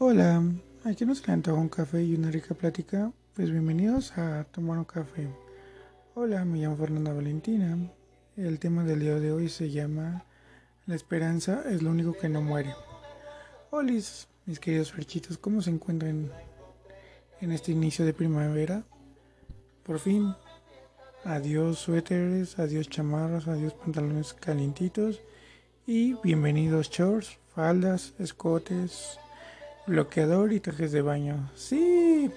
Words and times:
Hola, 0.00 0.42
aquí 0.82 1.06
nos 1.06 1.24
le 1.26 1.52
un 1.52 1.68
café 1.68 2.02
y 2.02 2.16
una 2.16 2.28
rica 2.28 2.52
plática. 2.52 3.12
Pues 3.32 3.52
bienvenidos 3.52 4.18
a 4.18 4.42
Tomar 4.42 4.78
un 4.78 4.84
Café. 4.84 5.28
Hola, 6.16 6.44
me 6.44 6.58
llamo 6.58 6.76
Fernanda 6.76 7.12
Valentina. 7.12 7.78
El 8.36 8.58
tema 8.58 8.82
del 8.82 8.98
día 8.98 9.14
de 9.20 9.30
hoy 9.30 9.48
se 9.48 9.70
llama 9.70 10.24
La 10.86 10.96
esperanza 10.96 11.62
es 11.70 11.80
lo 11.80 11.92
único 11.92 12.12
que 12.12 12.28
no 12.28 12.42
muere. 12.42 12.74
Hola, 13.70 13.92
mis 13.92 14.58
queridos 14.60 14.90
ferchitos, 14.90 15.38
¿cómo 15.38 15.62
se 15.62 15.70
encuentran 15.70 16.28
en 17.40 17.52
este 17.52 17.70
inicio 17.70 18.04
de 18.04 18.14
primavera? 18.14 18.82
Por 19.84 20.00
fin, 20.00 20.34
adiós 21.22 21.78
suéteres, 21.78 22.58
adiós 22.58 22.88
chamarras, 22.88 23.46
adiós 23.46 23.74
pantalones 23.74 24.34
calientitos 24.34 25.20
y 25.86 26.14
bienvenidos 26.14 26.90
shorts, 26.90 27.38
faldas, 27.54 28.14
escotes 28.18 29.20
bloqueador 29.86 30.52
y 30.52 30.60
trajes 30.60 30.92
de 30.92 31.02
baño. 31.02 31.50
Sí. 31.54 32.30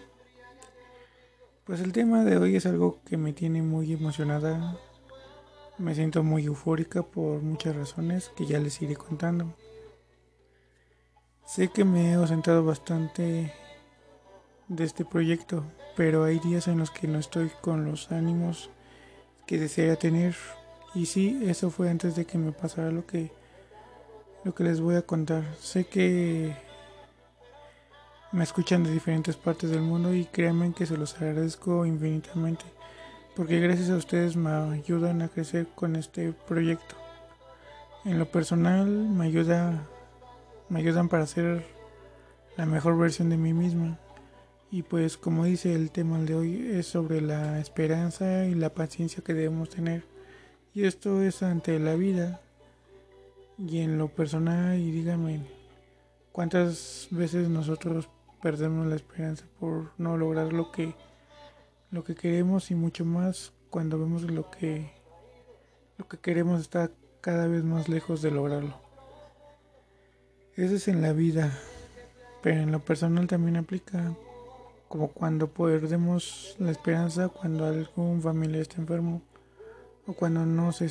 Pues 1.64 1.82
el 1.82 1.92
tema 1.92 2.24
de 2.24 2.38
hoy 2.38 2.56
es 2.56 2.66
algo 2.66 3.02
que 3.06 3.18
me 3.18 3.34
tiene 3.34 3.62
muy 3.62 3.94
emocionada. 3.94 4.78
Me 5.78 5.94
siento 5.96 6.24
muy 6.24 6.46
eufórica 6.46 7.04
por 7.04 7.42
muchas 7.42 7.76
razones 7.76 8.32
que 8.36 8.46
ya 8.46 8.60
les 8.60 8.82
iré 8.82 8.96
contando. 8.96 9.54
Sé 11.46 11.70
que 11.70 11.86
me 11.86 12.12
he 12.12 12.14
ausentado 12.16 12.64
bastante 12.66 13.54
de 14.68 14.84
este 14.84 15.06
proyecto, 15.06 15.64
pero 15.96 16.24
hay 16.24 16.40
días 16.40 16.68
en 16.68 16.80
los 16.80 16.92
que 16.92 17.08
no 17.08 17.20
estoy 17.20 17.52
con 17.62 17.86
los 17.86 18.12
ánimos 18.12 18.70
que 19.46 19.58
desearía 19.58 19.96
tener. 19.96 20.36
Y 20.94 21.06
sí, 21.06 21.42
eso 21.46 21.70
fue 21.70 21.90
antes 21.90 22.16
de 22.16 22.26
que 22.26 22.38
me 22.38 22.52
pasara 22.52 22.92
lo 22.92 23.06
que 23.06 23.32
lo 24.44 24.56
que 24.56 24.64
les 24.64 24.80
voy 24.80 24.96
a 24.96 25.02
contar. 25.02 25.44
Sé 25.60 25.86
que 25.86 26.56
me 28.32 28.44
escuchan 28.44 28.84
de 28.84 28.92
diferentes 28.92 29.36
partes 29.36 29.70
del 29.70 29.82
mundo 29.82 30.14
y 30.14 30.26
créanme 30.26 30.74
que 30.74 30.86
se 30.86 30.98
los 30.98 31.16
agradezco 31.16 31.86
infinitamente 31.86 32.66
porque 33.38 33.60
gracias 33.60 33.92
a 33.92 33.98
ustedes 33.98 34.36
me 34.36 34.50
ayudan 34.50 35.22
a 35.22 35.28
crecer 35.28 35.68
con 35.76 35.96
este 35.96 36.34
proyecto. 36.34 36.96
En 38.04 38.18
lo 38.18 38.26
personal 38.32 38.88
me 38.88 39.26
ayuda 39.26 39.88
me 40.70 40.80
ayudan 40.80 41.08
para 41.08 41.28
ser 41.28 41.64
la 42.56 42.66
mejor 42.66 42.98
versión 42.98 43.30
de 43.30 43.38
mí 43.38 43.54
misma. 43.54 44.00
Y 44.72 44.82
pues 44.82 45.18
como 45.18 45.46
dice 45.46 45.76
el 45.76 45.92
tema 45.92 46.18
de 46.18 46.34
hoy 46.34 46.68
es 46.74 46.88
sobre 46.88 47.22
la 47.22 47.60
esperanza 47.60 48.46
y 48.46 48.56
la 48.56 48.74
paciencia 48.74 49.24
que 49.24 49.36
debemos 49.36 49.70
tener. 49.70 50.04
Y 50.74 50.86
esto 50.86 51.22
es 51.22 51.44
ante 51.44 51.78
la 51.78 51.94
vida. 51.94 52.42
Y 53.60 53.82
en 53.82 54.00
lo 54.00 54.08
personal 54.08 54.80
y 54.80 54.90
díganme 54.90 55.42
cuántas 56.32 57.08
veces 57.12 57.50
nosotros 57.50 58.10
perdemos 58.42 58.88
la 58.88 58.96
esperanza 58.96 59.46
por 59.60 59.92
no 59.98 60.18
lograr 60.18 60.54
lo 60.54 60.72
que 60.72 60.96
lo 61.92 62.04
que 62.04 62.16
queremos 62.16 62.70
y 62.72 62.76
mucho 62.76 63.06
más 63.06 63.54
cuando 63.70 64.00
vemos 64.00 64.24
lo 64.24 64.50
que 64.52 64.92
lo 65.98 66.08
que 66.08 66.18
queremos 66.18 66.62
está 66.62 66.92
cada 67.22 67.48
vez 67.48 67.64
más 67.64 67.90
lejos 67.90 68.22
de 68.22 68.32
lograrlo. 68.32 68.76
Eso 70.56 70.76
es 70.76 70.88
en 70.88 71.02
la 71.02 71.14
vida, 71.14 71.52
pero 72.42 72.62
en 72.62 72.72
lo 72.72 72.80
personal 72.80 73.28
también 73.28 73.58
aplica 73.58 74.16
como 74.88 75.10
cuando 75.10 75.48
perdemos 75.48 76.56
la 76.60 76.72
esperanza 76.72 77.30
cuando 77.30 77.66
algún 77.66 78.22
familiar 78.22 78.62
está 78.62 78.78
enfermo 78.78 79.22
o 80.06 80.14
cuando 80.14 80.46
no 80.46 80.72
se 80.72 80.90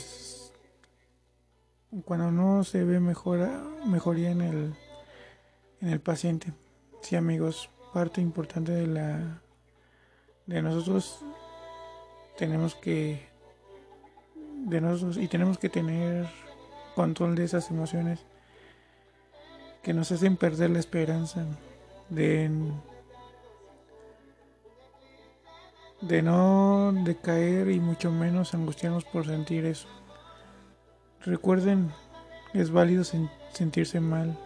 cuando 2.04 2.30
no 2.30 2.64
se 2.64 2.84
ve 2.84 3.00
mejora, 3.00 3.62
mejoría 3.86 4.30
en 4.30 4.42
el 4.42 4.74
en 5.80 5.88
el 5.88 6.00
paciente. 6.00 6.52
Sí, 7.06 7.14
amigos, 7.14 7.70
parte 7.94 8.20
importante 8.20 8.72
de 8.72 8.88
la 8.88 9.40
de 10.46 10.60
nosotros 10.60 11.20
tenemos 12.36 12.74
que 12.74 13.28
de 14.64 14.80
nosotros 14.80 15.16
y 15.16 15.28
tenemos 15.28 15.56
que 15.56 15.68
tener 15.68 16.26
control 16.96 17.36
de 17.36 17.44
esas 17.44 17.70
emociones 17.70 18.26
que 19.84 19.94
nos 19.94 20.10
hacen 20.10 20.36
perder 20.36 20.70
la 20.70 20.80
esperanza 20.80 21.46
de 22.08 22.50
de 26.00 26.22
no 26.22 26.92
decaer 27.04 27.70
y 27.70 27.78
mucho 27.78 28.10
menos 28.10 28.52
angustiarnos 28.52 29.04
por 29.04 29.26
sentir 29.26 29.64
eso. 29.64 29.86
Recuerden, 31.20 31.92
es 32.52 32.72
válido 32.72 33.04
sentirse 33.04 34.00
mal, 34.00 34.36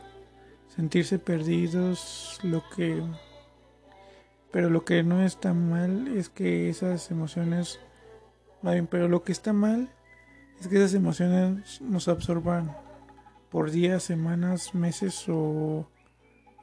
sentirse 0.80 1.18
perdidos, 1.18 2.38
lo 2.42 2.62
que 2.74 3.02
pero 4.50 4.70
lo 4.70 4.82
que 4.86 5.02
no 5.02 5.22
está 5.22 5.52
mal 5.52 6.08
es 6.16 6.30
que 6.30 6.70
esas 6.70 7.10
emociones 7.10 7.78
bien, 8.62 8.86
pero 8.86 9.06
lo 9.06 9.22
que 9.22 9.30
está 9.30 9.52
mal 9.52 9.90
es 10.58 10.68
que 10.68 10.76
esas 10.76 10.94
emociones 10.94 11.82
nos 11.82 12.08
absorban 12.08 12.74
por 13.50 13.70
días, 13.70 14.04
semanas, 14.04 14.74
meses 14.74 15.28
o, 15.28 15.86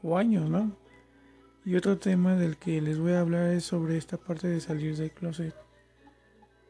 o 0.01 0.17
años, 0.17 0.49
¿no? 0.49 0.75
Y 1.63 1.75
otro 1.75 1.99
tema 1.99 2.33
del 2.35 2.57
que 2.57 2.81
les 2.81 2.97
voy 2.97 3.11
a 3.11 3.19
hablar 3.19 3.51
es 3.51 3.65
sobre 3.65 3.97
esta 3.97 4.17
parte 4.17 4.47
de 4.47 4.61
salir 4.61 4.97
del 4.97 5.11
closet. 5.11 5.53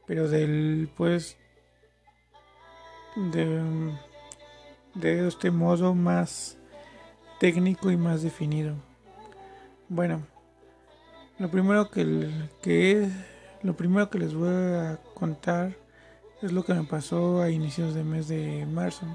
Pero 0.06 0.28
del 0.28 0.90
pues 0.98 1.38
de, 3.16 3.94
de 4.96 5.28
este 5.30 5.50
modo 5.50 5.96
más 5.96 6.57
técnico 7.40 7.92
y 7.92 7.98
más 7.98 8.22
definido. 8.22 8.76
Bueno, 9.90 10.22
lo 11.40 11.50
primero 11.50 11.90
que, 11.90 12.30
que 12.62 13.10
lo 13.64 13.76
primero 13.76 14.10
que 14.10 14.20
les 14.20 14.34
voy 14.34 14.50
a 14.50 15.00
contar 15.14 15.76
es 16.42 16.52
lo 16.52 16.64
que 16.64 16.74
me 16.74 16.84
pasó 16.84 17.42
a 17.42 17.50
inicios 17.50 17.94
de 17.94 18.04
mes 18.04 18.28
de 18.28 18.66
marzo. 18.66 19.06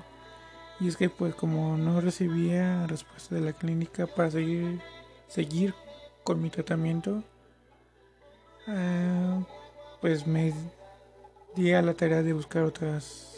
Y 0.80 0.88
es 0.88 0.96
que 0.96 1.08
pues 1.08 1.34
como 1.34 1.76
no 1.76 2.00
recibía 2.00 2.86
respuesta 2.86 3.34
de 3.34 3.40
la 3.40 3.52
clínica 3.52 4.06
para 4.06 4.30
seguir 4.30 4.80
seguir 5.28 5.74
con 6.24 6.42
mi 6.42 6.50
tratamiento, 6.50 7.24
ah, 8.66 9.40
pues 10.00 10.26
me 10.26 10.52
di 11.56 11.72
a 11.72 11.80
la 11.80 11.94
tarea 11.94 12.22
de 12.22 12.34
buscar 12.34 12.64
otras 12.64 13.28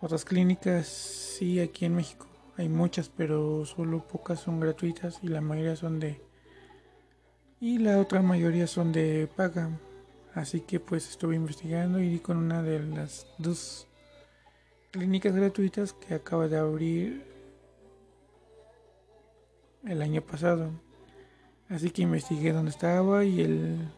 otras 0.00 0.24
clínicas, 0.24 0.86
sí, 0.86 1.60
aquí 1.60 1.84
en 1.84 1.96
México. 1.96 2.29
Hay 2.60 2.68
muchas, 2.68 3.08
pero 3.08 3.64
solo 3.64 4.06
pocas 4.06 4.40
son 4.40 4.60
gratuitas 4.60 5.18
y 5.22 5.28
la 5.28 5.40
mayoría 5.40 5.76
son 5.76 5.98
de... 5.98 6.20
Y 7.58 7.78
la 7.78 7.98
otra 7.98 8.20
mayoría 8.20 8.66
son 8.66 8.92
de 8.92 9.30
paga. 9.34 9.70
Así 10.34 10.60
que 10.60 10.78
pues 10.78 11.08
estuve 11.08 11.36
investigando 11.36 12.00
y 12.00 12.10
di 12.10 12.18
con 12.18 12.36
una 12.36 12.62
de 12.62 12.80
las 12.80 13.26
dos 13.38 13.88
clínicas 14.90 15.34
gratuitas 15.34 15.94
que 15.94 16.12
acaba 16.12 16.48
de 16.48 16.58
abrir 16.58 17.24
el 19.86 20.02
año 20.02 20.20
pasado. 20.20 20.70
Así 21.70 21.88
que 21.88 22.02
investigué 22.02 22.52
dónde 22.52 22.72
estaba 22.72 23.24
y 23.24 23.40
el 23.40 23.88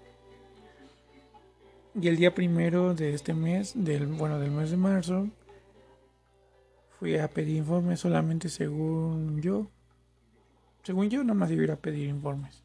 y 2.00 2.06
el 2.06 2.16
día 2.16 2.32
primero 2.32 2.94
de 2.94 3.12
este 3.12 3.34
mes, 3.34 3.72
del 3.74 4.06
bueno 4.06 4.38
del 4.38 4.52
mes 4.52 4.70
de 4.70 4.76
marzo, 4.76 5.26
fui 7.02 7.18
a 7.18 7.26
pedir 7.26 7.56
informes 7.56 7.98
solamente 7.98 8.48
según 8.48 9.42
yo. 9.42 9.68
Según 10.84 11.10
yo, 11.10 11.24
nomás 11.24 11.50
iba 11.50 11.62
a 11.62 11.64
ir 11.64 11.70
a 11.72 11.76
pedir 11.76 12.08
informes. 12.08 12.62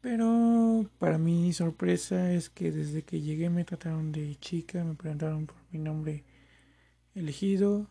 Pero 0.00 0.86
para 0.98 1.18
mi 1.18 1.52
sorpresa 1.52 2.32
es 2.32 2.48
que 2.48 2.72
desde 2.72 3.02
que 3.02 3.20
llegué 3.20 3.50
me 3.50 3.66
trataron 3.66 4.10
de 4.10 4.36
chica, 4.36 4.82
me 4.84 4.94
preguntaron 4.94 5.44
por 5.44 5.56
mi 5.70 5.78
nombre 5.78 6.24
elegido. 7.14 7.88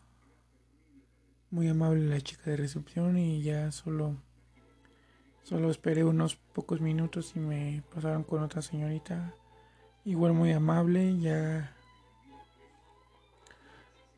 Muy 1.52 1.68
amable 1.68 2.04
la 2.08 2.20
chica 2.20 2.50
de 2.50 2.56
recepción 2.56 3.18
y 3.18 3.40
ya 3.40 3.70
solo 3.70 4.16
solo 5.44 5.70
esperé 5.70 6.02
unos 6.02 6.34
pocos 6.34 6.80
minutos 6.80 7.36
y 7.36 7.38
me 7.38 7.84
pasaron 7.94 8.24
con 8.24 8.42
otra 8.42 8.62
señorita 8.62 9.32
igual 10.04 10.32
muy 10.32 10.50
amable, 10.50 11.20
ya 11.20 11.77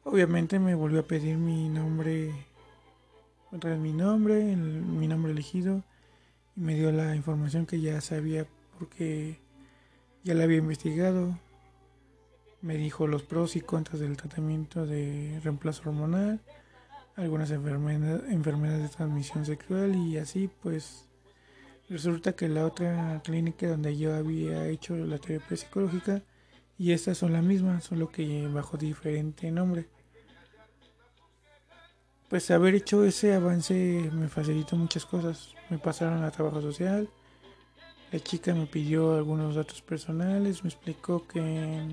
Obviamente 0.02 0.58
me 0.58 0.74
volvió 0.74 1.00
a 1.00 1.06
pedir 1.06 1.36
mi 1.36 1.68
nombre, 1.68 2.32
otra 3.52 3.70
vez 3.70 3.78
mi 3.78 3.92
nombre, 3.92 4.56
mi 4.56 5.06
nombre 5.06 5.32
elegido, 5.32 5.82
y 6.56 6.60
me 6.60 6.74
dio 6.74 6.90
la 6.90 7.14
información 7.14 7.66
que 7.66 7.82
ya 7.82 8.00
sabía 8.00 8.46
porque 8.78 9.38
ya 10.24 10.32
la 10.32 10.44
había 10.44 10.56
investigado. 10.56 11.38
Me 12.62 12.76
dijo 12.76 13.06
los 13.06 13.24
pros 13.24 13.56
y 13.56 13.60
contras 13.60 14.00
del 14.00 14.16
tratamiento 14.16 14.86
de 14.86 15.38
reemplazo 15.44 15.90
hormonal, 15.90 16.40
algunas 17.16 17.50
enfermedades 17.50 18.82
de 18.82 18.88
transmisión 18.88 19.44
sexual 19.44 19.94
y 19.96 20.16
así 20.16 20.48
pues 20.62 21.06
resulta 21.90 22.32
que 22.32 22.48
la 22.48 22.64
otra 22.64 23.20
clínica 23.22 23.68
donde 23.68 23.98
yo 23.98 24.14
había 24.14 24.66
hecho 24.68 24.96
la 24.96 25.18
terapia 25.18 25.56
psicológica 25.58 26.22
y 26.80 26.92
estas 26.92 27.18
son 27.18 27.34
las 27.34 27.44
mismas, 27.44 27.84
solo 27.84 28.10
que 28.10 28.48
bajo 28.48 28.78
diferente 28.78 29.50
nombre. 29.50 29.86
pues 32.30 32.50
haber 32.50 32.74
hecho 32.74 33.04
ese 33.04 33.34
avance 33.34 34.10
me 34.14 34.28
facilitó 34.28 34.76
muchas 34.76 35.04
cosas. 35.04 35.54
Me 35.68 35.76
pasaron 35.76 36.24
a 36.24 36.30
trabajo 36.30 36.62
social. 36.62 37.10
La 38.10 38.18
chica 38.20 38.54
me 38.54 38.64
pidió 38.64 39.14
algunos 39.14 39.56
datos 39.56 39.82
personales, 39.82 40.64
me 40.64 40.70
explicó 40.70 41.26
que 41.28 41.86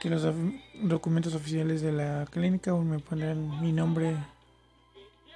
que 0.00 0.08
los 0.08 0.26
documentos 0.82 1.34
oficiales 1.34 1.82
de 1.82 1.92
la 1.92 2.26
clínica 2.30 2.74
me 2.74 3.00
pondrán 3.00 3.60
mi 3.60 3.70
nombre 3.70 4.16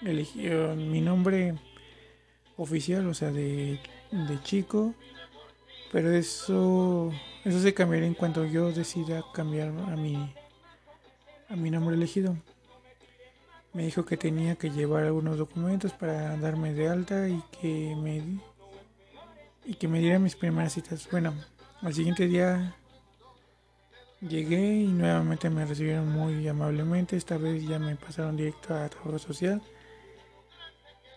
elegido 0.01 0.75
mi 0.75 1.03
nombre 1.03 1.59
oficial, 2.57 3.07
o 3.09 3.13
sea, 3.13 3.31
de, 3.31 3.79
de 4.11 4.43
chico, 4.43 4.95
pero 5.93 6.11
eso 6.11 7.13
eso 7.45 7.61
se 7.61 7.75
cambiará 7.75 8.07
en 8.07 8.15
cuanto 8.15 8.47
yo 8.47 8.73
decida 8.73 9.23
cambiar 9.35 9.69
a 9.69 9.97
mi 9.97 10.35
a 11.49 11.57
mi 11.57 11.71
nombre 11.71 11.95
elegido. 11.95 12.37
Me 13.75 13.85
dijo 13.85 14.05
que 14.05 14.17
tenía 14.17 14.57
que 14.57 14.71
llevar 14.71 15.05
algunos 15.05 15.37
documentos 15.39 15.93
para 15.93 16.37
darme 16.37 16.73
de 16.73 16.89
alta 16.89 17.29
y 17.29 17.43
que 17.61 17.95
me 17.97 18.23
y 19.65 19.75
que 19.75 19.87
me 19.87 20.01
diera 20.01 20.19
mis 20.19 20.35
primeras 20.35 20.73
citas. 20.73 21.09
Bueno, 21.11 21.35
al 21.83 21.95
siguiente 21.95 22.27
día 22.27 22.75
llegué 24.21 24.77
y 24.77 24.87
nuevamente 24.87 25.51
me 25.51 25.67
recibieron 25.67 26.11
muy 26.11 26.47
amablemente. 26.49 27.17
Esta 27.17 27.37
vez 27.37 27.67
ya 27.67 27.79
me 27.79 27.97
pasaron 27.97 28.37
directo 28.37 28.75
a 28.75 28.89
trabajo 28.89 29.19
social. 29.19 29.63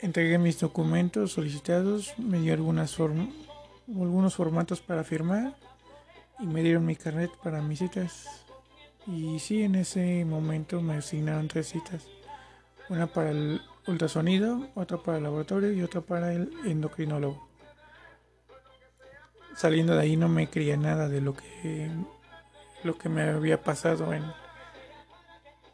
Entregué 0.01 0.37
mis 0.37 0.59
documentos 0.59 1.31
solicitados, 1.31 2.13
me 2.17 2.39
dio 2.39 2.53
algunas 2.53 2.99
algunos 3.87 4.35
formatos 4.35 4.81
para 4.81 5.03
firmar 5.03 5.55
y 6.39 6.45
me 6.45 6.63
dieron 6.63 6.85
mi 6.85 6.95
carnet 6.95 7.31
para 7.43 7.61
mis 7.61 7.79
citas. 7.79 8.45
Y 9.07 9.39
sí, 9.39 9.63
en 9.63 9.75
ese 9.75 10.25
momento 10.25 10.81
me 10.81 10.95
asignaron 10.95 11.47
tres 11.47 11.69
citas. 11.69 12.07
Una 12.89 13.07
para 13.07 13.31
el 13.31 13.61
ultrasonido, 13.87 14.69
otra 14.75 14.97
para 14.97 15.17
el 15.17 15.23
laboratorio 15.23 15.71
y 15.71 15.81
otra 15.81 16.01
para 16.01 16.33
el 16.33 16.51
endocrinólogo. 16.65 17.47
Saliendo 19.55 19.93
de 19.93 20.01
ahí 20.01 20.17
no 20.17 20.27
me 20.27 20.49
creía 20.49 20.75
nada 20.75 21.07
de 21.07 21.21
lo 21.21 21.33
que 21.33 21.89
lo 22.83 22.97
que 22.97 23.09
me 23.09 23.23
había 23.23 23.63
pasado 23.63 24.13
en 24.13 24.23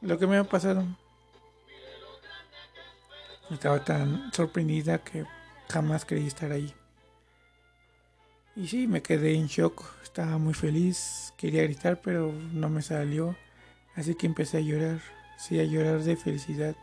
lo 0.02 0.18
que 0.18 0.28
me 0.28 0.38
había 0.38 0.50
pasado. 0.50 0.86
Estaba 3.50 3.84
tan 3.84 4.32
sorprendida 4.32 5.00
que 5.00 5.26
jamás 5.70 6.06
creí 6.06 6.28
estar 6.28 6.52
ahí. 6.52 6.74
Y 8.62 8.68
sí, 8.68 8.86
me 8.86 9.02
quedé 9.02 9.34
en 9.34 9.48
shock, 9.48 9.84
estaba 10.04 10.38
muy 10.38 10.54
feliz, 10.54 11.34
quería 11.36 11.64
gritar, 11.64 12.00
pero 12.00 12.32
no 12.32 12.70
me 12.70 12.84
salió. 12.84 13.36
Así 13.96 14.14
que 14.14 14.28
empecé 14.28 14.58
a 14.58 14.60
llorar, 14.60 15.02
sí, 15.36 15.60
a 15.60 15.64
llorar 15.64 16.04
de 16.04 16.16
felicidad. 16.16 16.76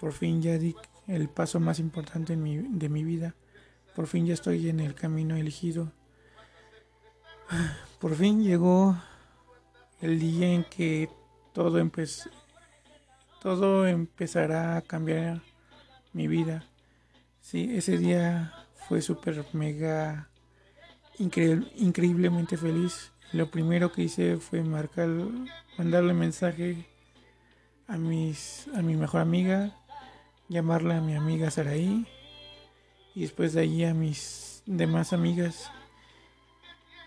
Por 0.00 0.12
fin 0.12 0.42
ya 0.42 0.58
di 0.58 0.74
el 1.06 1.28
paso 1.28 1.60
más 1.60 1.78
importante 1.78 2.34
de 2.34 2.88
mi 2.88 3.04
vida. 3.04 3.36
Por 3.94 4.08
fin 4.08 4.26
ya 4.26 4.34
estoy 4.34 4.68
en 4.68 4.80
el 4.80 4.96
camino 4.96 5.36
elegido. 5.36 5.92
Por 8.00 8.16
fin 8.16 8.42
llegó 8.42 8.96
el 10.00 10.18
día 10.18 10.48
en 10.48 10.64
que 10.64 11.08
todo 11.52 11.78
empezó 11.78 12.30
todo 13.40 13.86
empezará 13.86 14.76
a 14.76 14.82
cambiar 14.82 15.40
mi 16.12 16.26
vida. 16.26 16.64
Sí, 17.40 17.76
ese 17.76 17.96
día 17.96 18.52
fue 18.88 19.02
súper 19.02 19.46
mega 19.52 20.29
increíblemente 21.20 22.56
feliz. 22.56 23.12
Lo 23.32 23.50
primero 23.50 23.92
que 23.92 24.02
hice 24.02 24.38
fue 24.38 24.62
marcar, 24.62 25.08
mandarle 25.78 26.14
mensaje 26.14 26.86
a 27.86 27.96
mis 27.96 28.68
a 28.74 28.82
mi 28.82 28.96
mejor 28.96 29.20
amiga, 29.20 29.76
llamarla 30.48 30.98
a 30.98 31.00
mi 31.00 31.14
amiga 31.14 31.50
Saraí 31.50 32.06
y 33.14 33.20
después 33.22 33.52
de 33.52 33.62
allí 33.62 33.84
a 33.84 33.94
mis 33.94 34.62
demás 34.66 35.12
amigas 35.12 35.70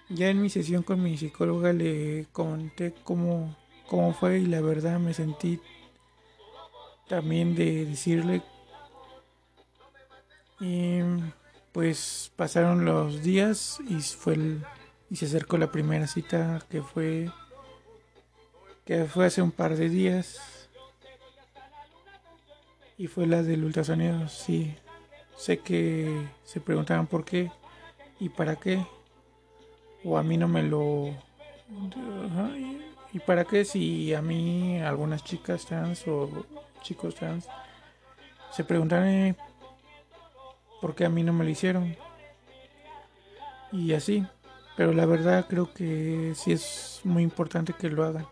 ya 0.09 0.29
en 0.29 0.41
mi 0.41 0.49
sesión 0.49 0.83
con 0.83 1.01
mi 1.01 1.17
psicóloga 1.17 1.73
le 1.73 2.27
comenté 2.31 2.93
cómo, 3.03 3.55
cómo 3.87 4.13
fue 4.13 4.39
y 4.39 4.45
la 4.45 4.61
verdad 4.61 4.99
me 4.99 5.13
sentí 5.13 5.59
también 7.07 7.55
de 7.55 7.85
decirle 7.85 8.41
y 10.59 10.99
pues 11.73 12.31
pasaron 12.35 12.85
los 12.85 13.21
días 13.23 13.79
y 13.89 13.99
fue 13.99 14.37
y 15.09 15.15
se 15.17 15.25
acercó 15.25 15.57
la 15.57 15.71
primera 15.71 16.07
cita 16.07 16.61
que 16.69 16.81
fue 16.81 17.29
que 18.85 19.05
fue 19.05 19.25
hace 19.25 19.41
un 19.41 19.51
par 19.51 19.75
de 19.75 19.89
días. 19.89 20.69
Y 22.97 23.07
fue 23.07 23.27
la 23.27 23.43
del 23.43 23.63
ultrasonido. 23.63 24.27
Sí 24.27 24.75
sé 25.35 25.59
que 25.59 26.27
se 26.43 26.61
preguntaban 26.61 27.07
por 27.07 27.25
qué 27.25 27.51
y 28.19 28.29
para 28.29 28.55
qué. 28.55 28.85
O 30.03 30.17
a 30.17 30.23
mí 30.23 30.37
no 30.37 30.47
me 30.47 30.63
lo... 30.63 31.15
¿Y 33.13 33.19
para 33.19 33.45
qué 33.45 33.65
si 33.65 34.13
a 34.13 34.21
mí 34.21 34.79
algunas 34.79 35.23
chicas 35.23 35.65
trans 35.65 36.07
o 36.07 36.45
chicos 36.81 37.15
trans 37.15 37.47
se 38.51 38.63
preguntan 38.63 39.35
por 40.83 40.95
qué 40.95 41.05
a 41.05 41.09
mí 41.09 41.23
no 41.23 41.31
me 41.31 41.45
lo 41.45 41.49
hicieron? 41.49 41.95
Y 43.71 43.93
así, 43.93 44.27
pero 44.75 44.91
la 44.91 45.05
verdad 45.05 45.47
creo 45.47 45.73
que 45.73 46.33
sí 46.35 46.51
es 46.51 46.99
muy 47.05 47.23
importante 47.23 47.71
que 47.71 47.87
lo 47.87 48.03
hagan, 48.03 48.27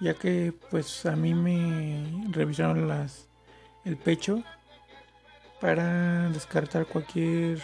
ya 0.00 0.14
que 0.14 0.54
pues 0.70 1.04
a 1.06 1.16
mí 1.16 1.34
me 1.34 2.28
revisaron 2.30 2.86
las 2.86 3.26
el 3.84 3.96
pecho 3.96 4.44
para 5.60 6.28
descartar 6.28 6.86
cualquier 6.86 7.60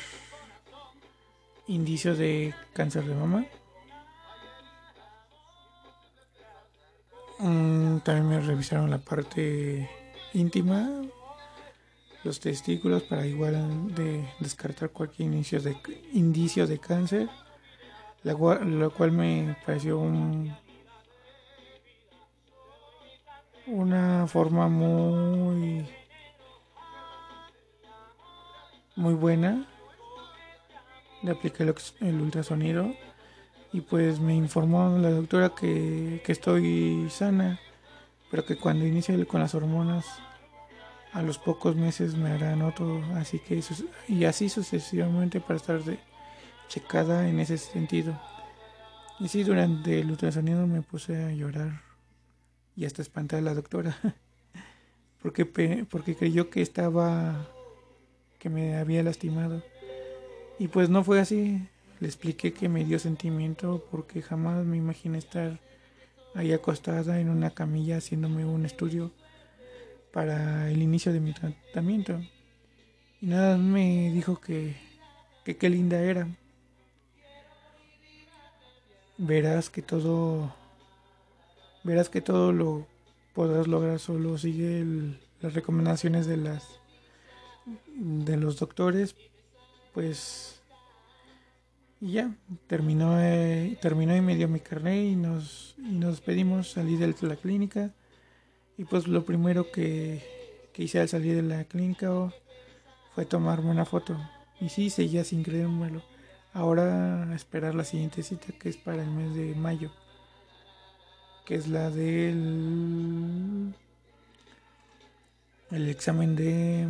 indicio 1.69 2.17
de 2.17 2.57
cáncer 2.73 3.05
de 3.05 3.15
mama. 3.15 3.47
Mm, 7.39 7.99
también 7.99 8.29
me 8.29 8.41
revisaron 8.41 8.91
la 8.91 8.99
parte 8.99 9.89
íntima, 10.35 11.05
los 12.29 12.41
testículos 12.41 13.05
para 13.05 13.25
igual 13.25 13.95
de 13.95 14.29
descartar 14.39 14.91
cualquier 14.91 15.33
inicio 15.33 15.63
de 15.63 15.75
indicio 16.13 16.67
de 16.67 16.79
cáncer, 16.79 17.27
lo 18.23 18.91
cual 18.93 19.13
me 19.13 19.57
pareció 19.65 19.99
un, 19.99 20.55
una 23.67 24.27
forma 24.27 24.69
muy 24.69 25.89
muy 28.95 29.15
buena 29.15 29.67
le 31.23 31.31
apliqué 31.31 31.63
el 31.63 32.21
ultrasonido. 32.21 32.93
Y 33.73 33.81
pues 33.81 34.21
me 34.21 34.35
informó 34.35 34.99
la 34.99 35.11
doctora 35.11 35.55
que, 35.59 36.23
estoy 36.27 37.09
sana, 37.11 37.59
pero 38.31 38.45
que 38.45 38.57
cuando 38.57 38.87
inicie 38.87 39.27
con 39.27 39.41
las 39.41 39.55
hormonas 39.55 40.07
a 41.13 41.23
los 41.23 41.39
pocos 41.39 41.77
meses 41.77 42.17
me 42.17 42.31
harán 42.31 42.63
otro, 42.63 43.03
así 43.15 43.39
que 43.39 43.63
y 44.09 44.25
así 44.25 44.49
sucesivamente 44.49 45.41
para 45.41 45.57
estar 45.57 45.83
de, 45.83 45.99
checada 46.69 47.29
en 47.29 47.41
ese 47.41 47.59
sentido. 47.59 48.19
Y 49.19 49.29
sí, 49.29 49.43
durante 49.43 50.01
el 50.01 50.11
ultrasonido 50.11 50.67
me 50.67 50.83
puse 50.83 51.25
a 51.25 51.33
llorar 51.33 51.81
y 52.77 52.85
hasta 52.85 53.03
espantar 53.03 53.41
a 53.41 53.43
la 53.43 53.55
doctora, 53.55 53.97
porque, 55.23 55.45
porque 55.91 56.15
creyó 56.15 56.51
que 56.51 56.63
estaba, 56.63 57.49
que 58.39 58.49
me 58.49 58.77
había 58.77 59.03
lastimado. 59.03 59.63
Y 60.61 60.69
pues 60.69 60.89
no 60.89 61.03
fue 61.03 61.21
así. 61.21 61.69
Le 62.01 62.07
expliqué 62.07 62.53
que 62.53 62.69
me 62.69 62.85
dio 62.85 63.01
sentimiento 63.01 63.85
porque 63.91 64.23
jamás 64.23 64.65
me 64.65 64.77
imaginé 64.77 65.19
estar 65.19 65.59
ahí 66.35 66.53
acostada 66.53 67.19
en 67.19 67.29
una 67.29 67.51
camilla 67.51 67.97
haciéndome 67.97 68.45
un 68.45 68.65
estudio 68.65 69.11
para 70.13 70.71
el 70.71 70.83
inicio 70.83 71.13
de 71.13 71.21
mi 71.21 71.33
tratamiento. 71.33 72.21
Y 73.21 73.27
nada 73.27 73.57
me 73.59 74.11
dijo 74.13 74.41
que, 74.41 74.77
que 75.45 75.57
qué 75.57 75.69
linda 75.69 76.01
era. 76.01 76.29
Verás 79.17 79.71
que 79.71 79.83
todo 79.83 80.55
verás 81.83 82.09
que 82.09 82.21
todo 82.21 82.53
lo 82.53 82.87
podrás 83.35 83.67
lograr 83.67 83.99
solo 83.99 84.37
sigue 84.37 84.85
las 85.41 85.55
recomendaciones 85.55 86.27
de 86.27 86.37
las 86.37 86.81
de 87.95 88.37
los 88.37 88.59
doctores 88.59 89.15
pues 89.93 90.61
y 92.01 92.13
ya 92.13 92.35
terminó 92.67 93.21
eh, 93.21 93.79
terminó 93.81 94.15
y 94.17 94.21
me 94.21 94.37
dio 94.37 94.49
mi 94.49 94.61
carnet 94.61 95.13
y 95.13 95.17
nos 95.17 95.75
y 95.79 95.93
nos 95.93 96.13
despedimos 96.13 96.73
salí 96.73 96.97
de 96.97 97.15
la 97.23 97.37
clínica 97.37 97.93
y 98.79 98.85
pues 98.85 99.07
lo 99.07 99.25
primero 99.25 99.71
que, 99.71 100.23
que 100.73 100.85
hice 100.85 101.01
al 101.01 101.09
salir 101.09 101.37
de 101.37 101.43
la 101.43 101.65
clínica 101.65 102.33
fue 103.15 103.27
tomarme 103.27 103.71
una 103.71 103.85
foto 103.85 104.17
y 104.61 104.71
sí 104.71 104.89
seguía 104.89 105.25
sin 105.25 105.43
creérmelo 105.43 106.03
ahora 106.55 107.31
esperar 107.35 107.75
la 107.75 107.85
siguiente 107.85 108.23
cita 108.23 108.47
que 108.59 108.71
es 108.71 108.79
para 108.79 109.03
el 109.03 109.11
mes 109.11 109.35
de 109.35 109.55
mayo 109.55 109.91
que 111.45 111.57
es 111.57 111.69
la 111.69 111.91
del 111.91 113.75
el 115.71 115.89
examen 115.89 116.35
de 116.35 116.87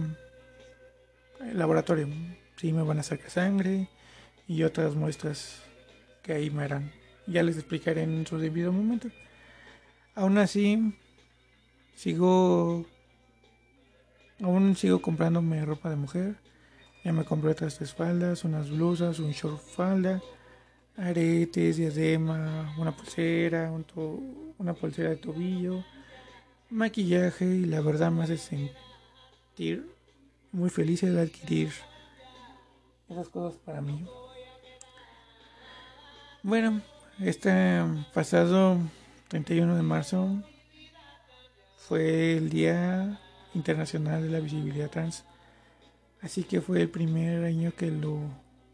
laboratorio. 1.52 2.09
Sí, 2.57 2.73
me 2.73 2.83
van 2.83 2.99
a 2.99 3.02
sacar 3.02 3.30
sangre 3.30 3.88
y 4.47 4.62
otras 4.62 4.95
muestras 4.95 5.62
que 6.23 6.33
ahí 6.33 6.50
me 6.50 6.64
harán. 6.64 6.92
Ya 7.26 7.42
les 7.42 7.57
explicaré 7.57 8.02
en 8.02 8.26
su 8.26 8.38
debido 8.38 8.73
momento. 8.73 9.09
Aún 10.14 10.38
así, 10.38 10.95
sigo. 11.98 12.86
Aún 14.40 14.76
sigo 14.76 15.02
comprándome 15.02 15.64
ropa 15.64 15.90
de 15.90 15.96
mujer. 15.96 16.36
Ya 17.04 17.12
me 17.12 17.24
compré 17.24 17.50
otras 17.50 17.76
tres 17.76 17.92
faldas, 17.92 18.44
unas 18.44 18.70
blusas, 18.70 19.18
un 19.18 19.32
short 19.32 19.60
falda, 19.60 20.22
aretes, 20.96 21.76
diadema, 21.76 22.74
una 22.78 22.92
pulsera, 22.92 23.72
una 24.58 24.74
pulsera 24.74 25.10
de 25.10 25.16
tobillo, 25.16 25.84
maquillaje 26.70 27.44
y 27.44 27.64
la 27.64 27.80
verdad 27.80 28.10
me 28.12 28.24
hace 28.24 28.36
sentir 28.36 29.90
muy 30.52 30.70
feliz 30.70 31.00
de 31.00 31.20
adquirir 31.20 31.72
esas 33.08 33.28
cosas 33.28 33.58
para 33.64 33.80
mí. 33.80 34.06
Bueno, 36.42 36.80
este 37.20 37.80
pasado 38.12 38.78
31 39.28 39.76
de 39.76 39.82
marzo 39.82 40.42
fue 41.88 42.37
el 42.37 42.50
Día 42.50 43.18
Internacional 43.54 44.23
de 44.23 44.28
la 44.28 44.40
Visibilidad 44.40 44.90
Trans, 44.90 45.25
así 46.21 46.45
que 46.45 46.61
fue 46.61 46.83
el 46.83 46.90
primer 46.90 47.45
año 47.45 47.73
que 47.75 47.90
lo 47.90 48.21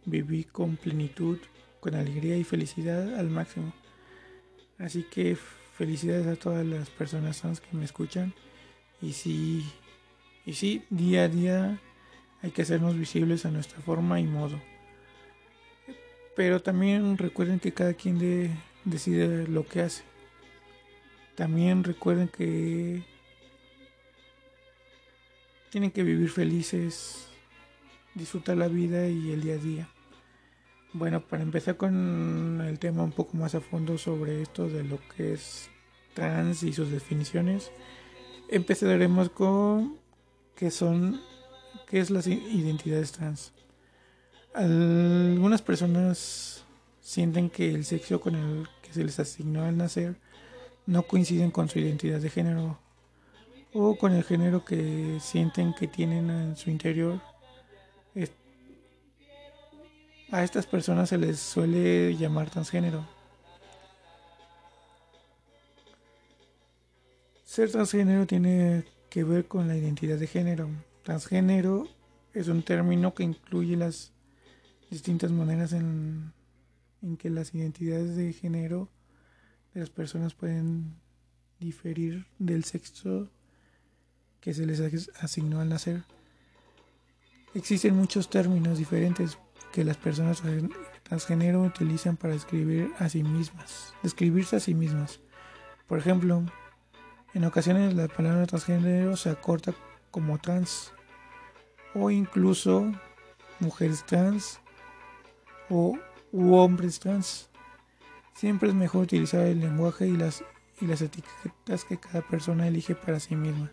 viví 0.04 0.42
con 0.42 0.76
plenitud, 0.76 1.38
con 1.78 1.94
alegría 1.94 2.36
y 2.36 2.42
felicidad 2.42 3.14
al 3.14 3.30
máximo. 3.30 3.72
Así 4.78 5.04
que 5.04 5.36
felicidades 5.36 6.26
a 6.26 6.34
todas 6.34 6.66
las 6.66 6.90
personas 6.90 7.40
trans 7.40 7.60
que 7.60 7.76
me 7.76 7.84
escuchan 7.84 8.34
y 9.00 9.12
si 9.12 9.64
y 10.44 10.54
sí, 10.54 10.84
día 10.90 11.24
a 11.24 11.28
día 11.28 11.80
hay 12.42 12.50
que 12.50 12.62
hacernos 12.62 12.98
visibles 12.98 13.46
a 13.46 13.50
nuestra 13.50 13.80
forma 13.80 14.18
y 14.18 14.24
modo. 14.24 14.60
Pero 16.34 16.60
también 16.60 17.16
recuerden 17.16 17.60
que 17.60 17.72
cada 17.72 17.94
quien 17.94 18.58
decide 18.84 19.46
lo 19.46 19.64
que 19.64 19.82
hace. 19.82 20.02
También 21.34 21.82
recuerden 21.82 22.28
que 22.28 23.02
tienen 25.70 25.90
que 25.90 26.04
vivir 26.04 26.30
felices, 26.30 27.26
disfrutar 28.14 28.56
la 28.56 28.68
vida 28.68 29.08
y 29.08 29.32
el 29.32 29.40
día 29.40 29.54
a 29.54 29.58
día. 29.58 29.88
Bueno, 30.92 31.26
para 31.26 31.42
empezar 31.42 31.76
con 31.76 32.60
el 32.64 32.78
tema 32.78 33.02
un 33.02 33.10
poco 33.10 33.36
más 33.36 33.56
a 33.56 33.60
fondo 33.60 33.98
sobre 33.98 34.42
esto 34.42 34.68
de 34.68 34.84
lo 34.84 35.00
que 35.16 35.32
es 35.32 35.68
trans 36.14 36.62
y 36.62 36.72
sus 36.72 36.92
definiciones, 36.92 37.72
empezaremos 38.48 39.30
con 39.30 39.98
qué 40.54 40.70
son, 40.70 41.20
qué 41.88 41.98
es 41.98 42.10
las 42.10 42.28
identidades 42.28 43.10
trans. 43.10 43.52
Algunas 44.54 45.62
personas 45.62 46.64
sienten 47.00 47.50
que 47.50 47.70
el 47.70 47.84
sexo 47.84 48.20
con 48.20 48.36
el 48.36 48.68
que 48.80 48.92
se 48.92 49.02
les 49.02 49.18
asignó 49.18 49.64
al 49.64 49.76
nacer 49.76 50.16
no 50.86 51.02
coinciden 51.04 51.50
con 51.50 51.68
su 51.68 51.78
identidad 51.78 52.20
de 52.20 52.30
género 52.30 52.78
o 53.72 53.96
con 53.96 54.12
el 54.12 54.24
género 54.24 54.64
que 54.64 55.18
sienten 55.20 55.74
que 55.74 55.88
tienen 55.88 56.30
en 56.30 56.56
su 56.56 56.70
interior. 56.70 57.20
A 60.30 60.42
estas 60.42 60.66
personas 60.66 61.10
se 61.10 61.18
les 61.18 61.38
suele 61.38 62.16
llamar 62.16 62.50
transgénero. 62.50 63.06
Ser 67.44 67.70
transgénero 67.70 68.26
tiene 68.26 68.84
que 69.10 69.22
ver 69.22 69.46
con 69.46 69.68
la 69.68 69.76
identidad 69.76 70.18
de 70.18 70.26
género. 70.26 70.68
Transgénero 71.04 71.86
es 72.32 72.48
un 72.48 72.62
término 72.62 73.14
que 73.14 73.22
incluye 73.22 73.76
las 73.76 74.12
distintas 74.90 75.30
maneras 75.30 75.72
en, 75.72 76.32
en 77.00 77.16
que 77.16 77.30
las 77.30 77.54
identidades 77.54 78.16
de 78.16 78.32
género 78.32 78.88
las 79.74 79.90
personas 79.90 80.34
pueden 80.34 80.94
diferir 81.58 82.26
del 82.38 82.64
sexo 82.64 83.28
que 84.40 84.54
se 84.54 84.66
les 84.66 84.80
asignó 85.20 85.60
al 85.60 85.68
nacer. 85.68 86.04
Existen 87.54 87.96
muchos 87.96 88.30
términos 88.30 88.78
diferentes 88.78 89.38
que 89.72 89.84
las 89.84 89.96
personas 89.96 90.42
transgénero 91.02 91.62
utilizan 91.62 92.16
para 92.16 92.34
escribir 92.34 92.92
a 92.98 93.08
sí 93.08 93.22
mismas, 93.22 93.94
describirse 94.02 94.56
a 94.56 94.60
sí 94.60 94.74
mismas. 94.74 95.20
Por 95.86 95.98
ejemplo, 95.98 96.44
en 97.34 97.44
ocasiones 97.44 97.94
la 97.94 98.08
palabra 98.08 98.46
transgénero 98.46 99.16
se 99.16 99.30
acorta 99.30 99.74
como 100.10 100.38
trans 100.38 100.92
o 101.94 102.10
incluso 102.10 102.92
mujeres 103.60 104.04
trans 104.06 104.60
o 105.68 105.98
hombres 106.32 107.00
trans. 107.00 107.48
Siempre 108.34 108.68
es 108.68 108.74
mejor 108.74 109.02
utilizar 109.02 109.46
el 109.46 109.60
lenguaje 109.60 110.08
y 110.08 110.16
las, 110.16 110.44
y 110.80 110.86
las 110.86 111.00
etiquetas 111.00 111.84
que 111.84 111.98
cada 111.98 112.20
persona 112.20 112.66
elige 112.66 112.94
para 112.94 113.20
sí 113.20 113.36
misma. 113.36 113.72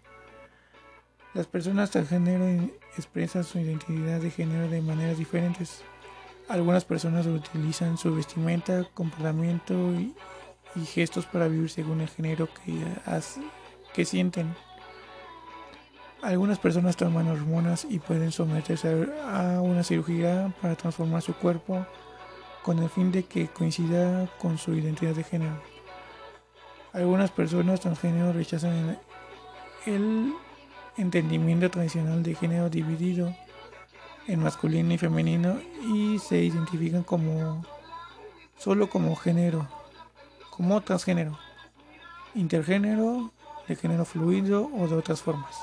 Las 1.34 1.48
personas 1.48 1.90
transgénero 1.90 2.70
expresan 2.98 3.44
su 3.44 3.58
identidad 3.58 4.20
de 4.20 4.30
género 4.30 4.70
de 4.70 4.82
maneras 4.82 5.18
diferentes. 5.18 5.82
Algunas 6.48 6.86
personas 6.86 7.26
utilizan 7.26 7.98
su 7.98 8.14
vestimenta, 8.14 8.84
comportamiento 8.94 9.94
y, 9.94 10.14
gestos 10.86 11.26
para 11.26 11.48
vivir 11.48 11.70
según 11.70 12.02
el 12.02 12.10
género 12.10 12.48
que 13.94 14.06
sienten. 14.06 14.54
Algunas 16.22 16.60
personas 16.60 16.96
toman 16.98 17.28
hormonas 17.28 17.86
y 17.90 18.00
pueden 18.00 18.32
someterse 18.32 19.08
a 19.26 19.60
una 19.62 19.84
cirugía 19.84 20.54
para 20.62 20.76
transformar 20.76 21.22
su 21.22 21.34
cuerpo 21.34 21.86
con 22.64 22.80
el 22.80 22.90
fin 22.90 23.12
de 23.12 23.24
que 23.24 23.48
coincida 23.48 24.28
con 24.40 24.58
su 24.58 24.74
identidad 24.74 25.16
de 25.16 25.24
género. 25.24 25.62
Algunas 26.94 27.32
personas 27.32 27.80
transgénero 27.80 28.34
rechazan 28.34 29.00
el 29.86 30.34
entendimiento 30.98 31.70
tradicional 31.72 32.22
de 32.22 32.36
género 32.36 32.70
dividido 32.70 33.34
en 34.28 34.44
masculino 34.44 34.94
y 34.94 34.98
femenino 34.98 35.60
y 35.84 36.20
se 36.20 36.38
identifican 36.42 37.04
como 37.04 37.66
solo 38.58 38.90
como 38.90 39.16
género 39.16 39.68
como 40.52 40.82
transgénero, 40.82 41.40
intergénero, 42.36 43.32
de 43.68 43.76
género 43.76 44.06
fluido 44.06 44.70
o 44.78 44.88
de 44.88 44.96
otras 44.96 45.22
formas. 45.22 45.56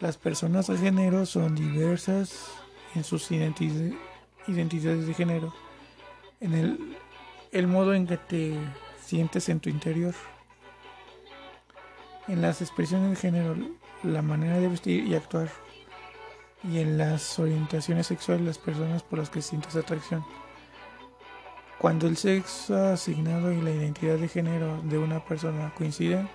Las 0.00 0.16
personas 0.16 0.68
de 0.68 0.76
género 0.76 1.26
son 1.26 1.56
diversas 1.56 2.50
en 2.94 3.02
sus 3.02 3.30
identidades 3.32 5.06
de 5.06 5.14
género, 5.14 5.52
en 6.44 6.52
el, 6.52 6.96
el 7.52 7.66
modo 7.66 7.94
en 7.94 8.06
que 8.06 8.18
te 8.18 8.58
sientes 9.02 9.48
en 9.48 9.60
tu 9.60 9.70
interior, 9.70 10.14
en 12.28 12.42
las 12.42 12.60
expresiones 12.60 13.10
de 13.10 13.16
género, 13.16 13.56
la 14.02 14.20
manera 14.20 14.58
de 14.58 14.68
vestir 14.68 15.06
y 15.06 15.14
actuar, 15.14 15.48
y 16.62 16.80
en 16.80 16.98
las 16.98 17.38
orientaciones 17.38 18.06
sexuales 18.06 18.42
de 18.42 18.48
las 18.48 18.58
personas 18.58 19.02
por 19.02 19.18
las 19.18 19.30
que 19.30 19.40
sientes 19.40 19.74
atracción. 19.74 20.24
Cuando 21.78 22.06
el 22.06 22.16
sexo 22.16 22.76
asignado 22.76 23.50
y 23.50 23.60
la 23.60 23.70
identidad 23.70 24.16
de 24.16 24.28
género 24.28 24.80
de 24.82 24.98
una 24.98 25.24
persona 25.24 25.72
coinciden, 25.76 26.28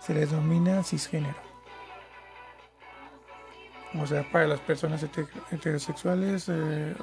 se 0.00 0.14
les 0.14 0.30
denomina 0.30 0.82
cisgénero. 0.82 1.36
O 4.00 4.06
sea, 4.06 4.22
para 4.30 4.46
las 4.46 4.60
personas 4.60 5.04
heterosexuales 5.50 6.46
eh, 6.48 6.94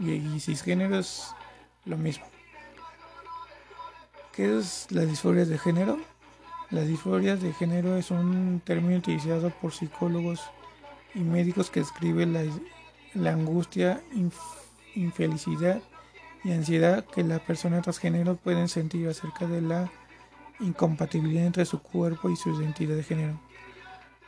y, 0.00 0.40
cisgénero 0.40 0.98
es 0.98 1.32
lo 1.86 1.96
mismo. 1.96 2.26
¿Qué 4.34 4.58
es 4.58 4.88
la 4.90 5.06
disforia 5.06 5.46
de 5.46 5.56
género? 5.56 5.98
Las 6.70 6.86
disforias 6.86 7.40
de 7.40 7.52
género 7.52 7.96
es 7.96 8.10
un 8.10 8.60
término 8.64 8.98
utilizado 8.98 9.50
por 9.50 9.72
psicólogos 9.72 10.42
y 11.14 11.20
médicos 11.20 11.70
que 11.70 11.80
describe 11.80 12.26
la, 12.26 13.30
angustia, 13.30 14.02
infelicidad 14.94 15.80
y 16.44 16.52
ansiedad 16.52 17.06
que 17.06 17.22
la 17.22 17.38
persona 17.38 17.80
transgénero 17.80 18.36
pueden 18.36 18.68
sentir 18.68 19.08
acerca 19.08 19.46
de 19.46 19.62
la 19.62 19.90
incompatibilidad 20.60 21.46
entre 21.46 21.64
su 21.64 21.80
cuerpo 21.80 22.28
y 22.28 22.36
su 22.36 22.50
identidad 22.50 22.96
de 22.96 23.04
género. 23.04 23.40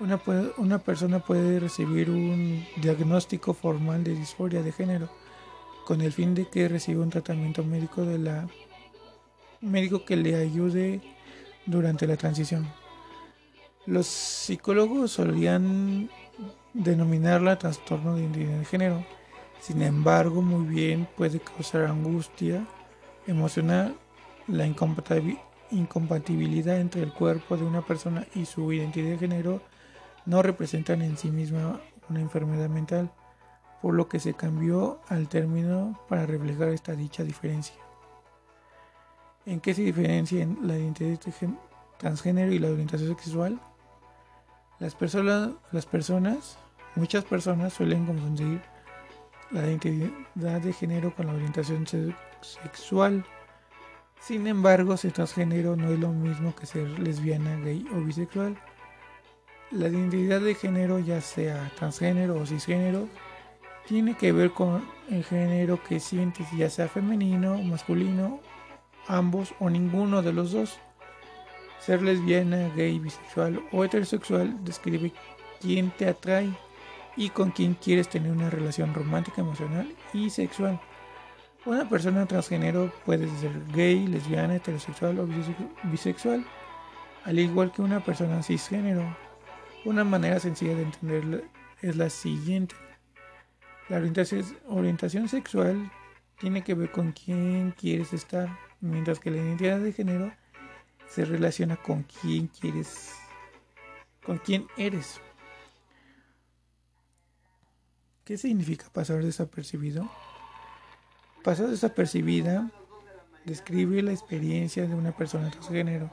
Una, 0.00 0.20
una 0.58 0.78
persona 0.78 1.18
puede 1.18 1.58
recibir 1.58 2.08
un 2.08 2.64
diagnóstico 2.76 3.52
formal 3.52 4.04
de 4.04 4.14
disforia 4.14 4.62
de 4.62 4.72
género 4.72 5.10
con 5.88 6.02
el 6.02 6.12
fin 6.12 6.34
de 6.34 6.46
que 6.46 6.68
reciba 6.68 7.02
un 7.02 7.08
tratamiento 7.08 7.64
médico 7.64 8.04
de 8.04 8.18
la 8.18 8.46
médico 9.62 10.04
que 10.04 10.16
le 10.16 10.36
ayude 10.36 11.00
durante 11.64 12.06
la 12.06 12.18
transición. 12.18 12.68
Los 13.86 14.06
psicólogos 14.06 15.12
solían 15.12 16.10
denominarla 16.74 17.58
trastorno 17.58 18.14
de 18.14 18.20
identidad 18.20 18.58
de 18.58 18.64
género 18.66 19.18
sin 19.60 19.82
embargo, 19.82 20.40
muy 20.40 20.66
bien 20.66 21.08
puede 21.16 21.40
causar 21.40 21.84
angustia 21.84 22.64
emocional 23.26 23.96
la 24.46 24.66
incompatibilidad 25.70 26.80
entre 26.80 27.02
el 27.02 27.12
cuerpo 27.12 27.56
de 27.56 27.64
una 27.64 27.82
persona 27.82 28.26
y 28.34 28.44
su 28.46 28.72
identidad 28.72 29.10
de 29.10 29.18
género 29.18 29.60
no 30.26 30.42
representan 30.42 31.02
en 31.02 31.18
sí 31.18 31.30
misma 31.30 31.80
una 32.08 32.20
enfermedad 32.20 32.68
mental, 32.68 33.10
por 33.80 33.94
lo 33.94 34.08
que 34.08 34.20
se 34.20 34.34
cambió 34.34 35.00
al 35.08 35.28
término 35.28 35.98
para 36.08 36.26
reflejar 36.26 36.68
esta 36.68 36.92
dicha 36.92 37.22
diferencia. 37.22 37.76
¿En 39.46 39.60
qué 39.60 39.72
se 39.72 39.82
diferencian 39.82 40.58
la 40.62 40.76
identidad 40.76 41.18
transgénero 41.98 42.52
y 42.52 42.58
la 42.58 42.68
orientación 42.68 43.08
sexual? 43.08 43.60
Las 44.78 44.94
personas, 44.94 46.58
muchas 46.94 47.24
personas 47.24 47.72
suelen 47.72 48.06
confundir 48.06 48.60
la 49.50 49.66
identidad 49.66 50.60
de 50.60 50.72
género 50.72 51.14
con 51.14 51.26
la 51.26 51.32
orientación 51.32 51.86
sexual. 52.40 53.24
Sin 54.20 54.46
embargo, 54.46 54.96
ser 54.96 55.12
transgénero 55.12 55.76
no 55.76 55.92
es 55.92 55.98
lo 55.98 56.12
mismo 56.12 56.54
que 56.54 56.66
ser 56.66 56.86
lesbiana, 56.98 57.56
gay 57.60 57.86
o 57.92 58.00
bisexual. 58.00 58.58
La 59.70 59.88
identidad 59.88 60.40
de 60.40 60.54
género, 60.54 60.98
ya 60.98 61.20
sea 61.20 61.70
transgénero 61.76 62.36
o 62.36 62.46
cisgénero, 62.46 63.08
tiene 63.88 64.14
que 64.14 64.32
ver 64.32 64.50
con 64.50 64.84
el 65.08 65.24
género 65.24 65.82
que 65.82 65.98
sientes, 65.98 66.46
ya 66.52 66.68
sea 66.68 66.88
femenino, 66.88 67.56
masculino, 67.62 68.40
ambos 69.06 69.54
o 69.58 69.70
ninguno 69.70 70.20
de 70.20 70.34
los 70.34 70.52
dos. 70.52 70.78
Ser 71.80 72.02
lesbiana, 72.02 72.68
gay, 72.76 72.98
bisexual 72.98 73.62
o 73.72 73.84
heterosexual 73.84 74.62
describe 74.62 75.12
quién 75.60 75.90
te 75.90 76.06
atrae 76.06 76.50
y 77.16 77.30
con 77.30 77.50
quién 77.50 77.74
quieres 77.74 78.08
tener 78.10 78.30
una 78.30 78.50
relación 78.50 78.92
romántica, 78.92 79.40
emocional 79.40 79.90
y 80.12 80.28
sexual. 80.28 80.78
Una 81.64 81.88
persona 81.88 82.26
transgénero 82.26 82.92
puede 83.06 83.26
ser 83.40 83.52
gay, 83.74 84.06
lesbiana, 84.06 84.56
heterosexual 84.56 85.18
o 85.18 85.28
bisexual, 85.84 86.44
al 87.24 87.38
igual 87.38 87.72
que 87.72 87.80
una 87.80 88.04
persona 88.04 88.42
cisgénero. 88.42 89.16
Una 89.86 90.04
manera 90.04 90.38
sencilla 90.40 90.74
de 90.74 90.82
entenderlo 90.82 91.40
es 91.80 91.96
la 91.96 92.10
siguiente. 92.10 92.74
La 93.88 93.96
orientación 93.96 95.28
sexual 95.28 95.90
tiene 96.38 96.62
que 96.62 96.74
ver 96.74 96.90
con 96.92 97.12
quién 97.12 97.72
quieres 97.72 98.12
estar, 98.12 98.48
mientras 98.80 99.18
que 99.18 99.30
la 99.30 99.38
identidad 99.38 99.80
de 99.80 99.92
género 99.92 100.32
se 101.08 101.24
relaciona 101.24 101.76
con 101.76 102.02
quién 102.02 102.48
quieres, 102.48 103.14
con 104.24 104.38
quién 104.38 104.66
eres. 104.76 105.20
¿Qué 108.24 108.36
significa 108.36 108.90
pasar 108.92 109.24
desapercibido? 109.24 110.06
Pasar 111.42 111.68
desapercibida 111.68 112.70
describe 113.46 114.02
la 114.02 114.12
experiencia 114.12 114.86
de 114.86 114.94
una 114.94 115.12
persona 115.12 115.50
transgénero 115.50 116.10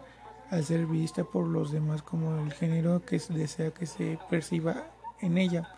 al 0.50 0.64
ser 0.64 0.86
vista 0.86 1.26
por 1.26 1.46
los 1.46 1.74
demás 1.74 2.02
como 2.02 2.40
el 2.46 2.54
género 2.54 3.04
que 3.04 3.20
desea 3.30 3.72
que 3.72 3.86
se 3.86 4.18
perciba 4.30 4.88
en 5.20 5.38
ella. 5.38 5.78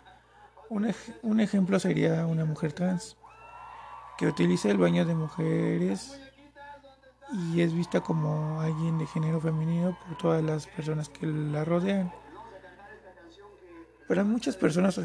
Un, 0.70 0.92
un 1.22 1.40
ejemplo 1.40 1.78
sería 1.78 2.26
una 2.26 2.44
mujer 2.44 2.72
trans 2.72 3.16
que 4.18 4.26
utiliza 4.26 4.70
el 4.70 4.78
baño 4.78 5.04
de 5.04 5.14
mujeres 5.14 6.20
y 7.32 7.60
es 7.60 7.72
vista 7.72 8.00
como 8.00 8.60
alguien 8.60 8.98
de 8.98 9.06
género 9.06 9.40
femenino 9.40 9.96
por 10.06 10.18
todas 10.18 10.42
las 10.42 10.66
personas 10.66 11.08
que 11.08 11.26
la 11.26 11.64
rodean. 11.64 12.12
Para 14.08 14.24
muchas 14.24 14.56
personas 14.56 14.98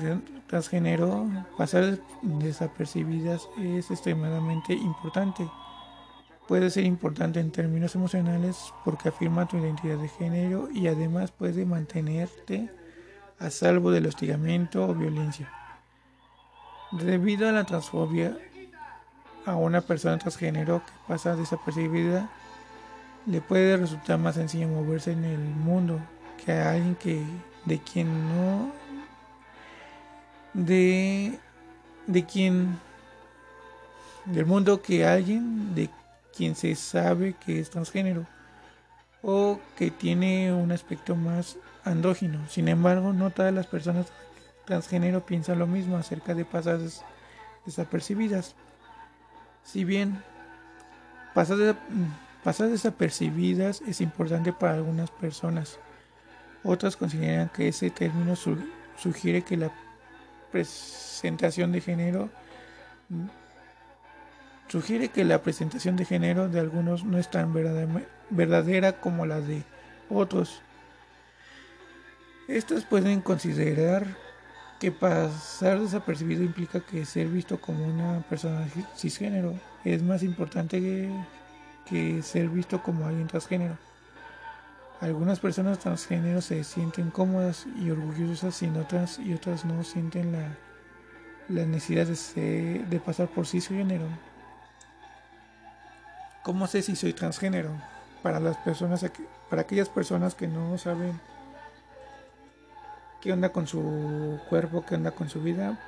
transgénero, 0.48 1.29
pasar 1.58 2.00
desapercibidas 2.22 3.50
es 3.60 3.91
extremadamente 3.91 4.74
importante. 4.74 5.46
Puede 6.48 6.70
ser 6.70 6.86
importante 6.86 7.39
en 7.39 7.51
términos 7.51 7.96
emocionales 7.96 8.74
porque 8.86 9.10
afirma 9.10 9.48
tu 9.48 9.58
identidad 9.58 9.98
de 9.98 10.08
género 10.08 10.70
y 10.72 10.88
además 10.88 11.32
puede 11.32 11.65
mantenerte 11.65 12.70
a 13.43 13.50
salvo 13.50 13.91
del 13.91 14.07
hostigamiento 14.07 14.88
o 14.88 14.95
violencia. 14.95 15.51
Debido 16.91 17.50
a 17.50 17.51
la 17.51 17.65
transfobia, 17.65 18.37
a 19.46 19.55
una 19.55 19.81
persona 19.81 20.18
transgénero 20.18 20.81
que 20.85 20.94
pasa 21.07 21.35
desapercibida 21.35 22.29
le 23.25 23.41
puede 23.41 23.75
resultar 23.75 24.18
más 24.18 24.35
sencillo 24.35 24.68
moverse 24.68 25.11
en 25.11 25.25
el 25.25 25.39
mundo 25.39 26.00
que 26.44 26.53
a 26.53 26.72
alguien 26.72 26.96
que 26.96 27.24
de 27.65 27.79
quien 27.79 28.29
no 28.29 28.72
de 30.53 31.37
de 32.07 32.25
quien 32.25 32.79
del 34.25 34.46
mundo 34.46 34.81
que 34.81 35.05
alguien 35.05 35.75
de 35.75 35.89
quien 36.35 36.55
se 36.55 36.75
sabe 36.75 37.33
que 37.46 37.59
es 37.59 37.70
transgénero 37.70 38.25
o 39.22 39.59
que 39.77 39.91
tiene 39.91 40.53
un 40.53 40.72
aspecto 40.72 41.15
más 41.15 41.57
andrógino. 41.83 42.48
Sin 42.50 42.67
embargo, 42.67 43.13
no 43.13 43.29
todas 43.31 43.53
las 43.53 43.67
personas 43.67 44.07
transgénero 44.65 45.25
piensan 45.25 45.59
lo 45.59 45.67
mismo 45.67 45.98
acerca 45.98 46.33
de 46.33 46.46
pasar 46.46 46.79
desapercibidas. 47.65 48.55
Si 49.63 49.83
bien 49.83 50.22
pasar, 51.33 51.75
desapercibidas 52.69 53.81
es 53.81 54.01
importante 54.01 54.53
para 54.53 54.75
algunas 54.75 55.11
personas, 55.11 55.79
otras 56.63 56.96
consideran 56.96 57.50
que 57.50 57.67
ese 57.69 57.89
término 57.89 58.35
sugiere 58.98 59.41
que 59.43 59.57
la 59.57 59.72
presentación 60.51 61.72
de 61.72 61.81
género 61.81 62.29
sugiere 64.67 65.09
que 65.09 65.24
la 65.24 65.41
presentación 65.41 65.96
de 65.98 66.05
género 66.05 66.50
de 66.50 66.59
algunos 66.59 67.03
no 67.03 67.17
es 67.17 67.29
tan 67.29 67.53
verdadera 68.29 68.93
como 68.93 69.25
la 69.25 69.39
de 69.39 69.63
otros. 70.09 70.61
Estas 72.48 72.84
pueden 72.84 73.22
considerar 73.22 74.06
que 74.77 74.92
pasar 74.92 75.79
desapercibido 75.79 76.44
implica 76.44 76.82
que 76.82 77.06
ser 77.06 77.27
visto 77.27 77.62
como 77.62 77.86
una 77.86 78.20
persona 78.27 78.68
cisgénero 78.98 79.53
es 79.86 80.03
más 80.03 80.24
importante 80.24 81.10
que, 81.86 82.22
ser 82.22 82.50
visto 82.50 82.84
como 82.84 83.06
alguien 83.06 83.27
transgénero. 83.27 83.77
Algunas 85.00 85.40
personas 85.40 85.79
transgénero 85.79 86.42
se 86.42 86.66
sienten 86.66 87.12
cómodas 87.12 87.66
y 87.82 87.90
orgullosas 87.92 88.56
sin 88.56 88.75
otras 88.75 89.20
y 89.20 89.34
otras 89.34 89.64
no 89.64 89.82
sienten 89.86 90.34
la, 90.34 90.58
la 91.48 91.66
necesidad 91.66 92.08
de, 92.08 92.86
de 92.90 93.00
pasar 93.00 93.29
por 93.29 93.48
cisgénero. 93.48 94.08
¿Cómo 96.44 96.68
sé 96.68 96.82
si 96.82 96.98
soy 96.98 97.14
transgénero? 97.14 97.70
Para 98.22 98.42
las 98.42 98.58
personas 98.58 99.06
para 99.50 99.62
aquellas 99.62 99.88
personas 99.88 100.36
que 100.36 100.48
no 100.48 100.77
saben 100.77 101.20
qué 103.24 103.31
onda 103.31 103.50
con 103.53 103.66
su 103.68 104.38
cuerpo, 104.50 104.86
qué 104.86 104.96
onda 104.96 105.12
con 105.12 105.29
su 105.29 105.42
vida. 105.42 105.79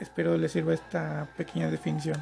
Espero 0.00 0.38
les 0.38 0.50
sirva 0.52 0.72
esta 0.72 1.28
pequeña 1.36 1.70
definición. 1.70 2.16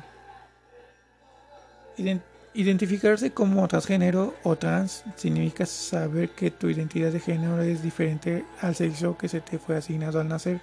Identificarse 2.52 3.30
como 3.30 3.68
transgénero 3.68 4.34
o 4.42 4.56
trans 4.56 5.04
significa 5.14 5.64
saber 5.64 6.30
que 6.30 6.50
tu 6.50 6.68
identidad 6.68 7.12
de 7.12 7.20
género 7.20 7.62
es 7.62 7.84
diferente 7.84 8.44
al 8.60 8.74
sexo 8.74 9.16
que 9.16 9.28
se 9.28 9.40
te 9.40 9.60
fue 9.60 9.76
asignado 9.76 10.20
al 10.20 10.26
nacer. 10.26 10.60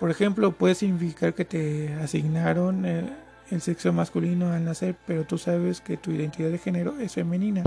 Por 0.00 0.10
ejemplo, 0.10 0.50
puede 0.50 0.74
significar 0.74 1.34
que 1.34 1.44
te 1.44 1.94
asignaron 2.02 2.84
el, 2.84 3.12
el 3.50 3.60
sexo 3.60 3.92
masculino 3.92 4.50
al 4.52 4.64
nacer, 4.64 4.96
pero 5.06 5.24
tú 5.24 5.38
sabes 5.38 5.80
que 5.80 5.96
tu 5.96 6.10
identidad 6.10 6.50
de 6.50 6.58
género 6.58 6.98
es 6.98 7.12
femenina. 7.12 7.62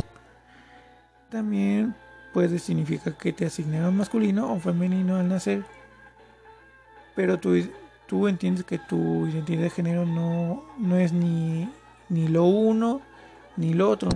También 1.29 1.95
puede 2.33 2.59
significar 2.59 3.15
que 3.17 3.33
te 3.33 3.45
asignaron 3.45 3.97
masculino 3.97 4.53
o 4.53 4.59
femenino 4.59 5.15
al 5.15 5.27
nacer, 5.27 5.63
pero 7.15 7.39
tú, 7.39 7.55
tú 8.07 8.27
entiendes 8.27 8.65
que 8.65 8.77
tu 8.77 9.27
identidad 9.27 9.63
de 9.63 9.69
género 9.69 10.05
no, 10.05 10.63
no 10.77 10.97
es 10.97 11.11
ni, 11.11 11.69
ni 12.09 12.27
lo 12.27 12.45
uno 12.45 13.01
ni 13.57 13.73
lo 13.73 13.89
otro. 13.89 14.09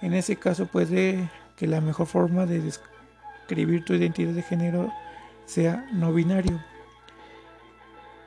En 0.00 0.14
ese 0.14 0.36
caso 0.36 0.66
puede 0.66 1.28
que 1.56 1.66
la 1.66 1.80
mejor 1.80 2.06
forma 2.06 2.46
de 2.46 2.60
describir 2.60 3.84
tu 3.84 3.94
identidad 3.94 4.32
de 4.32 4.42
género 4.42 4.92
sea 5.44 5.86
no 5.92 6.12
binario. 6.12 6.60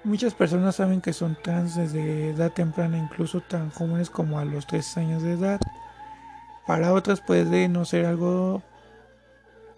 Muchas 0.04 0.34
personas 0.34 0.76
saben 0.76 1.00
que 1.00 1.14
son 1.14 1.38
trans 1.42 1.76
desde 1.76 2.32
edad 2.32 2.52
temprana, 2.52 2.98
incluso 2.98 3.40
tan 3.40 3.70
jóvenes 3.70 4.10
como 4.10 4.40
a 4.40 4.46
los 4.46 4.66
3 4.66 4.98
años 4.98 5.24
de 5.24 5.34
edad. 5.34 5.62
Para 6.66 6.94
otras 6.94 7.22
puede 7.22 7.70
no 7.70 7.86
ser 7.86 8.06
algo 8.06 8.64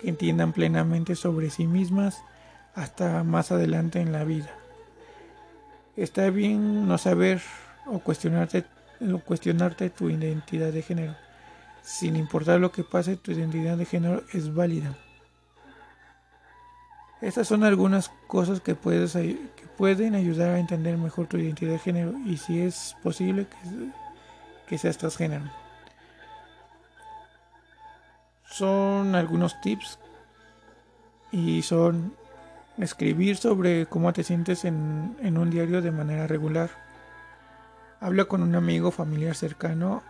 entiendan 0.03 0.53
plenamente 0.53 1.15
sobre 1.15 1.49
sí 1.49 1.67
mismas 1.67 2.23
hasta 2.75 3.23
más 3.23 3.51
adelante 3.51 3.99
en 3.99 4.11
la 4.11 4.23
vida. 4.23 4.49
Está 5.95 6.29
bien 6.29 6.87
no 6.87 6.97
saber 6.97 7.41
o 7.85 7.99
cuestionarte, 7.99 8.65
o 9.01 9.19
cuestionarte 9.19 9.89
tu 9.89 10.09
identidad 10.09 10.71
de 10.71 10.81
género. 10.81 11.15
Sin 11.81 12.15
importar 12.15 12.59
lo 12.59 12.71
que 12.71 12.83
pase, 12.83 13.17
tu 13.17 13.31
identidad 13.31 13.77
de 13.77 13.85
género 13.85 14.23
es 14.33 14.53
válida. 14.53 14.97
Estas 17.21 17.47
son 17.47 17.63
algunas 17.63 18.09
cosas 18.27 18.59
que, 18.59 18.75
puedes, 18.75 19.13
que 19.13 19.67
pueden 19.77 20.15
ayudar 20.15 20.49
a 20.49 20.59
entender 20.59 20.97
mejor 20.97 21.27
tu 21.27 21.37
identidad 21.37 21.71
de 21.71 21.79
género 21.79 22.13
y 22.25 22.37
si 22.37 22.59
es 22.59 22.95
posible 23.01 23.45
que, 23.45 23.57
que 24.67 24.77
seas 24.77 24.97
transgénero 24.97 25.62
son 28.53 29.15
algunos 29.15 29.59
tips 29.61 29.97
y 31.31 31.63
son 31.63 32.13
escribir 32.77 33.35
sobre 33.37 33.87
cómo 33.87 34.13
te 34.13 34.23
sientes 34.23 34.63
en, 34.63 35.17
en 35.21 35.39
un 35.39 35.49
diario 35.49 35.81
de 35.81 35.89
manera 35.89 36.27
regular. 36.27 36.69
Habla 37.99 38.25
con 38.25 38.43
un 38.43 38.53
amigo 38.53 38.91
familiar 38.91 39.33
cercano 39.33 40.03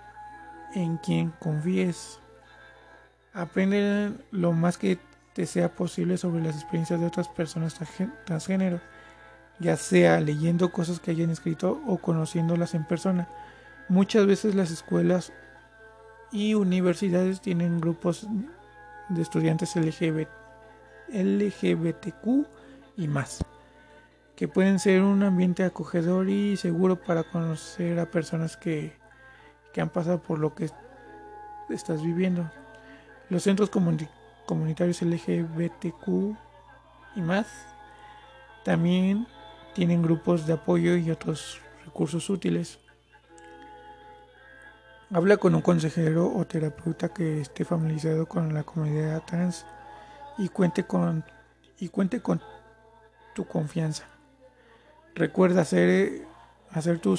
en 0.75 0.97
quien 0.97 1.31
confíes. 1.39 2.19
Aprende 3.33 4.11
lo 4.31 4.51
más 4.51 4.77
que 4.77 4.99
te 5.33 5.45
sea 5.45 5.73
posible 5.73 6.17
sobre 6.17 6.43
las 6.43 6.55
experiencias 6.55 6.99
de 6.99 7.05
otras 7.05 7.29
personas 7.29 7.79
transgénero, 8.25 8.81
ya 9.59 9.77
sea 9.77 10.19
leyendo 10.19 10.69
cosas 10.71 10.99
que 10.99 11.11
hayan 11.11 11.29
escrito 11.29 11.81
o 11.87 11.97
conociéndolas 11.97 12.73
en 12.73 12.83
persona. 12.83 13.29
Muchas 13.87 14.25
veces 14.25 14.53
las 14.53 14.69
escuelas 14.69 15.31
y 16.33 16.55
universidades 16.55 17.39
tienen 17.39 17.79
grupos 17.79 18.27
de 19.09 19.21
estudiantes 19.21 19.75
LGBT, 19.75 20.27
LGBTQ 21.09 22.47
y 22.97 23.07
más, 23.07 23.45
que 24.35 24.47
pueden 24.47 24.79
ser 24.79 25.03
un 25.03 25.21
ambiente 25.21 25.63
acogedor 25.63 26.29
y 26.29 26.57
seguro 26.57 26.95
para 26.95 27.23
conocer 27.23 27.99
a 27.99 28.09
personas 28.09 28.57
que, 28.57 28.93
que 29.71 29.81
han 29.81 29.89
pasado 29.89 30.21
por 30.21 30.39
lo 30.39 30.55
que 30.55 30.69
estás 31.69 32.03
viviendo. 32.03 32.49
Los 33.29 33.43
centros 33.43 33.69
comunitarios 33.69 35.01
LGBTQ 35.03 36.35
y 37.15 37.21
más 37.21 37.47
también 38.65 39.27
tienen 39.75 40.01
grupos 40.01 40.47
de 40.47 40.53
apoyo 40.53 40.95
y 40.97 41.11
otros 41.11 41.61
recursos 41.85 42.29
útiles. 42.29 42.79
Habla 45.15 45.37
con 45.37 45.53
un 45.53 45.61
consejero 45.61 46.33
o 46.35 46.43
terapeuta 46.47 47.09
que 47.09 47.39
esté 47.39 47.65
familiarizado 47.65 48.25
con 48.25 48.51
la 48.51 48.63
comunidad 48.63 49.21
trans 49.27 49.63
y 50.39 50.49
cuente 50.49 50.85
con 50.85 51.23
y 51.79 51.89
cuente 51.89 52.19
con 52.19 52.41
tu 53.35 53.45
confianza. 53.45 54.05
Recuerda 55.13 55.61
hacer 55.61 56.23
hacer 56.71 56.97
tu 56.97 57.15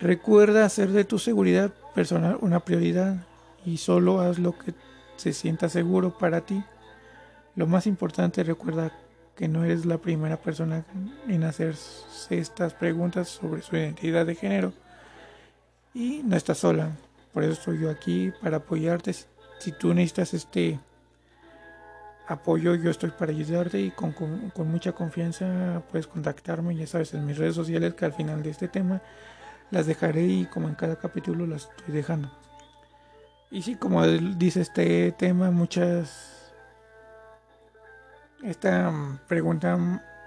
recuerda 0.00 0.64
hacer 0.64 0.88
de 0.88 1.04
tu 1.04 1.18
seguridad 1.18 1.70
personal 1.94 2.38
una 2.40 2.60
prioridad 2.60 3.16
y 3.66 3.76
solo 3.76 4.22
haz 4.22 4.38
lo 4.38 4.58
que 4.58 4.72
se 5.16 5.34
sienta 5.34 5.68
seguro 5.68 6.16
para 6.16 6.40
ti. 6.40 6.64
Lo 7.56 7.66
más 7.66 7.86
importante, 7.86 8.42
recuerda 8.42 8.90
que 9.36 9.48
no 9.48 9.64
eres 9.64 9.84
la 9.84 9.98
primera 9.98 10.40
persona 10.40 10.86
en 11.28 11.44
hacerse 11.44 12.38
estas 12.38 12.72
preguntas 12.72 13.28
sobre 13.28 13.60
su 13.60 13.76
identidad 13.76 14.24
de 14.24 14.34
género. 14.34 14.72
Y 15.94 16.22
no 16.24 16.36
estás 16.36 16.58
sola. 16.58 16.90
Por 17.32 17.44
eso 17.44 17.52
estoy 17.52 17.80
yo 17.80 17.90
aquí 17.90 18.32
para 18.42 18.58
apoyarte. 18.58 19.14
Si 19.58 19.72
tú 19.72 19.94
necesitas 19.94 20.34
este 20.34 20.78
apoyo, 22.26 22.74
yo 22.74 22.90
estoy 22.90 23.10
para 23.10 23.32
ayudarte 23.32 23.80
y 23.80 23.90
con, 23.90 24.14
mucha 24.70 24.92
confianza 24.92 25.82
puedes 25.90 26.06
contactarme, 26.06 26.74
ya 26.74 26.86
sabes, 26.86 27.14
en 27.14 27.26
mis 27.26 27.38
redes 27.38 27.54
sociales 27.54 27.94
que 27.94 28.04
al 28.04 28.12
final 28.12 28.42
de 28.42 28.50
este 28.50 28.68
tema 28.68 29.00
las 29.70 29.86
dejaré 29.86 30.24
y 30.24 30.46
como 30.46 30.68
en 30.68 30.74
cada 30.74 30.96
capítulo 30.96 31.46
las 31.46 31.68
estoy 31.76 31.94
dejando. 31.94 32.30
Y 33.50 33.62
sí, 33.62 33.76
como 33.76 34.06
dice 34.06 34.60
este 34.62 35.12
tema, 35.12 35.50
muchas... 35.50 36.52
Esta 38.42 38.92
pregunta 39.26 39.78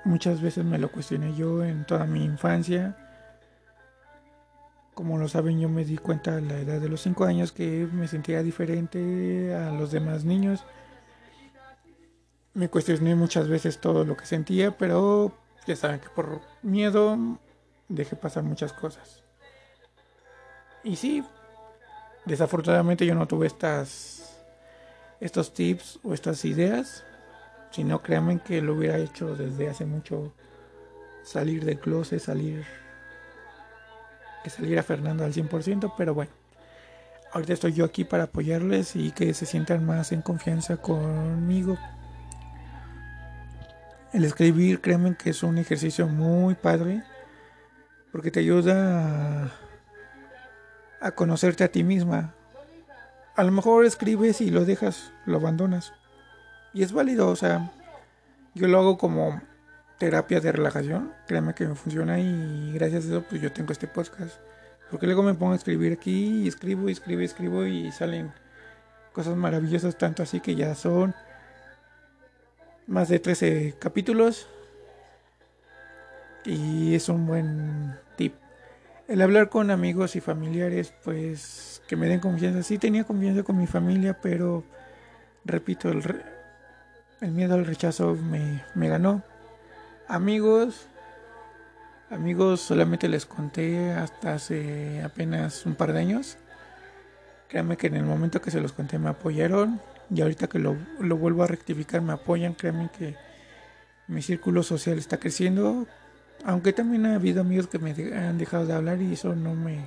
muchas 0.05 0.41
veces 0.41 0.65
me 0.65 0.79
lo 0.79 0.89
cuestioné 0.91 1.35
yo 1.35 1.63
en 1.63 1.85
toda 1.85 2.05
mi 2.05 2.23
infancia. 2.23 2.95
Como 4.97 5.19
lo 5.19 5.27
saben, 5.27 5.59
yo 5.59 5.69
me 5.69 5.85
di 5.85 5.99
cuenta 5.99 6.37
a 6.37 6.41
la 6.41 6.57
edad 6.57 6.81
de 6.81 6.89
los 6.89 7.01
5 7.01 7.25
años 7.25 7.51
que 7.51 7.87
me 7.93 8.07
sentía 8.07 8.41
diferente 8.41 9.53
a 9.53 9.69
los 9.69 9.91
demás 9.91 10.25
niños. 10.25 10.63
Me 12.55 12.67
cuestioné 12.67 13.13
muchas 13.13 13.47
veces 13.47 13.79
todo 13.79 14.05
lo 14.05 14.17
que 14.17 14.25
sentía, 14.25 14.75
pero 14.75 15.31
ya 15.67 15.75
saben 15.75 15.99
que 15.99 16.09
por 16.09 16.41
miedo 16.63 17.15
dejé 17.87 18.15
pasar 18.15 18.41
muchas 18.41 18.73
cosas. 18.73 19.21
Y 20.83 20.95
sí, 20.95 21.23
Desafortunadamente 22.27 23.05
yo 23.05 23.15
no 23.15 23.25
tuve 23.25 23.47
estas 23.47 24.37
estos 25.21 25.53
tips 25.53 25.99
o 26.03 26.13
estas 26.13 26.43
ideas, 26.43 27.05
sino 27.71 28.01
créanme 28.01 28.39
que 28.39 28.61
lo 28.61 28.73
hubiera 28.73 28.97
hecho 28.97 29.33
desde 29.35 29.69
hace 29.69 29.85
mucho 29.85 30.33
salir 31.23 31.63
del 31.63 31.79
closet, 31.79 32.19
salir 32.19 32.65
que 34.47 34.55
saliera 34.55 34.81
Fernando 34.81 35.25
al 35.25 35.33
100%, 35.33 35.93
pero 35.97 36.13
bueno. 36.13 36.31
Ahorita 37.33 37.53
estoy 37.53 37.73
yo 37.73 37.83
aquí 37.83 38.05
para 38.05 38.23
apoyarles 38.23 38.95
y 38.95 39.11
que 39.11 39.33
se 39.33 39.45
sientan 39.45 39.85
más 39.85 40.13
en 40.13 40.21
confianza 40.21 40.77
conmigo. 40.77 41.77
El 44.13 44.23
escribir, 44.23 44.79
créanme 44.79 45.15
que 45.17 45.31
es 45.31 45.43
un 45.43 45.57
ejercicio 45.57 46.07
muy 46.07 46.55
padre 46.55 47.03
porque 48.11 48.31
te 48.31 48.39
ayuda 48.39 49.43
a 49.43 49.51
a 51.01 51.11
conocerte 51.11 51.63
a 51.63 51.71
ti 51.71 51.83
misma. 51.83 52.33
A 53.35 53.43
lo 53.43 53.51
mejor 53.51 53.85
escribes 53.85 54.41
y 54.41 54.49
lo 54.49 54.65
dejas, 54.65 55.11
lo 55.25 55.37
abandonas. 55.37 55.93
Y 56.73 56.83
es 56.83 56.91
válido, 56.91 57.29
o 57.29 57.35
sea, 57.35 57.71
yo 58.55 58.67
lo 58.67 58.79
hago 58.79 58.97
como 58.97 59.41
terapia 59.97 60.39
de 60.39 60.51
relajación. 60.51 61.13
Créeme 61.27 61.53
que 61.53 61.67
me 61.67 61.75
funciona 61.75 62.19
y 62.19 62.71
gracias 62.73 63.05
a 63.05 63.07
eso 63.07 63.23
pues 63.29 63.41
yo 63.41 63.51
tengo 63.51 63.71
este 63.71 63.87
podcast. 63.87 64.39
Porque 64.91 65.05
luego 65.05 65.23
me 65.23 65.33
pongo 65.33 65.53
a 65.53 65.55
escribir 65.55 65.93
aquí 65.93 66.43
y 66.43 66.47
escribo 66.47 66.87
y 66.87 66.93
escribo 66.93 67.21
y 67.21 67.25
escribo 67.25 67.65
y 67.65 67.91
salen 67.91 68.31
cosas 69.11 69.35
maravillosas, 69.35 69.97
tanto 69.97 70.23
así 70.23 70.39
que 70.39 70.55
ya 70.55 70.75
son 70.75 71.13
más 72.85 73.09
de 73.09 73.19
13 73.19 73.75
capítulos. 73.79 74.47
Y 76.45 76.95
es 76.95 77.09
un 77.09 77.25
buen 77.25 77.95
tip 78.15 78.33
el 79.07 79.21
hablar 79.21 79.49
con 79.49 79.71
amigos 79.71 80.15
y 80.15 80.21
familiares, 80.21 80.93
pues 81.03 81.81
que 81.87 81.95
me 81.95 82.07
den 82.07 82.19
confianza. 82.19 82.63
Sí 82.63 82.77
tenía 82.77 83.05
confianza 83.05 83.43
con 83.43 83.57
mi 83.57 83.65
familia, 83.65 84.19
pero 84.21 84.63
repito, 85.45 85.89
el, 85.89 86.03
el 87.21 87.31
miedo 87.31 87.55
al 87.55 87.65
rechazo 87.65 88.15
me 88.15 88.89
ganó. 88.89 89.23
Amigos, 90.07 90.87
amigos 92.09 92.61
solamente 92.61 93.09
les 93.09 93.25
conté 93.25 93.91
hasta 93.91 94.33
hace 94.33 95.01
apenas 95.03 95.65
un 95.65 95.75
par 95.75 95.93
de 95.93 95.99
años. 95.99 96.37
Créanme 97.49 97.77
que 97.77 97.87
en 97.87 97.95
el 97.95 98.03
momento 98.03 98.41
que 98.41 98.51
se 98.51 98.61
los 98.61 98.73
conté 98.73 98.99
me 98.99 99.09
apoyaron 99.09 99.79
y 100.09 100.21
ahorita 100.21 100.47
que 100.47 100.59
lo, 100.59 100.77
lo 100.99 101.17
vuelvo 101.17 101.43
a 101.43 101.47
rectificar 101.47 102.01
me 102.01 102.13
apoyan. 102.13 102.53
Créanme 102.53 102.89
que 102.97 103.15
mi 104.07 104.21
círculo 104.21 104.63
social 104.63 104.97
está 104.97 105.17
creciendo 105.17 105.87
aunque 106.45 106.73
también 106.73 107.05
ha 107.05 107.15
habido 107.15 107.41
amigos 107.41 107.67
que 107.67 107.79
me 107.79 107.91
han 108.15 108.37
dejado 108.37 108.65
de 108.65 108.73
hablar 108.73 109.01
y 109.01 109.13
eso 109.13 109.35
no 109.35 109.53
me... 109.53 109.85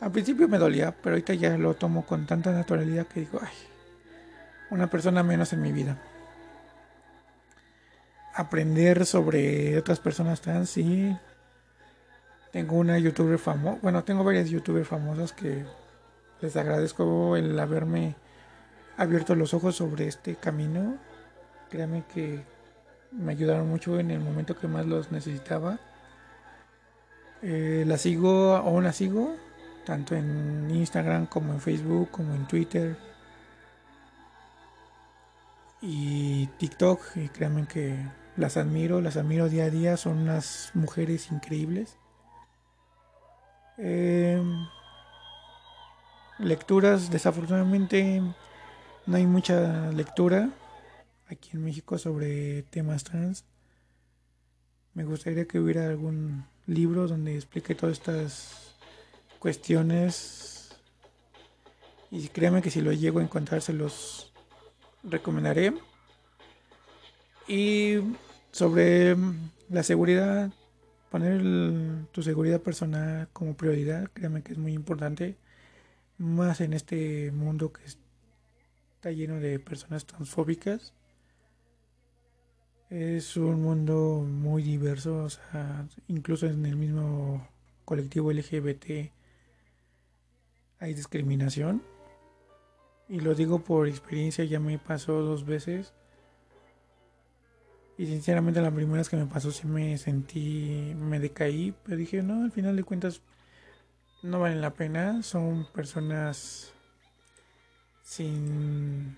Al 0.00 0.12
principio 0.12 0.48
me 0.48 0.58
dolía, 0.58 0.94
pero 1.02 1.14
ahorita 1.14 1.34
ya 1.34 1.58
lo 1.58 1.74
tomo 1.74 2.06
con 2.06 2.26
tanta 2.26 2.52
naturalidad 2.52 3.06
que 3.06 3.20
digo, 3.20 3.40
ay, 3.42 3.54
una 4.70 4.88
persona 4.88 5.22
menos 5.22 5.52
en 5.52 5.62
mi 5.62 5.72
vida. 5.72 5.98
Aprender 8.38 9.04
sobre 9.04 9.76
otras 9.76 9.98
personas 9.98 10.40
trans, 10.40 10.70
sí. 10.70 11.16
Tengo 12.52 12.76
una 12.76 12.96
youtuber 12.96 13.36
famosa, 13.36 13.80
bueno, 13.82 14.04
tengo 14.04 14.22
varias 14.22 14.48
youtubers 14.48 14.86
famosas 14.86 15.32
que 15.32 15.64
les 16.40 16.56
agradezco 16.56 17.36
el 17.36 17.58
haberme 17.58 18.14
abierto 18.96 19.34
los 19.34 19.54
ojos 19.54 19.74
sobre 19.74 20.06
este 20.06 20.36
camino. 20.36 20.98
Créanme 21.68 22.04
que 22.14 22.44
me 23.10 23.32
ayudaron 23.32 23.68
mucho 23.68 23.98
en 23.98 24.12
el 24.12 24.20
momento 24.20 24.56
que 24.56 24.68
más 24.68 24.86
los 24.86 25.10
necesitaba. 25.10 25.80
Eh, 27.42 27.82
la 27.88 27.98
sigo, 27.98 28.54
aún 28.54 28.84
la 28.84 28.92
sigo, 28.92 29.34
tanto 29.84 30.14
en 30.14 30.70
Instagram 30.70 31.26
como 31.26 31.54
en 31.54 31.60
Facebook, 31.60 32.10
como 32.12 32.34
en 32.36 32.46
Twitter 32.46 32.96
y 35.82 36.46
TikTok. 36.58 37.16
Y 37.16 37.28
créanme 37.28 37.66
que 37.66 37.96
las 38.38 38.56
admiro, 38.56 39.00
las 39.00 39.16
admiro 39.16 39.48
día 39.48 39.64
a 39.64 39.70
día, 39.70 39.96
son 39.96 40.18
unas 40.18 40.70
mujeres 40.74 41.32
increíbles. 41.32 41.98
Em, 43.76 44.66
lecturas, 46.38 47.10
desafortunadamente 47.10 48.22
no 49.06 49.16
hay 49.16 49.26
mucha 49.26 49.90
lectura 49.90 50.50
aquí 51.28 51.50
en 51.54 51.64
México 51.64 51.98
sobre 51.98 52.62
temas 52.62 53.02
trans. 53.02 53.44
Me 54.94 55.04
gustaría 55.04 55.46
que 55.46 55.58
hubiera 55.58 55.88
algún 55.88 56.44
libro 56.66 57.08
donde 57.08 57.34
explique 57.34 57.74
todas 57.74 57.98
estas 57.98 58.76
cuestiones. 59.40 60.76
Y 62.12 62.28
créanme 62.28 62.62
que 62.62 62.70
si 62.70 62.80
lo 62.82 62.92
llego 62.92 63.18
a 63.18 63.22
encontrar 63.24 63.62
se 63.62 63.72
los 63.72 64.32
recomendaré. 65.02 65.74
Y 67.48 67.96
sobre 68.50 69.16
la 69.68 69.82
seguridad, 69.82 70.50
poner 71.10 72.06
tu 72.12 72.22
seguridad 72.22 72.60
personal 72.60 73.28
como 73.32 73.54
prioridad, 73.54 74.08
créanme 74.12 74.42
que 74.42 74.52
es 74.52 74.58
muy 74.58 74.72
importante. 74.72 75.36
Más 76.18 76.60
en 76.60 76.72
este 76.72 77.30
mundo 77.30 77.72
que 77.72 77.84
está 77.84 79.12
lleno 79.12 79.38
de 79.38 79.58
personas 79.60 80.04
transfóbicas. 80.04 80.92
Es 82.90 83.36
un 83.36 83.62
mundo 83.62 84.24
muy 84.26 84.62
diverso, 84.62 85.24
o 85.24 85.30
sea, 85.30 85.86
incluso 86.08 86.46
en 86.46 86.64
el 86.66 86.76
mismo 86.76 87.46
colectivo 87.84 88.32
LGBT 88.32 89.12
hay 90.80 90.94
discriminación. 90.94 91.82
Y 93.08 93.20
lo 93.20 93.34
digo 93.34 93.60
por 93.60 93.88
experiencia, 93.88 94.44
ya 94.44 94.60
me 94.60 94.78
pasó 94.78 95.22
dos 95.22 95.44
veces. 95.44 95.94
Y 97.98 98.06
sinceramente 98.06 98.62
la 98.62 98.70
primera 98.70 98.98
vez 98.98 99.08
que 99.08 99.16
me 99.16 99.26
pasó 99.26 99.50
sí 99.50 99.66
me 99.66 99.98
sentí, 99.98 100.94
me 100.96 101.18
decaí, 101.18 101.74
pero 101.82 101.96
dije, 101.96 102.22
no, 102.22 102.44
al 102.44 102.52
final 102.52 102.76
de 102.76 102.84
cuentas 102.84 103.22
no 104.22 104.38
valen 104.38 104.60
la 104.60 104.74
pena, 104.74 105.22
son 105.24 105.66
personas 105.72 106.72
sin 108.02 109.16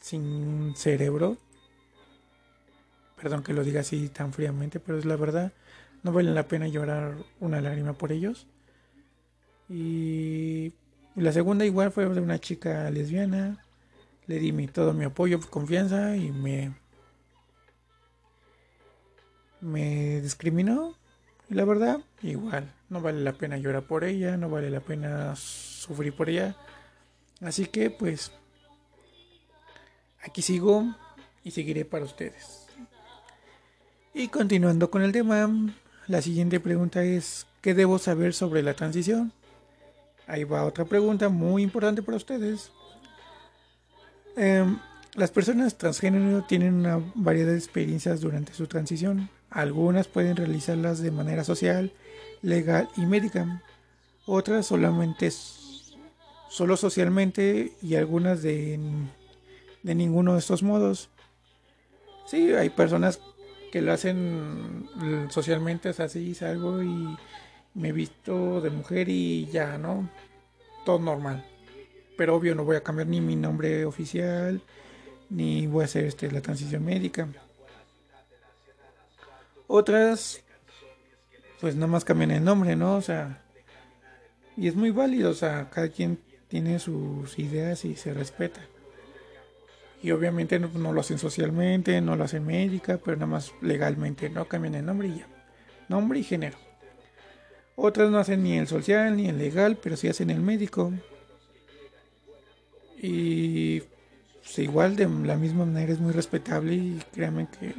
sin 0.00 0.74
cerebro. 0.74 1.36
Perdón 3.20 3.42
que 3.42 3.52
lo 3.52 3.62
diga 3.62 3.80
así 3.80 4.08
tan 4.08 4.32
fríamente, 4.32 4.80
pero 4.80 4.98
es 4.98 5.04
la 5.04 5.16
verdad. 5.16 5.52
No 6.02 6.12
vale 6.12 6.32
la 6.32 6.48
pena 6.48 6.66
llorar 6.66 7.16
una 7.40 7.60
lágrima 7.60 7.92
por 7.92 8.10
ellos. 8.10 8.46
Y 9.68 10.72
la 11.14 11.32
segunda 11.32 11.66
igual 11.66 11.92
fue 11.92 12.08
de 12.08 12.20
una 12.20 12.38
chica 12.38 12.90
lesbiana. 12.90 13.64
Le 14.26 14.38
di 14.38 14.52
mi, 14.52 14.66
todo 14.66 14.94
mi 14.94 15.04
apoyo, 15.04 15.40
confianza 15.40 16.16
y 16.16 16.32
me 16.32 16.74
me 19.60 20.20
discriminó. 20.20 20.94
Y 21.50 21.54
la 21.54 21.64
verdad, 21.64 22.00
igual, 22.22 22.72
no 22.90 23.00
vale 23.00 23.20
la 23.20 23.32
pena 23.32 23.56
llorar 23.56 23.84
por 23.84 24.04
ella, 24.04 24.36
no 24.36 24.50
vale 24.50 24.70
la 24.70 24.80
pena 24.80 25.34
sufrir 25.36 26.14
por 26.14 26.28
ella. 26.28 26.56
Así 27.40 27.66
que 27.66 27.90
pues 27.90 28.32
aquí 30.22 30.42
sigo 30.42 30.94
y 31.44 31.50
seguiré 31.50 31.84
para 31.84 32.04
ustedes. 32.04 32.66
Y 34.12 34.28
continuando 34.28 34.90
con 34.90 35.02
el 35.02 35.12
tema, 35.12 35.48
la 36.06 36.20
siguiente 36.20 36.60
pregunta 36.60 37.04
es, 37.04 37.46
¿qué 37.62 37.74
debo 37.74 37.98
saber 37.98 38.34
sobre 38.34 38.62
la 38.62 38.74
transición? 38.74 39.32
Ahí 40.26 40.44
va 40.44 40.64
otra 40.64 40.84
pregunta 40.84 41.28
muy 41.28 41.62
importante 41.62 42.02
para 42.02 42.16
ustedes. 42.16 42.72
Em, 44.36 44.78
las 45.14 45.30
personas 45.30 45.76
transgénero 45.78 46.44
tienen 46.44 46.74
una 46.74 47.00
variedad 47.14 47.52
de 47.52 47.58
experiencias 47.58 48.20
durante 48.20 48.52
su 48.52 48.66
transición. 48.66 49.30
Algunas 49.50 50.08
pueden 50.08 50.36
realizarlas 50.36 51.00
de 51.00 51.10
manera 51.10 51.44
social, 51.44 51.92
legal 52.42 52.88
y 52.96 53.06
médica. 53.06 53.62
Otras 54.26 54.66
solamente 54.66 55.30
solo 56.50 56.76
socialmente 56.76 57.72
y 57.82 57.94
algunas 57.94 58.42
de, 58.42 58.78
de 59.82 59.94
ninguno 59.94 60.34
de 60.34 60.40
estos 60.40 60.62
modos. 60.62 61.08
Sí, 62.26 62.52
hay 62.52 62.70
personas 62.70 63.20
que 63.72 63.82
lo 63.82 63.92
hacen 63.92 64.88
socialmente, 65.30 65.90
es 65.90 66.00
así, 66.00 66.34
salgo 66.34 66.82
y 66.82 67.16
me 67.74 67.92
visto 67.92 68.60
de 68.60 68.70
mujer 68.70 69.08
y 69.08 69.46
ya, 69.46 69.78
¿no? 69.78 70.08
Todo 70.84 70.98
normal. 70.98 71.44
Pero 72.16 72.36
obvio 72.36 72.54
no 72.54 72.64
voy 72.64 72.76
a 72.76 72.82
cambiar 72.82 73.08
ni 73.08 73.20
mi 73.20 73.36
nombre 73.36 73.84
oficial, 73.84 74.62
ni 75.30 75.66
voy 75.66 75.82
a 75.82 75.84
hacer 75.84 76.04
este, 76.04 76.30
la 76.30 76.40
transición 76.40 76.84
médica. 76.84 77.28
Otras, 79.68 80.42
pues 81.60 81.74
nada 81.76 81.86
más 81.86 82.04
cambian 82.04 82.30
el 82.30 82.42
nombre, 82.42 82.74
¿no? 82.74 82.96
O 82.96 83.02
sea, 83.02 83.42
y 84.56 84.66
es 84.66 84.74
muy 84.74 84.90
válido, 84.90 85.30
o 85.30 85.34
sea, 85.34 85.68
cada 85.70 85.88
quien 85.90 86.18
tiene 86.48 86.78
sus 86.78 87.38
ideas 87.38 87.84
y 87.84 87.94
se 87.94 88.14
respeta. 88.14 88.62
Y 90.02 90.10
obviamente 90.12 90.58
no, 90.58 90.92
lo 90.92 91.00
hacen 91.00 91.18
socialmente, 91.18 92.00
no 92.00 92.16
lo 92.16 92.24
hacen 92.24 92.46
médica, 92.46 92.98
pero 93.04 93.18
nada 93.18 93.26
más 93.26 93.52
legalmente, 93.60 94.30
no 94.30 94.46
cambian 94.46 94.74
el 94.74 94.86
nombre 94.86 95.08
y 95.08 95.18
ya. 95.18 95.28
Nombre 95.88 96.20
y 96.20 96.24
género. 96.24 96.56
Otras 97.76 98.10
no 98.10 98.18
hacen 98.18 98.42
ni 98.42 98.56
el 98.56 98.66
social 98.66 99.16
ni 99.16 99.28
el 99.28 99.36
legal, 99.36 99.78
pero 99.82 99.96
sí 99.96 100.08
hacen 100.08 100.30
el 100.30 100.40
médico. 100.40 100.92
Y 102.96 103.80
pues, 104.40 104.58
igual 104.60 104.96
de 104.96 105.08
la 105.08 105.36
misma 105.36 105.66
manera 105.66 105.92
es 105.92 106.00
muy 106.00 106.12
respetable 106.12 106.74
y 106.74 107.02
créanme 107.12 107.48
que 107.48 107.74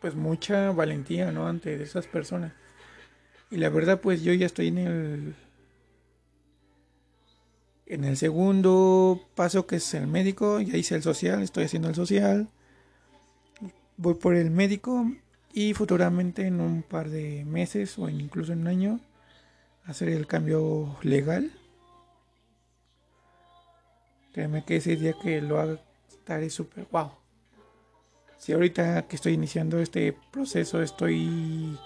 pues 0.00 0.14
mucha 0.14 0.70
valentía, 0.72 1.32
¿no? 1.32 1.46
Ante 1.48 1.82
esas 1.82 2.06
personas. 2.06 2.52
Y 3.50 3.56
la 3.56 3.70
verdad, 3.70 4.00
pues 4.00 4.22
yo 4.22 4.32
ya 4.32 4.46
estoy 4.46 4.68
en 4.68 4.78
el 4.78 5.34
en 7.86 8.04
el 8.04 8.18
segundo 8.18 9.18
paso 9.34 9.66
que 9.66 9.76
es 9.76 9.94
el 9.94 10.06
médico, 10.06 10.60
ya 10.60 10.76
hice 10.76 10.94
el 10.94 11.02
social, 11.02 11.42
estoy 11.42 11.64
haciendo 11.64 11.88
el 11.88 11.94
social. 11.94 12.48
Voy 13.96 14.14
por 14.14 14.34
el 14.34 14.50
médico 14.50 15.10
y 15.54 15.72
futuramente 15.72 16.46
en 16.46 16.60
un 16.60 16.82
par 16.82 17.08
de 17.08 17.44
meses 17.46 17.98
o 17.98 18.08
incluso 18.10 18.52
en 18.52 18.60
un 18.60 18.66
año 18.68 19.00
hacer 19.86 20.10
el 20.10 20.26
cambio 20.26 20.98
legal. 21.02 21.50
Créeme 24.34 24.64
que 24.64 24.76
ese 24.76 24.96
día 24.96 25.14
que 25.20 25.40
lo 25.40 25.58
haga 25.58 25.80
estaré 26.10 26.50
súper 26.50 26.86
wow. 26.92 27.12
Si 28.38 28.52
ahorita 28.52 29.02
que 29.08 29.16
estoy 29.16 29.34
iniciando 29.34 29.80
este 29.80 30.16
proceso 30.30 30.80
estoy 30.80 31.76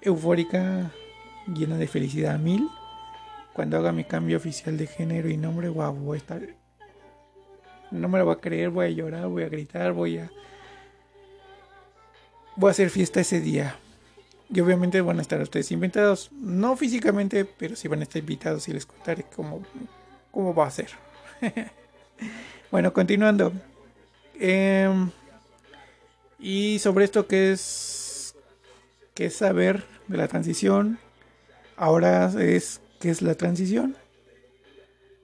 eufórica, 0.00 0.92
llena 1.48 1.76
de 1.76 1.88
felicidad 1.88 2.38
mil, 2.38 2.68
cuando 3.52 3.76
haga 3.76 3.92
mi 3.92 4.04
cambio 4.04 4.36
oficial 4.36 4.78
de 4.78 4.86
género 4.86 5.28
y 5.28 5.36
nombre, 5.36 5.68
wow, 5.68 5.92
voy 5.92 6.16
a 6.16 6.18
estar... 6.18 6.42
No 7.90 8.08
me 8.08 8.18
lo 8.18 8.24
voy 8.24 8.34
a 8.34 8.40
creer, 8.40 8.70
voy 8.70 8.86
a 8.86 8.90
llorar, 8.90 9.26
voy 9.26 9.42
a 9.42 9.48
gritar, 9.48 9.92
voy 9.92 10.18
a... 10.18 10.30
Voy 12.56 12.68
a 12.68 12.70
hacer 12.70 12.90
fiesta 12.90 13.20
ese 13.20 13.40
día. 13.40 13.76
Y 14.48 14.60
obviamente 14.60 15.00
van 15.00 15.18
a 15.18 15.22
estar 15.22 15.40
ustedes 15.40 15.72
invitados, 15.72 16.30
no 16.32 16.76
físicamente, 16.76 17.44
pero 17.44 17.74
sí 17.74 17.88
van 17.88 18.00
a 18.00 18.04
estar 18.04 18.20
invitados 18.20 18.68
y 18.68 18.72
les 18.72 18.86
contaré 18.86 19.24
cómo, 19.34 19.62
cómo 20.30 20.54
va 20.54 20.66
a 20.66 20.70
ser. 20.70 20.90
bueno, 22.70 22.92
continuando. 22.92 23.52
Eh, 24.38 24.88
y 26.44 26.78
sobre 26.78 27.06
esto 27.06 27.26
que 27.26 27.52
es, 27.52 28.34
que 29.14 29.24
es 29.24 29.34
saber 29.34 29.82
de 30.08 30.18
la 30.18 30.28
transición, 30.28 30.98
ahora 31.74 32.30
es 32.38 32.82
qué 33.00 33.08
es 33.08 33.22
la 33.22 33.34
transición. 33.34 33.96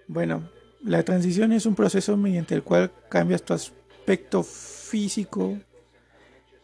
Bueno, 0.08 0.48
la 0.82 1.02
transición 1.02 1.52
es 1.52 1.66
un 1.66 1.74
proceso 1.74 2.16
mediante 2.16 2.54
el 2.54 2.62
cual 2.62 2.90
cambias 3.10 3.42
tu 3.42 3.52
aspecto 3.52 4.42
físico 4.42 5.58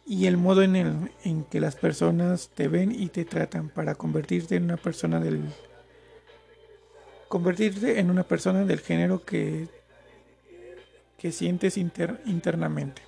y 0.07 0.25
el 0.25 0.37
modo 0.37 0.63
en, 0.63 0.75
el, 0.75 1.11
en 1.23 1.43
que 1.43 1.59
las 1.59 1.75
personas 1.75 2.49
te 2.55 2.67
ven 2.67 2.91
y 2.91 3.09
te 3.09 3.25
tratan 3.25 3.69
para 3.69 3.93
convertirte 3.93 4.55
en 4.55 4.63
una 4.63 4.77
persona 4.77 5.19
del 5.19 5.43
convertirte 7.27 7.99
en 7.99 8.09
una 8.09 8.23
persona 8.23 8.65
del 8.65 8.79
género 8.79 9.23
que 9.23 9.67
que 11.19 11.31
sientes 11.31 11.77
internamente. 11.77 13.06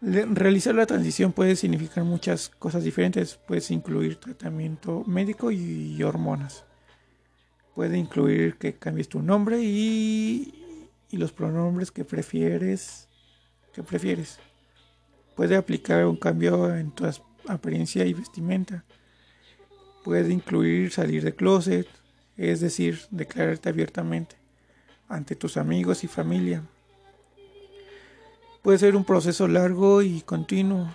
Realizar 0.00 0.76
la 0.76 0.86
transición 0.86 1.32
puede 1.32 1.56
significar 1.56 2.04
muchas 2.04 2.48
cosas 2.48 2.84
diferentes. 2.84 3.34
Puede 3.34 3.62
incluir 3.70 4.16
tratamiento 4.16 5.02
médico 5.06 5.50
y 5.50 6.00
hormonas. 6.02 6.64
Puede 7.74 7.98
incluir 7.98 8.56
que 8.56 8.74
cambies 8.74 9.08
tu 9.08 9.22
nombre 9.22 9.60
y, 9.60 10.88
y 11.10 11.16
los 11.16 11.32
pronombres 11.32 11.90
que 11.90 12.04
prefieres. 12.04 13.08
Que 13.72 13.82
prefieres. 13.82 14.38
Puede 15.34 15.56
aplicar 15.56 16.06
un 16.06 16.16
cambio 16.16 16.74
en 16.74 16.92
tu 16.92 17.04
apariencia 17.48 18.04
y 18.04 18.14
vestimenta. 18.14 18.84
Puede 20.04 20.32
incluir 20.32 20.92
salir 20.92 21.24
de 21.24 21.34
closet, 21.34 21.88
es 22.36 22.60
decir, 22.60 23.00
declararte 23.10 23.68
abiertamente 23.68 24.36
ante 25.08 25.34
tus 25.34 25.56
amigos 25.56 26.04
y 26.04 26.06
familia 26.06 26.62
Puede 28.68 28.80
ser 28.80 28.96
un 28.96 29.04
proceso 29.04 29.48
largo 29.48 30.02
y 30.02 30.20
continuo 30.20 30.94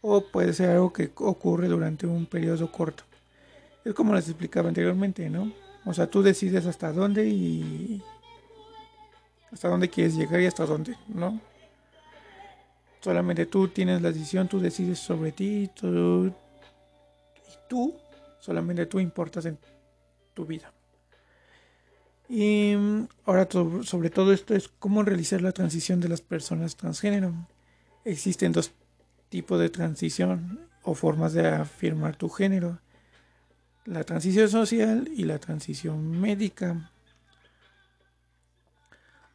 o 0.00 0.22
puede 0.22 0.52
ser 0.52 0.70
algo 0.70 0.92
que 0.92 1.12
ocurre 1.18 1.68
durante 1.68 2.04
un 2.04 2.26
periodo 2.26 2.72
corto. 2.72 3.04
Es 3.84 3.94
como 3.94 4.12
les 4.12 4.26
explicaba 4.28 4.66
anteriormente, 4.66 5.30
¿no? 5.30 5.52
O 5.84 5.94
sea, 5.94 6.08
tú 6.08 6.20
decides 6.20 6.66
hasta 6.66 6.92
dónde 6.92 7.28
y 7.28 8.02
hasta 9.52 9.68
dónde 9.68 9.88
quieres 9.88 10.16
llegar 10.16 10.40
y 10.40 10.46
hasta 10.46 10.66
dónde, 10.66 10.96
¿no? 11.06 11.40
Solamente 13.00 13.46
tú 13.46 13.68
tienes 13.68 14.02
la 14.02 14.10
decisión, 14.10 14.48
tú 14.48 14.58
decides 14.58 14.98
sobre 14.98 15.30
ti 15.30 15.70
tú, 15.72 16.26
y 16.26 16.32
tú, 17.68 17.94
solamente 18.40 18.86
tú 18.86 18.98
importas 18.98 19.46
en 19.46 19.56
tu 20.34 20.44
vida. 20.44 20.72
Y 22.34 22.74
mm, 22.74 23.08
ahora 23.26 23.46
sobre 23.82 24.08
todo 24.08 24.32
esto 24.32 24.54
es 24.54 24.70
cómo 24.78 25.02
realizar 25.02 25.42
la 25.42 25.52
transición 25.52 26.00
de 26.00 26.08
las 26.08 26.22
personas 26.22 26.76
transgénero. 26.76 27.34
Existen 28.06 28.52
dos 28.52 28.72
tipos 29.28 29.60
de 29.60 29.68
transición 29.68 30.58
o 30.82 30.94
formas 30.94 31.34
de 31.34 31.46
afirmar 31.46 32.16
tu 32.16 32.30
género. 32.30 32.78
La 33.84 34.04
transición 34.04 34.48
social 34.48 35.10
y 35.14 35.24
la 35.24 35.40
transición 35.40 36.10
médica. 36.22 36.90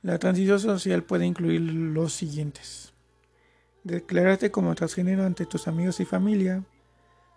La 0.01 0.17
transición 0.17 0.60
social 0.60 1.03
puede 1.03 1.27
incluir 1.27 1.62
los 1.62 2.13
siguientes. 2.13 2.93
Declararte 3.83 4.49
como 4.49 4.73
transgénero 4.73 5.23
ante 5.23 5.45
tus 5.45 5.67
amigos 5.67 5.99
y 5.99 6.05
familia. 6.05 6.63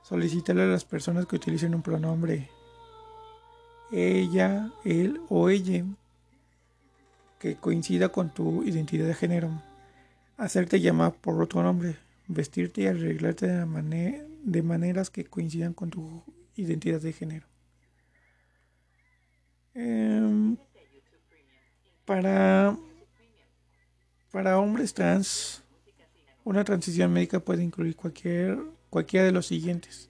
Solicitarle 0.04 0.62
a 0.62 0.68
las 0.68 0.86
personas 0.86 1.26
que 1.26 1.36
utilicen 1.36 1.74
un 1.74 1.82
pronombre 1.82 2.48
ella, 3.92 4.72
él 4.84 5.20
o 5.28 5.48
ella 5.48 5.84
que 7.38 7.56
coincida 7.56 8.10
con 8.10 8.32
tu 8.32 8.62
identidad 8.64 9.06
de 9.06 9.14
género. 9.14 9.62
Hacerte 10.36 10.80
llamar 10.80 11.14
por 11.14 11.42
otro 11.42 11.62
nombre. 11.62 11.96
Vestirte 12.28 12.82
y 12.82 12.86
arreglarte 12.86 13.46
de, 13.46 14.26
de 14.44 14.62
maneras 14.62 15.10
que 15.10 15.24
coincidan 15.24 15.74
con 15.74 15.90
tu 15.90 16.22
identidad 16.54 17.00
de 17.00 17.12
género. 17.12 17.46
Em, 19.74 20.56
para, 22.04 22.76
para 24.30 24.58
hombres 24.58 24.92
trans, 24.94 25.62
una 26.44 26.64
transición 26.64 27.12
médica 27.12 27.40
puede 27.40 27.62
incluir 27.62 27.96
cualquier, 27.96 28.58
cualquiera 28.90 29.26
de 29.26 29.32
los 29.32 29.46
siguientes. 29.46 30.09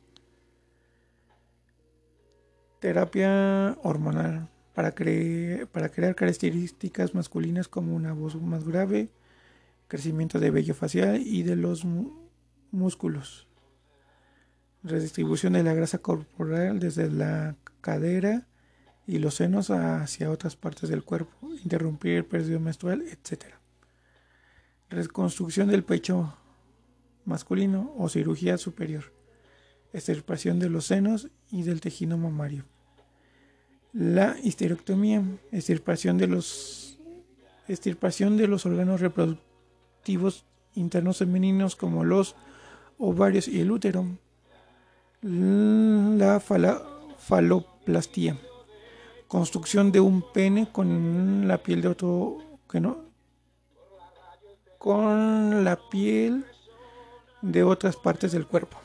Terapia 2.80 3.76
hormonal 3.82 4.48
para, 4.74 4.92
crear 4.94 6.14
características 6.14 7.14
masculinas 7.14 7.68
como 7.68 7.94
una 7.94 8.14
voz 8.14 8.40
más 8.40 8.64
grave, 8.64 9.10
crecimiento 9.86 10.40
de 10.40 10.50
vello 10.50 10.74
facial 10.74 11.20
y 11.20 11.42
de 11.42 11.56
los 11.56 11.84
músculos. 12.70 13.46
Redistribución 14.82 15.52
de 15.52 15.62
la 15.62 15.74
grasa 15.74 15.98
corporal 15.98 16.78
desde 16.78 17.10
la 17.10 17.56
cadera 17.82 18.46
y 19.06 19.18
los 19.18 19.34
senos 19.34 19.70
hacia 19.70 20.30
otras 20.30 20.56
partes 20.56 20.88
del 20.88 21.04
cuerpo, 21.04 21.52
interrumpir 21.62 22.12
el 22.12 22.24
periodo 22.24 22.60
menstrual, 22.60 23.02
etc. 23.02 23.44
Reconstrucción 24.88 25.68
del 25.68 25.84
pecho 25.84 26.34
masculino 27.26 27.92
o 27.98 28.08
cirugía 28.08 28.56
superior, 28.56 29.12
extirpación 29.92 30.58
de 30.58 30.70
los 30.70 30.86
senos 30.86 31.28
y 31.50 31.64
del 31.64 31.82
tejido 31.82 32.16
mamario. 32.16 32.69
La 33.92 34.37
histerectomía, 34.42 35.22
extirpación 35.50 36.16
de 36.18 36.29
los, 36.29 36.98
extirpación 37.68 38.37
de 38.37 38.46
los 38.46 38.66
órganos 38.66 39.00
reproductivos 39.00 40.44
internos 40.74 41.18
femeninos 41.18 41.76
como 41.76 42.05
los 42.05 42.37
ovarios 42.98 43.48
y 43.48 43.61
el 43.61 43.70
útero. 43.70 44.07
La 45.22 46.40
faloplastia 47.18 48.38
construcción 49.31 49.92
de 49.92 50.00
un 50.00 50.24
pene 50.33 50.72
con 50.72 51.46
la 51.46 51.59
piel 51.59 51.83
de 51.83 51.88
otro 51.88 52.38
que 52.68 52.81
no 52.81 52.98
con 54.76 55.62
la 55.62 55.79
piel 55.88 56.44
de 57.40 57.62
otras 57.62 57.94
partes 57.94 58.33
del 58.33 58.48
cuerpo 58.48 58.76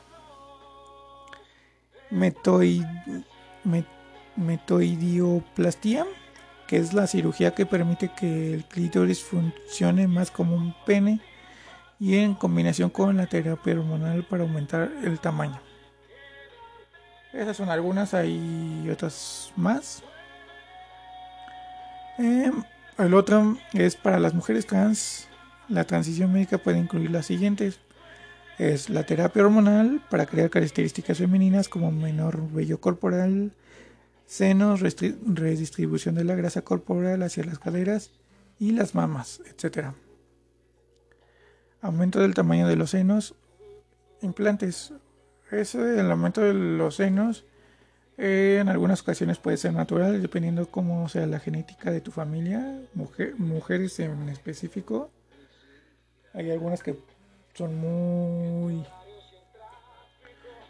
Metoid, 2.10 2.84
metoidioplastia 4.36 6.06
que 6.66 6.78
es 6.78 6.92
la 6.92 7.06
cirugía 7.06 7.54
que 7.54 7.66
permite 7.66 8.10
que 8.14 8.54
el 8.54 8.64
clítoris 8.64 9.22
funcione 9.22 10.06
más 10.08 10.30
como 10.30 10.56
un 10.56 10.74
pene 10.84 11.20
y 11.98 12.16
en 12.16 12.34
combinación 12.34 12.90
con 12.90 13.16
la 13.16 13.26
terapia 13.26 13.74
hormonal 13.74 14.24
para 14.24 14.42
aumentar 14.42 14.90
el 15.04 15.18
tamaño. 15.18 15.60
Esas 17.32 17.56
son 17.56 17.68
algunas, 17.68 18.14
hay 18.14 18.88
otras 18.90 19.52
más. 19.56 20.02
Eh, 22.18 22.50
el 22.98 23.14
otro 23.14 23.56
es 23.72 23.94
para 23.96 24.18
las 24.18 24.34
mujeres 24.34 24.66
trans. 24.66 25.28
La 25.68 25.84
transición 25.84 26.32
médica 26.32 26.58
puede 26.58 26.78
incluir 26.78 27.10
las 27.10 27.26
siguientes. 27.26 27.78
Es 28.58 28.88
la 28.88 29.04
terapia 29.04 29.42
hormonal 29.42 30.00
para 30.10 30.26
crear 30.26 30.48
características 30.48 31.18
femeninas 31.18 31.68
como 31.68 31.92
menor 31.92 32.50
vello 32.50 32.80
corporal, 32.80 33.52
senos, 34.26 34.80
redistribución 34.80 36.14
de 36.14 36.24
la 36.24 36.34
grasa 36.34 36.62
corporal 36.62 37.22
hacia 37.22 37.44
las 37.44 37.58
caderas 37.58 38.10
y 38.58 38.72
las 38.72 38.94
mamas, 38.94 39.40
etc. 39.46 39.88
Aumento 41.80 42.20
del 42.20 42.34
tamaño 42.34 42.68
de 42.68 42.76
los 42.76 42.90
senos, 42.90 43.34
implantes. 44.22 44.92
Ese, 45.50 46.00
el 46.00 46.10
aumento 46.10 46.40
de 46.40 46.54
los 46.54 46.96
senos 46.96 47.44
en 48.18 48.68
algunas 48.68 49.02
ocasiones 49.02 49.38
puede 49.38 49.58
ser 49.58 49.74
natural, 49.74 50.22
dependiendo 50.22 50.70
cómo 50.70 51.08
sea 51.08 51.26
la 51.26 51.38
genética 51.38 51.90
de 51.90 52.00
tu 52.00 52.10
familia, 52.10 52.80
mujeres 52.94 54.00
en 54.00 54.28
específico. 54.28 55.10
Hay 56.32 56.50
algunas 56.50 56.82
que 56.82 56.98
son 57.54 57.74
muy 57.76 58.84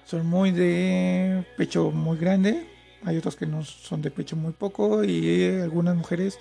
son 0.04 0.26
muy 0.26 0.52
de 0.52 1.44
pecho 1.56 1.90
muy 1.90 2.16
grande, 2.16 2.66
hay 3.04 3.16
otras 3.16 3.36
que 3.36 3.46
no 3.46 3.62
son 3.64 4.02
de 4.02 4.10
pecho 4.10 4.36
muy 4.36 4.52
poco 4.52 5.04
y 5.04 5.60
algunas 5.60 5.96
mujeres 5.96 6.38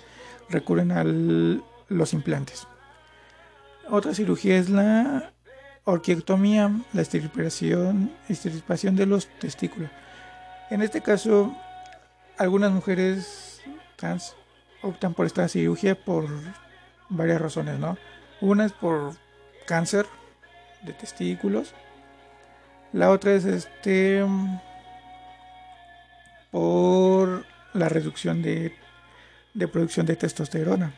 recurren 0.48 0.92
a 0.92 1.04
los 1.04 2.12
implantes. 2.12 2.66
Otra 3.88 4.14
cirugía 4.14 4.58
es 4.58 4.68
la 4.68 5.32
orquiectomía, 5.84 6.70
la 6.92 7.02
extirpación, 7.02 8.12
extirpación 8.28 8.96
de 8.96 9.06
los 9.06 9.28
testículos. 9.38 9.90
En 10.70 10.82
este 10.82 11.00
caso, 11.00 11.56
algunas 12.38 12.72
mujeres 12.72 13.60
trans 13.94 14.34
optan 14.82 15.14
por 15.14 15.26
esta 15.26 15.46
cirugía 15.48 15.94
por 15.94 16.26
varias 17.08 17.40
razones, 17.40 17.78
¿no? 17.78 17.96
Una 18.40 18.66
es 18.66 18.72
por 18.72 19.12
cáncer 19.66 20.06
de 20.82 20.92
testículos. 20.92 21.74
La 22.92 23.10
otra 23.10 23.32
es 23.34 23.44
este 23.44 24.24
por 26.56 27.44
la 27.74 27.90
reducción 27.90 28.40
de, 28.40 28.72
de 29.52 29.68
producción 29.68 30.06
de 30.06 30.16
testosterona. 30.16 30.94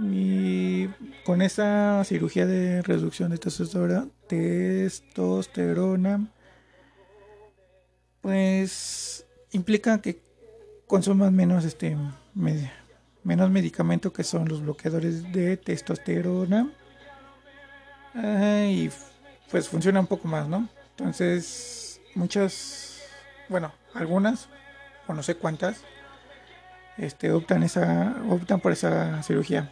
Y 0.00 0.86
con 1.24 1.42
esta 1.42 2.04
cirugía 2.04 2.46
de 2.46 2.82
reducción 2.82 3.32
de 3.32 3.38
testosterona, 3.38 4.06
testosterona 4.28 6.28
pues 8.20 9.26
implica 9.50 10.00
que 10.00 10.22
consuman 10.86 11.34
menos 11.34 11.64
este 11.64 11.96
menos 13.24 13.50
medicamento 13.50 14.12
que 14.12 14.22
son 14.22 14.48
los 14.48 14.62
bloqueadores 14.62 15.32
de 15.32 15.56
testosterona 15.56 16.72
y 18.68 18.88
pues 19.50 19.68
funciona 19.68 19.98
un 19.98 20.06
poco 20.06 20.28
más, 20.28 20.46
¿no? 20.46 20.68
Entonces 20.90 21.88
muchas, 22.18 22.87
bueno, 23.48 23.72
algunas 23.94 24.48
o 25.06 25.14
no 25.14 25.22
sé 25.22 25.36
cuántas, 25.36 25.82
este 26.96 27.32
optan 27.32 27.62
esa 27.62 28.16
optan 28.28 28.60
por 28.60 28.72
esa 28.72 29.22
cirugía. 29.22 29.70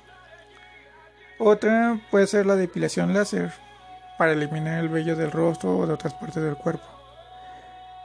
Otra 1.39 2.01
puede 2.11 2.27
ser 2.27 2.47
la 2.47 2.57
depilación 2.57 3.13
láser 3.13 3.53
para 4.17 4.33
eliminar 4.33 4.81
el 4.81 4.89
vello 4.89 5.17
del 5.17 5.31
rostro 5.31 5.77
o 5.77 5.87
de 5.87 5.93
otras 5.93 6.15
partes 6.15 6.43
del 6.43 6.57
cuerpo. 6.57 6.87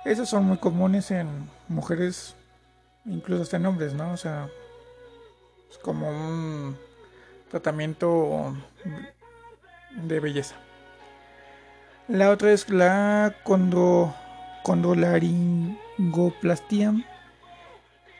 Esos 0.03 0.27
son 0.27 0.45
muy 0.45 0.57
comunes 0.57 1.11
en 1.11 1.49
mujeres, 1.67 2.35
incluso 3.05 3.43
hasta 3.43 3.57
en 3.57 3.67
hombres, 3.67 3.93
¿no? 3.93 4.11
O 4.11 4.17
sea, 4.17 4.49
es 5.69 5.77
como 5.77 6.09
un 6.09 6.77
tratamiento 7.49 8.55
de 9.91 10.19
belleza. 10.19 10.55
La 12.07 12.31
otra 12.31 12.51
es 12.51 12.69
la 12.69 13.35
condo, 13.43 14.13
condolaringoplastia, 14.63 16.93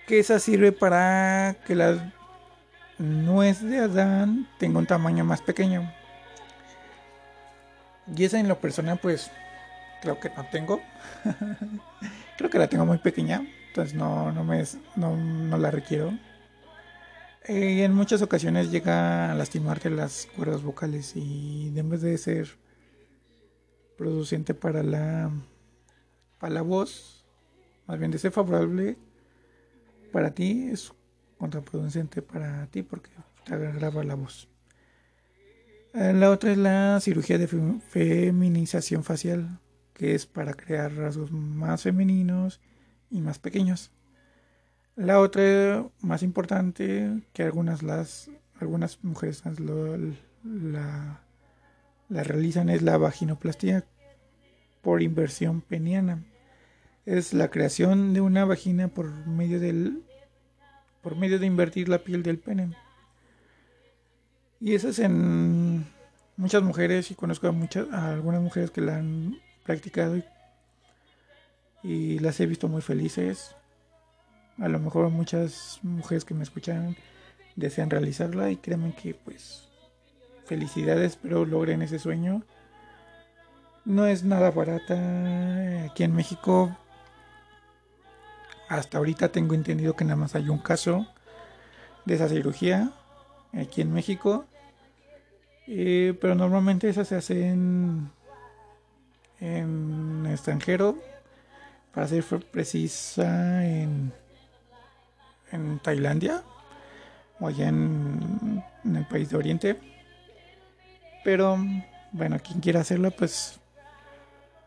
que 0.08 0.20
esa 0.20 0.40
sirve 0.40 0.72
para 0.72 1.56
que 1.66 1.76
la 1.76 2.14
nuez 2.98 3.62
de 3.62 3.80
Adán 3.80 4.48
tenga 4.58 4.80
un 4.80 4.86
tamaño 4.86 5.24
más 5.24 5.42
pequeño. 5.42 5.92
Y 8.16 8.26
esa 8.26 8.40
en 8.40 8.48
lo 8.48 8.60
personal, 8.60 9.00
pues 9.02 9.32
creo 10.02 10.20
que 10.20 10.30
no 10.30 10.46
tengo. 10.52 10.82
creo 12.38 12.50
que 12.50 12.60
la 12.60 12.68
tengo 12.68 12.86
muy 12.86 12.98
pequeña, 12.98 13.46
entonces 13.68 13.96
no, 13.96 14.32
no, 14.32 14.44
me, 14.44 14.64
no, 14.96 15.58
la 15.58 15.72
requiero. 15.72 16.12
Eh, 17.46 17.84
en 17.84 17.94
muchas 17.94 18.22
ocasiones 18.22 18.72
llega 18.72 19.32
a 19.32 19.36
lastimarte 19.36 19.90
las 19.90 20.28
cuerdas 20.36 20.62
vocales 20.62 21.16
y 21.16 21.74
en 21.76 21.90
vez 21.90 22.02
de 22.02 22.18
ser 22.18 22.50
producente 23.98 24.54
para 24.54 24.84
la, 24.84 25.32
para 26.42 26.56
la 26.56 26.64
voz, 26.64 27.24
más 27.86 28.00
bien 28.00 28.10
de 28.10 28.18
ser 28.18 28.32
favorable 28.32 28.98
para 30.12 30.32
ti, 30.32 30.70
es 30.72 30.92
contraproducente 31.38 32.24
para 32.24 32.66
ti 32.68 32.82
porque 32.82 33.12
te 33.46 33.54
agrava 33.54 34.04
la 34.04 34.16
voz. 34.16 34.50
Eh, 35.94 36.14
la 36.14 36.32
otra 36.32 36.52
es 36.52 36.58
la 36.58 37.00
cirugía 37.00 37.38
de 37.38 37.48
feminización 37.48 39.04
facial 39.04 39.60
que 39.94 40.16
es 40.16 40.26
para 40.26 40.54
crear 40.54 40.92
rasgos 40.96 41.32
más 41.32 41.84
femeninos 41.84 42.60
y 43.12 43.22
más 43.22 43.38
pequeños. 43.38 43.92
La 44.96 45.20
otra 45.20 45.86
más 46.02 46.24
importante 46.24 47.22
que 47.34 47.44
algunas 47.44 47.84
las 47.84 48.32
algunas 48.60 49.04
mujeres 49.04 49.44
la, 50.44 51.22
la 52.10 52.24
realizan 52.24 52.70
es 52.70 52.82
la 52.82 52.98
vaginoplastia 52.98 53.86
por 54.82 55.02
inversión 55.02 55.62
peniana. 55.62 56.24
Es 57.06 57.34
la 57.34 57.50
creación 57.50 58.14
de 58.14 58.22
una 58.22 58.46
vagina 58.46 58.88
por 58.88 59.10
medio 59.28 59.60
del 59.60 60.04
por 61.02 61.16
medio 61.16 61.40
de 61.40 61.48
invertir 61.48 61.90
la 61.90 62.00
piel 62.00 62.22
del 62.22 62.38
pene. 62.38 62.76
Y 64.60 64.76
eso 64.76 64.90
es 64.90 65.00
en 65.00 65.88
muchas 66.38 66.62
mujeres 66.62 67.10
y 67.10 67.16
conozco 67.16 67.48
a 67.48 67.52
muchas 67.52 67.92
a 67.92 68.12
algunas 68.12 68.42
mujeres 68.42 68.70
que 68.70 68.82
la 68.82 68.98
han 68.98 69.40
practicado 69.64 70.18
y, 70.18 70.24
y 71.84 72.20
las 72.20 72.40
he 72.40 72.46
visto 72.46 72.68
muy 72.68 72.82
felices. 72.84 73.56
A 74.60 74.68
lo 74.68 74.80
mejor 74.80 75.10
muchas 75.10 75.80
mujeres 75.82 76.24
que 76.24 76.36
me 76.36 76.44
escuchan 76.44 76.96
desean 77.56 77.90
realizarla 77.90 78.52
y 78.52 78.58
créanme 78.58 78.94
que 78.94 79.16
pues 79.16 79.68
felicidades, 80.46 81.14
espero 81.14 81.46
logren 81.46 81.82
ese 81.82 81.98
sueño. 81.98 82.44
No 83.86 84.06
es 84.06 84.24
nada 84.24 84.52
barata 84.52 85.86
aquí 85.86 86.04
en 86.04 86.14
México. 86.14 86.78
Hasta 88.72 89.00
ahorita 89.00 89.34
tengo 89.34 89.54
entendido 89.54 89.98
que 89.98 90.06
nada 90.06 90.16
más 90.16 90.34
hay 90.34 90.48
un 90.48 90.60
caso 90.60 91.06
de 92.06 92.16
esa 92.16 92.30
cirugía 92.30 92.94
aquí 93.52 93.82
en 93.82 93.92
México. 93.92 94.46
Eh, 95.68 96.18
pero 96.22 96.36
normalmente 96.36 96.88
esa 96.88 97.04
se 97.04 97.18
hace 97.18 97.50
en, 97.50 98.10
extranjero. 100.26 100.96
Para 101.94 102.08
ser 102.08 102.24
precisa, 102.24 103.66
en, 103.68 104.14
en 105.52 105.80
Tailandia 105.80 106.42
o 107.42 107.50
allá 107.50 107.68
en, 107.68 108.64
en 108.86 108.96
el 108.96 109.06
país 109.06 109.30
de 109.32 109.36
Oriente. 109.36 109.80
Pero 111.26 111.58
bueno, 112.14 112.40
quien 112.40 112.62
quiera 112.62 112.80
hacerlo, 112.80 113.12
pues 113.12 113.60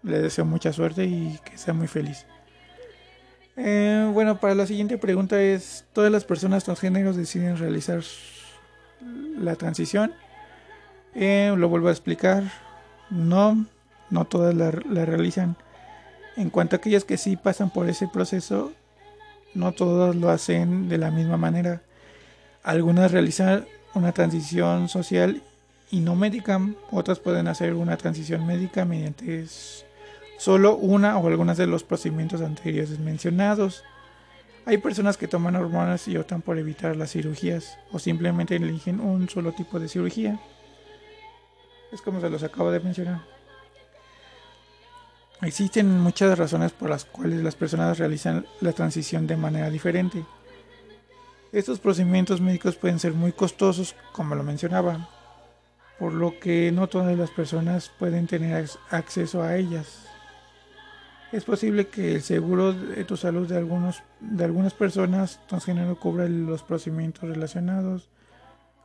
le 0.02 0.18
deseo 0.18 0.44
mucha 0.44 0.74
suerte 0.74 1.06
y 1.06 1.40
que 1.42 1.56
sea 1.56 1.72
muy 1.72 1.88
feliz. 1.88 2.26
Eh, 3.56 4.10
bueno, 4.12 4.40
para 4.40 4.54
la 4.54 4.66
siguiente 4.66 4.98
pregunta 4.98 5.40
es, 5.40 5.84
¿todas 5.92 6.10
las 6.10 6.24
personas 6.24 6.64
transgéneros 6.64 7.16
deciden 7.16 7.56
realizar 7.56 8.02
la 9.38 9.54
transición? 9.54 10.12
Eh, 11.14 11.54
lo 11.56 11.68
vuelvo 11.68 11.88
a 11.88 11.92
explicar, 11.92 12.44
no, 13.10 13.66
no 14.10 14.24
todas 14.24 14.54
la, 14.54 14.72
la, 14.90 15.04
realizan. 15.04 15.56
En 16.36 16.50
cuanto 16.50 16.74
a 16.74 16.78
aquellas 16.78 17.04
que 17.04 17.16
sí 17.16 17.36
pasan 17.36 17.70
por 17.70 17.88
ese 17.88 18.08
proceso, 18.08 18.72
no 19.54 19.70
todas 19.72 20.16
lo 20.16 20.30
hacen 20.30 20.88
de 20.88 20.98
la 20.98 21.12
misma 21.12 21.36
manera. 21.36 21.82
Algunas 22.64 23.12
realizan 23.12 23.66
una 23.94 24.10
transición 24.10 24.88
social 24.88 25.42
y 25.92 26.00
no 26.00 26.16
médica, 26.16 26.60
otras 26.90 27.20
pueden 27.20 27.46
hacer 27.46 27.74
una 27.74 27.96
transición 27.96 28.44
médica 28.46 28.84
mediante 28.84 29.46
solo 30.38 30.76
una 30.76 31.18
o 31.18 31.26
algunas 31.28 31.56
de 31.56 31.66
los 31.66 31.84
procedimientos 31.84 32.40
anteriores 32.40 32.98
mencionados. 32.98 33.84
Hay 34.66 34.78
personas 34.78 35.16
que 35.16 35.28
toman 35.28 35.56
hormonas 35.56 36.08
y 36.08 36.16
optan 36.16 36.42
por 36.42 36.58
evitar 36.58 36.96
las 36.96 37.12
cirugías 37.12 37.78
o 37.92 37.98
simplemente 37.98 38.56
eligen 38.56 39.00
un 39.00 39.28
solo 39.28 39.52
tipo 39.52 39.78
de 39.78 39.88
cirugía. 39.88 40.40
Es 41.92 42.00
como 42.00 42.20
se 42.20 42.30
los 42.30 42.42
acabo 42.42 42.70
de 42.70 42.80
mencionar. 42.80 43.22
Existen 45.42 46.00
muchas 46.00 46.38
razones 46.38 46.72
por 46.72 46.88
las 46.88 47.04
cuales 47.04 47.42
las 47.42 47.54
personas 47.54 47.98
realizan 47.98 48.46
la 48.60 48.72
transición 48.72 49.26
de 49.26 49.36
manera 49.36 49.68
diferente. 49.68 50.24
Estos 51.52 51.78
procedimientos 51.78 52.40
médicos 52.40 52.76
pueden 52.76 52.98
ser 52.98 53.12
muy 53.12 53.32
costosos, 53.32 53.94
como 54.12 54.34
lo 54.34 54.42
mencionaba, 54.42 55.08
por 55.98 56.12
lo 56.12 56.40
que 56.40 56.72
no 56.72 56.88
todas 56.88 57.16
las 57.16 57.30
personas 57.30 57.92
pueden 57.98 58.26
tener 58.26 58.68
acceso 58.90 59.42
a 59.42 59.56
ellas. 59.56 60.13
Es 61.34 61.42
posible 61.42 61.88
que 61.88 62.14
el 62.14 62.22
seguro 62.22 62.72
de 62.72 63.02
tu 63.02 63.16
salud 63.16 63.48
de, 63.48 63.56
algunos, 63.56 64.04
de 64.20 64.44
algunas 64.44 64.72
personas 64.72 65.40
transgénero 65.48 65.98
cubra 65.98 66.28
los 66.28 66.62
procedimientos 66.62 67.28
relacionados 67.28 68.08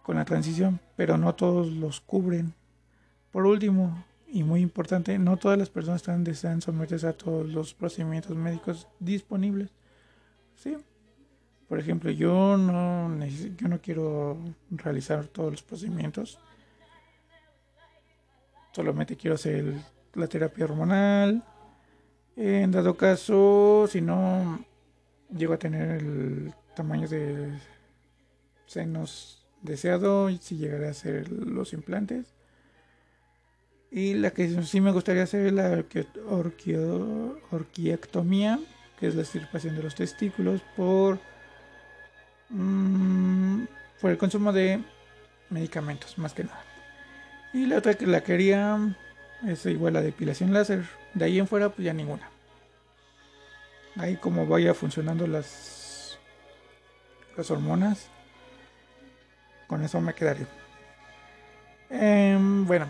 con 0.01 0.15
la 0.15 0.25
transición, 0.25 0.79
pero 0.95 1.15
no 1.15 1.35
todos 1.35 1.67
los 1.67 2.01
cubren. 2.01 2.55
Por 3.31 3.45
último, 3.45 4.03
y 4.27 4.41
muy 4.41 4.61
importante, 4.61 5.19
no 5.19 5.37
todas 5.37 5.59
las 5.59 5.69
personas 5.69 6.01
están 6.01 6.23
desean 6.23 6.59
someterse 6.63 7.05
a 7.05 7.13
todos 7.13 7.47
los 7.47 7.75
procedimientos 7.75 8.35
médicos 8.35 8.87
disponibles. 8.99 9.69
¿Sí? 10.55 10.75
Por 11.67 11.79
ejemplo, 11.79 12.09
yo 12.09 12.57
no, 12.57 13.15
yo 13.57 13.67
no 13.67 13.79
quiero 13.79 14.39
realizar 14.71 15.27
todos 15.27 15.51
los 15.51 15.61
procedimientos 15.61 16.39
solamente 18.71 19.15
quiero 19.15 19.35
hacer 19.35 19.75
la 20.13 20.27
terapia 20.27 20.65
hormonal. 20.65 21.43
En 22.41 22.71
dado 22.71 22.95
caso, 22.95 23.85
si 23.91 23.99
no 23.99 24.63
llego 25.29 25.55
a 25.55 25.59
tener 25.59 26.01
el 26.01 26.53
tamaño 26.73 27.05
de 27.05 27.51
senos 28.65 29.45
deseado, 29.61 30.29
si 30.39 30.55
llegaré 30.55 30.87
a 30.87 30.91
hacer 30.91 31.29
los 31.29 31.73
implantes. 31.73 32.33
Y 33.91 34.13
la 34.13 34.31
que 34.31 34.63
sí 34.63 34.79
me 34.79 34.93
gustaría 34.93 35.23
hacer 35.23 35.47
es 35.47 35.51
la 35.51 35.83
orquiectomía, 37.51 38.57
que 38.97 39.07
es 39.07 39.15
la 39.15 39.23
extirpación 39.23 39.75
de 39.75 39.83
los 39.83 39.95
testículos 39.95 40.61
por, 40.77 41.19
mm, 42.51 43.65
por 43.99 44.11
el 44.11 44.17
consumo 44.17 44.53
de 44.53 44.81
medicamentos, 45.49 46.17
más 46.17 46.33
que 46.33 46.45
nada. 46.45 46.63
Y 47.51 47.65
la 47.65 47.79
otra 47.79 47.95
que 47.95 48.07
la 48.07 48.21
quería 48.21 48.95
es 49.47 49.65
igual 49.65 49.93
la 49.93 50.01
depilación 50.01 50.53
láser. 50.53 50.85
De 51.13 51.25
ahí 51.25 51.39
en 51.39 51.47
fuera, 51.47 51.69
pues 51.69 51.85
ya 51.85 51.93
ninguna. 51.93 52.29
Ahí 53.95 54.15
como 54.17 54.45
vaya 54.45 54.73
funcionando 54.73 55.27
las, 55.27 56.19
las 57.35 57.49
hormonas, 57.51 58.07
con 59.67 59.83
eso 59.83 59.99
me 60.01 60.13
quedaría. 60.13 60.47
Em, 61.89 62.65
bueno, 62.65 62.85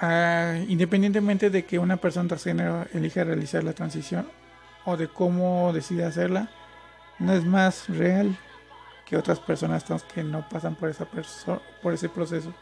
ah, 0.00 0.58
independientemente 0.68 1.50
de 1.50 1.64
que 1.64 1.78
una 1.78 1.96
persona 1.96 2.28
transgénero 2.28 2.86
elija 2.92 3.24
realizar 3.24 3.64
la 3.64 3.72
transición 3.72 4.28
o 4.84 4.96
de 4.96 5.08
cómo 5.08 5.72
decide 5.72 6.04
hacerla, 6.04 6.50
no 7.18 7.32
es 7.32 7.44
más 7.44 7.88
real 7.88 8.36
que 9.06 9.16
otras 9.16 9.40
personas 9.40 9.84
trans 9.84 10.02
que 10.04 10.22
no 10.22 10.48
pasan 10.48 10.74
por, 10.74 10.90
esa 10.90 11.06
por 11.82 11.94
ese 11.94 12.08
proceso. 12.08 12.54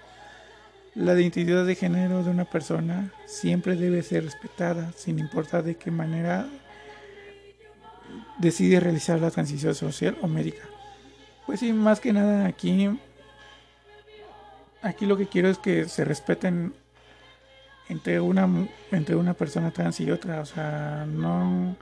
La 0.94 1.14
identidad 1.14 1.64
de 1.64 1.74
género 1.74 2.22
de 2.22 2.30
una 2.30 2.44
persona 2.44 3.12
siempre 3.24 3.76
debe 3.76 4.02
ser 4.02 4.24
respetada, 4.24 4.92
sin 4.94 5.18
importar 5.18 5.62
de 5.62 5.76
qué 5.76 5.90
manera 5.90 6.46
decide 8.38 8.78
realizar 8.78 9.18
la 9.20 9.30
transición 9.30 9.74
social 9.74 10.18
o 10.20 10.28
médica. 10.28 10.64
Pues 11.46 11.60
sí, 11.60 11.72
más 11.72 11.98
que 11.98 12.12
nada 12.12 12.46
aquí, 12.46 12.90
aquí 14.82 15.06
lo 15.06 15.16
que 15.16 15.28
quiero 15.28 15.48
es 15.48 15.58
que 15.58 15.88
se 15.88 16.04
respeten 16.04 16.74
entre 17.88 18.20
una 18.20 18.48
entre 18.90 19.16
una 19.16 19.34
persona 19.34 19.70
trans 19.70 20.00
y 20.00 20.10
otra, 20.10 20.40
o 20.40 20.46
sea, 20.46 21.06
no 21.08 21.76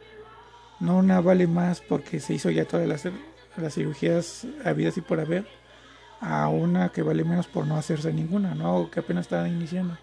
no 0.78 0.96
una 0.98 1.20
vale 1.20 1.46
más 1.46 1.80
porque 1.80 2.20
se 2.20 2.34
hizo 2.34 2.50
ya 2.50 2.64
todas 2.64 2.88
las, 2.88 3.06
las 3.56 3.74
cirugías 3.74 4.46
habidas 4.64 4.96
y 4.96 5.02
por 5.02 5.20
haber 5.20 5.46
a 6.21 6.49
una 6.49 6.91
que 6.91 7.03
vale 7.03 7.25
menos 7.25 7.47
por 7.47 7.66
no 7.66 7.77
hacerse 7.77 8.12
ninguna, 8.12 8.55
¿no? 8.55 8.91
Que 8.91 9.01
apenas 9.01 9.27
está 9.27 9.49
iniciando. 9.49 9.97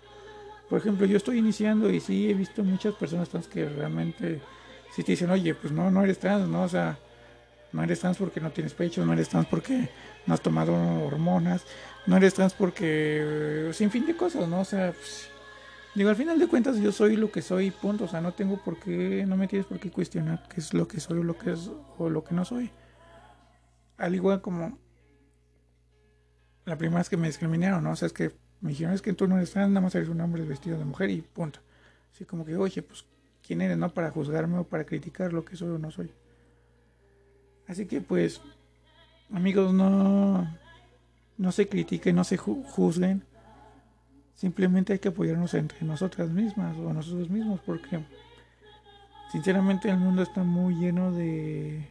Por 0.69 0.79
ejemplo, 0.79 1.05
yo 1.05 1.17
estoy 1.17 1.37
iniciando 1.37 1.89
y 1.89 1.99
sí 1.99 2.29
he 2.29 2.33
visto 2.33 2.63
muchas 2.63 2.95
personas 2.95 3.29
trans 3.29 3.47
que 3.47 3.69
realmente 3.69 4.41
sí 4.93 5.03
te 5.03 5.13
dicen, 5.13 5.29
oye, 5.29 5.53
pues 5.55 5.71
no, 5.71 5.91
no 5.91 6.03
eres 6.03 6.19
trans, 6.19 6.47
¿no? 6.47 6.63
O 6.63 6.69
sea, 6.69 6.97
no 7.71 7.83
eres 7.83 7.99
trans 7.99 8.17
porque 8.17 8.41
no 8.41 8.49
tienes 8.51 8.73
pecho, 8.73 9.05
no 9.05 9.13
eres 9.13 9.29
trans 9.29 9.47
porque 9.47 9.89
no 10.25 10.33
has 10.33 10.41
tomado 10.41 10.73
hormonas, 11.05 11.63
no 12.05 12.17
eres 12.17 12.33
trans 12.33 12.53
porque 12.53 13.69
sin 13.73 13.91
fin 13.91 14.05
de 14.05 14.17
cosas, 14.17 14.47
¿no? 14.47 14.61
O 14.61 14.65
sea, 14.65 14.91
pues, 14.91 15.29
digo, 15.95 16.09
al 16.09 16.15
final 16.15 16.39
de 16.39 16.47
cuentas 16.47 16.77
yo 16.77 16.91
soy 16.91 17.15
lo 17.15 17.31
que 17.31 17.41
soy, 17.41 17.71
punto. 17.71 18.05
O 18.05 18.07
sea, 18.07 18.21
no 18.21 18.33
tengo 18.33 18.57
por 18.57 18.79
qué, 18.79 19.23
no 19.27 19.37
me 19.37 19.47
tienes 19.47 19.67
por 19.67 19.79
qué 19.79 19.91
cuestionar 19.91 20.47
qué 20.49 20.59
es 20.59 20.73
lo 20.73 20.87
que 20.87 20.99
soy 20.99 21.19
o 21.19 21.23
lo 21.23 21.37
que 21.37 21.51
es 21.51 21.69
o 21.97 22.09
lo 22.09 22.23
que 22.23 22.33
no 22.33 22.43
soy. 22.43 22.71
Al 23.97 24.15
igual 24.15 24.41
como 24.41 24.79
la 26.67 26.77
primera 26.77 26.99
vez 26.99 27.07
que 27.07 27.15
me 27.15 27.27
discriminaron, 27.27 27.83
¿no? 27.83 27.91
O 27.91 27.95
sea, 27.95 28.07
es 28.07 28.13
que 28.13 28.33
me 28.59 28.71
dijeron, 28.71 28.93
es 28.93 29.01
que 29.01 29.13
tú 29.13 29.25
no 29.25 29.37
eres 29.37 29.51
trans, 29.51 29.69
nada 29.69 29.81
más 29.81 29.95
eres 29.95 30.09
un 30.09 30.19
hombre 30.19 30.43
vestido 30.43 30.77
de 30.77 30.83
mujer 30.83 31.09
y 31.09 31.21
punto. 31.21 31.61
Así 32.13 32.25
como 32.25 32.43
que, 32.43 32.57
oye, 32.57 32.81
pues, 32.81 33.05
¿quién 33.41 33.61
eres, 33.61 33.77
no? 33.77 33.93
Para 33.93 34.11
juzgarme 34.11 34.57
o 34.57 34.63
para 34.65 34.85
criticar 34.85 35.31
lo 35.31 35.45
que 35.45 35.55
soy 35.55 35.69
o 35.69 35.79
no 35.79 35.91
soy. 35.91 36.11
Así 37.67 37.85
que, 37.85 38.01
pues, 38.01 38.41
amigos, 39.31 39.73
no, 39.73 40.45
no 41.37 41.51
se 41.53 41.69
critiquen, 41.69 42.17
no 42.17 42.25
se 42.25 42.35
juzguen. 42.35 43.23
Simplemente 44.35 44.91
hay 44.91 44.99
que 44.99 45.07
apoyarnos 45.07 45.53
entre 45.53 45.85
nosotras 45.85 46.29
mismas 46.29 46.77
o 46.77 46.91
nosotros 46.91 47.29
mismos 47.29 47.61
porque, 47.65 48.03
sinceramente, 49.31 49.89
el 49.89 49.97
mundo 49.97 50.21
está 50.21 50.43
muy 50.43 50.75
lleno 50.75 51.13
de 51.13 51.89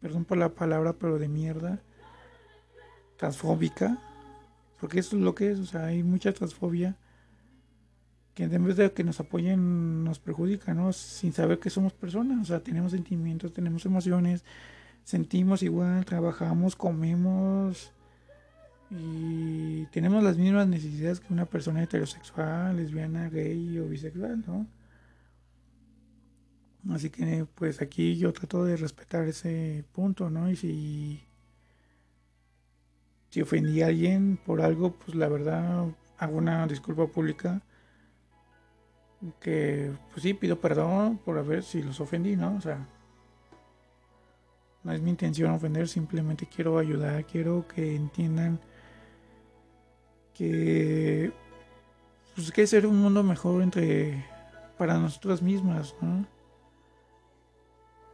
perdón 0.00 0.24
por 0.24 0.38
la 0.38 0.48
palabra, 0.48 0.92
pero 0.92 1.18
de 1.18 1.28
mierda, 1.28 1.80
transfóbica, 3.16 3.98
porque 4.80 5.00
eso 5.00 5.16
es 5.16 5.22
lo 5.22 5.34
que 5.34 5.50
es, 5.50 5.58
o 5.58 5.66
sea, 5.66 5.86
hay 5.86 6.02
mucha 6.02 6.32
transfobia 6.32 6.96
que 8.34 8.44
en 8.44 8.64
vez 8.64 8.76
de 8.76 8.92
que 8.92 9.02
nos 9.02 9.18
apoyen 9.18 10.04
nos 10.04 10.18
perjudica, 10.18 10.74
¿no? 10.74 10.92
Sin 10.92 11.32
saber 11.32 11.58
que 11.58 11.70
somos 11.70 11.94
personas, 11.94 12.38
o 12.42 12.44
sea, 12.44 12.60
tenemos 12.60 12.92
sentimientos, 12.92 13.54
tenemos 13.54 13.86
emociones, 13.86 14.44
sentimos 15.04 15.62
igual, 15.62 16.04
trabajamos, 16.04 16.76
comemos 16.76 17.92
y 18.90 19.86
tenemos 19.86 20.22
las 20.22 20.36
mismas 20.36 20.68
necesidades 20.68 21.20
que 21.20 21.32
una 21.32 21.46
persona 21.46 21.82
heterosexual, 21.82 22.76
lesbiana, 22.76 23.30
gay 23.30 23.78
o 23.78 23.88
bisexual, 23.88 24.44
¿no? 24.46 24.66
Así 26.94 27.08
que 27.08 27.46
pues 27.54 27.80
aquí 27.80 28.16
yo 28.16 28.34
trato 28.34 28.64
de 28.64 28.76
respetar 28.76 29.26
ese 29.26 29.84
punto, 29.92 30.28
¿no? 30.28 30.50
Y 30.50 30.56
si 30.56 31.25
si 33.36 33.42
ofendí 33.42 33.82
a 33.82 33.88
alguien 33.88 34.38
por 34.46 34.62
algo, 34.62 34.92
pues 34.92 35.14
la 35.14 35.28
verdad 35.28 35.84
hago 36.16 36.38
una 36.38 36.66
disculpa 36.66 37.06
pública 37.06 37.60
que 39.40 39.92
pues 40.10 40.22
sí 40.22 40.32
pido 40.32 40.58
perdón 40.58 41.18
por 41.18 41.36
haber 41.36 41.62
si 41.62 41.82
los 41.82 42.00
ofendí, 42.00 42.34
¿no? 42.34 42.56
O 42.56 42.62
sea, 42.62 42.88
no 44.84 44.90
es 44.90 45.02
mi 45.02 45.10
intención 45.10 45.50
ofender, 45.50 45.86
simplemente 45.86 46.46
quiero 46.46 46.78
ayudar, 46.78 47.26
quiero 47.26 47.68
que 47.68 47.94
entiendan 47.94 48.58
que 50.32 51.30
pues 52.34 52.50
que 52.50 52.66
ser 52.66 52.86
un 52.86 53.02
mundo 53.02 53.22
mejor 53.22 53.60
entre 53.60 54.24
para 54.78 54.96
nosotras 54.96 55.42
mismas, 55.42 55.94
¿no? 56.00 56.24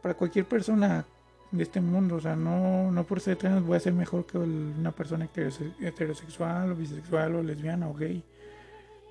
Para 0.01 0.15
cualquier 0.15 0.49
persona 0.49 1.05
de 1.53 1.61
este 1.61 1.79
mundo, 1.81 2.15
o 2.15 2.19
sea, 2.19 2.35
no, 2.35 2.91
no 2.91 3.03
por 3.03 3.21
ser 3.21 3.37
trans 3.37 3.63
voy 3.63 3.77
a 3.77 3.79
ser 3.79 3.93
mejor 3.93 4.25
que 4.25 4.39
una 4.39 4.91
persona 4.91 5.29
heterosexual 5.79 6.71
o 6.71 6.75
bisexual 6.75 7.35
o 7.35 7.43
lesbiana 7.43 7.87
o 7.87 7.93
gay. 7.93 8.23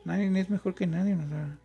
Nadie 0.05 0.40
es 0.40 0.51
mejor 0.51 0.74
que 0.74 0.88
nadie, 0.88 1.14
o 1.14 1.28
sea, 1.28 1.57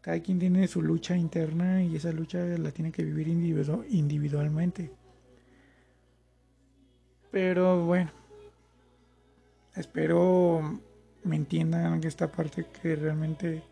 cada 0.00 0.20
quien 0.20 0.38
tiene 0.38 0.66
su 0.68 0.80
lucha 0.80 1.16
interna 1.16 1.82
y 1.82 1.96
esa 1.96 2.12
lucha 2.12 2.38
la 2.38 2.70
tiene 2.70 2.92
que 2.92 3.04
vivir 3.04 3.28
individualmente. 3.28 4.90
Pero 7.30 7.84
bueno, 7.84 8.10
espero 9.74 10.80
me 11.24 11.36
entiendan 11.36 12.02
esta 12.04 12.32
parte 12.32 12.64
que 12.80 12.96
realmente 12.96 13.62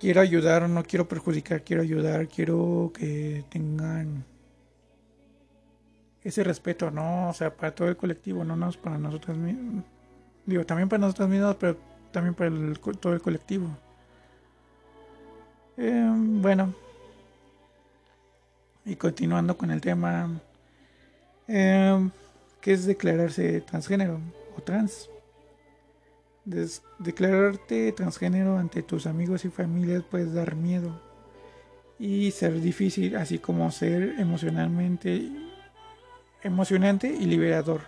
quiero 0.00 0.20
ayudar, 0.20 0.68
no 0.68 0.82
quiero 0.82 1.08
perjudicar, 1.08 1.62
quiero 1.62 1.82
ayudar, 1.82 2.28
quiero 2.28 2.92
que 2.94 3.44
tengan 3.48 4.24
ese 6.22 6.44
respeto, 6.44 6.90
¿no? 6.90 7.30
O 7.30 7.34
sea, 7.34 7.54
para 7.54 7.74
todo 7.74 7.88
el 7.88 7.96
colectivo, 7.96 8.44
no 8.44 8.56
más 8.56 8.76
para 8.76 8.98
nosotros 8.98 9.36
mismos. 9.36 9.84
Digo, 10.46 10.64
también 10.64 10.88
para 10.88 11.00
nosotros 11.00 11.28
mismos, 11.28 11.56
pero 11.56 11.76
también 12.12 12.34
para 12.34 12.50
todo 13.00 13.12
el 13.12 13.20
colectivo. 13.20 13.68
Eh, 15.76 16.10
bueno, 16.16 16.74
y 18.84 18.96
continuando 18.96 19.56
con 19.56 19.70
el 19.70 19.80
tema, 19.80 20.40
eh, 21.46 22.10
¿qué 22.60 22.72
es 22.72 22.86
declararse 22.86 23.60
transgénero 23.60 24.18
o 24.56 24.62
trans? 24.62 25.08
Declararte 26.98 27.92
transgénero 27.92 28.58
ante 28.58 28.82
tus 28.82 29.06
amigos 29.06 29.44
y 29.44 29.50
familias 29.50 30.02
puede 30.02 30.32
dar 30.32 30.56
miedo 30.56 31.00
y 31.98 32.30
ser 32.30 32.60
difícil, 32.60 33.16
así 33.16 33.38
como 33.38 33.70
ser 33.70 34.14
emocionalmente 34.18 35.30
emocionante 36.42 37.08
y 37.08 37.26
liberador. 37.26 37.82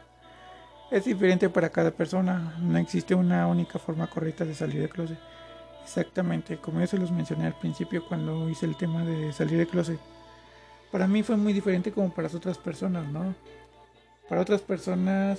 Es 0.91 1.05
diferente 1.05 1.49
para 1.49 1.71
cada 1.71 1.93
persona, 1.93 2.57
no 2.61 2.79
existe 2.79 3.15
una 3.15 3.47
única 3.47 3.79
forma 3.79 4.09
correcta 4.09 4.45
de 4.45 4.55
salir 4.55 4.83
de 4.83 4.89
closet. 4.89 5.19
Exactamente, 5.85 6.59
como 6.59 6.81
yo 6.81 6.87
se 6.87 6.99
los 6.99 7.13
mencioné 7.13 7.47
al 7.47 7.59
principio 7.59 8.05
cuando 8.07 8.49
hice 8.49 8.67
el 8.67 8.77
tema 8.77 9.05
de 9.05 9.33
salir 9.33 9.59
de 9.59 9.67
closet. 9.67 10.01
Para 10.91 11.07
mí 11.07 11.23
fue 11.23 11.37
muy 11.37 11.53
diferente 11.53 11.93
como 11.93 12.13
para 12.13 12.29
otras 12.29 12.59
personas, 12.59 13.07
¿no? 13.07 13.35
Para 14.29 14.43
otras 14.43 14.61
personas 14.61 15.39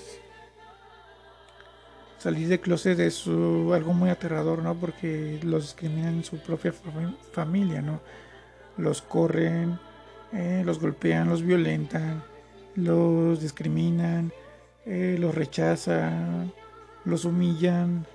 salir 2.21 2.47
de 2.47 2.59
closet 2.59 2.99
es 2.99 3.25
algo 3.25 3.93
muy 3.93 4.11
aterrador, 4.11 4.61
¿no? 4.61 4.75
Porque 4.75 5.39
los 5.41 5.63
discriminan 5.63 6.15
en 6.17 6.23
su 6.23 6.37
propia 6.37 6.71
familia, 7.31 7.81
¿no? 7.81 7.99
Los 8.77 9.01
corren, 9.01 9.79
eh, 10.31 10.61
los 10.63 10.79
golpean, 10.79 11.29
los 11.29 11.41
violentan, 11.41 12.23
los 12.75 13.41
discriminan, 13.41 14.31
eh, 14.85 15.17
los 15.19 15.33
rechazan, 15.33 16.53
los 17.05 17.25
humillan, 17.25 18.05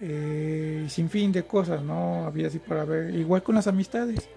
eh, 0.00 0.86
sin 0.88 1.10
fin 1.10 1.32
de 1.32 1.44
cosas, 1.44 1.82
¿no? 1.82 2.26
Había 2.26 2.46
así 2.46 2.60
para 2.60 2.84
ver, 2.84 3.12
igual 3.12 3.42
con 3.42 3.56
las 3.56 3.66
amistades. 3.66 4.28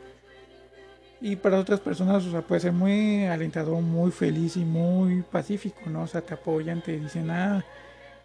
Y 1.21 1.35
para 1.35 1.59
otras 1.59 1.79
personas, 1.79 2.25
o 2.25 2.31
sea, 2.31 2.41
puede 2.41 2.61
ser 2.61 2.71
muy 2.71 3.25
alentador, 3.25 3.81
muy 3.83 4.09
feliz 4.09 4.57
y 4.57 4.65
muy 4.65 5.21
pacífico, 5.21 5.81
¿no? 5.85 6.03
O 6.03 6.07
sea, 6.07 6.21
te 6.21 6.33
apoyan, 6.33 6.81
te 6.81 6.97
dicen, 6.97 7.29
ah, 7.29 7.63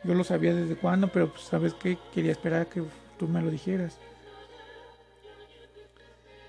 yo 0.05 0.15
lo 0.15 0.25
sabía 0.25 0.55
desde 0.55 0.77
cuándo, 0.77 1.09
pero 1.09 1.31
pues 1.31 1.45
sabes 1.45 1.75
que 1.75 1.99
quería 2.13 2.33
esperar 2.33 2.63
a 2.63 2.65
que 2.67 2.83
tú 3.19 3.27
me 3.27 3.43
lo 3.43 3.51
dijeras. 3.51 3.99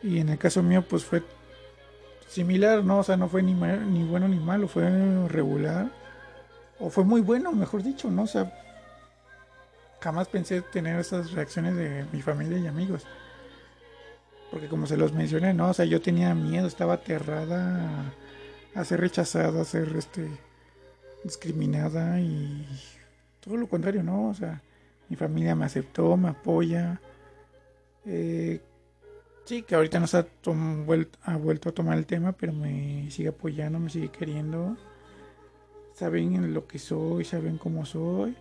Y 0.03 0.19
en 0.19 0.29
el 0.29 0.37
caso 0.37 0.61
mío, 0.61 0.83
pues 0.87 1.03
fue 1.03 1.23
similar, 2.27 2.83
¿no? 2.83 2.99
O 2.99 3.03
sea, 3.03 3.17
no 3.17 3.27
fue 3.27 3.41
ni, 3.41 3.53
ni 3.53 4.03
bueno 4.03 4.27
ni 4.27 4.37
malo, 4.37 4.67
fue 4.67 4.89
regular. 5.27 5.89
O 6.79 6.89
fue 6.89 7.03
muy 7.03 7.21
bueno, 7.21 7.51
mejor 7.53 7.81
dicho, 7.81 8.11
¿no? 8.11 8.23
O 8.23 8.27
sea, 8.27 8.53
jamás 10.01 10.27
pensé 10.27 10.61
tener 10.61 10.99
esas 10.99 11.31
reacciones 11.31 11.75
de 11.75 12.05
mi 12.11 12.21
familia 12.21 12.59
y 12.59 12.67
amigos. 12.67 13.07
Porque 14.51 14.67
como 14.67 14.85
se 14.85 14.97
los 14.97 15.13
mencioné, 15.13 15.53
no, 15.53 15.69
o 15.69 15.73
sea, 15.73 15.85
yo 15.85 16.01
tenía 16.01 16.35
miedo, 16.35 16.67
estaba 16.67 16.93
aterrada 16.93 18.13
a, 18.75 18.85
ser 18.85 18.99
rechazada, 18.99 19.61
a 19.61 19.65
ser 19.65 19.95
este 19.95 20.29
discriminada 21.23 22.19
y 22.19 22.67
todo 23.45 23.57
lo 23.57 23.69
contrario, 23.69 24.03
¿no? 24.03 24.29
O 24.29 24.33
sea, 24.33 24.61
mi 25.07 25.15
familia 25.15 25.55
me 25.55 25.65
aceptó, 25.65 26.17
me 26.17 26.29
apoya. 26.29 26.99
Eh, 28.05 28.61
sí, 29.45 29.61
que 29.61 29.75
ahorita 29.75 29.99
no 29.99 30.07
se 30.07 30.17
ha, 30.17 30.27
ha 31.23 31.37
vuelto 31.37 31.69
a 31.69 31.71
tomar 31.71 31.97
el 31.97 32.05
tema, 32.05 32.33
pero 32.33 32.51
me 32.51 33.09
sigue 33.11 33.29
apoyando, 33.29 33.79
me 33.79 33.89
sigue 33.89 34.09
queriendo. 34.09 34.75
Saben 35.93 36.53
lo 36.53 36.67
que 36.67 36.79
soy, 36.79 37.23
saben 37.23 37.57
cómo 37.57 37.85
soy 37.85 38.35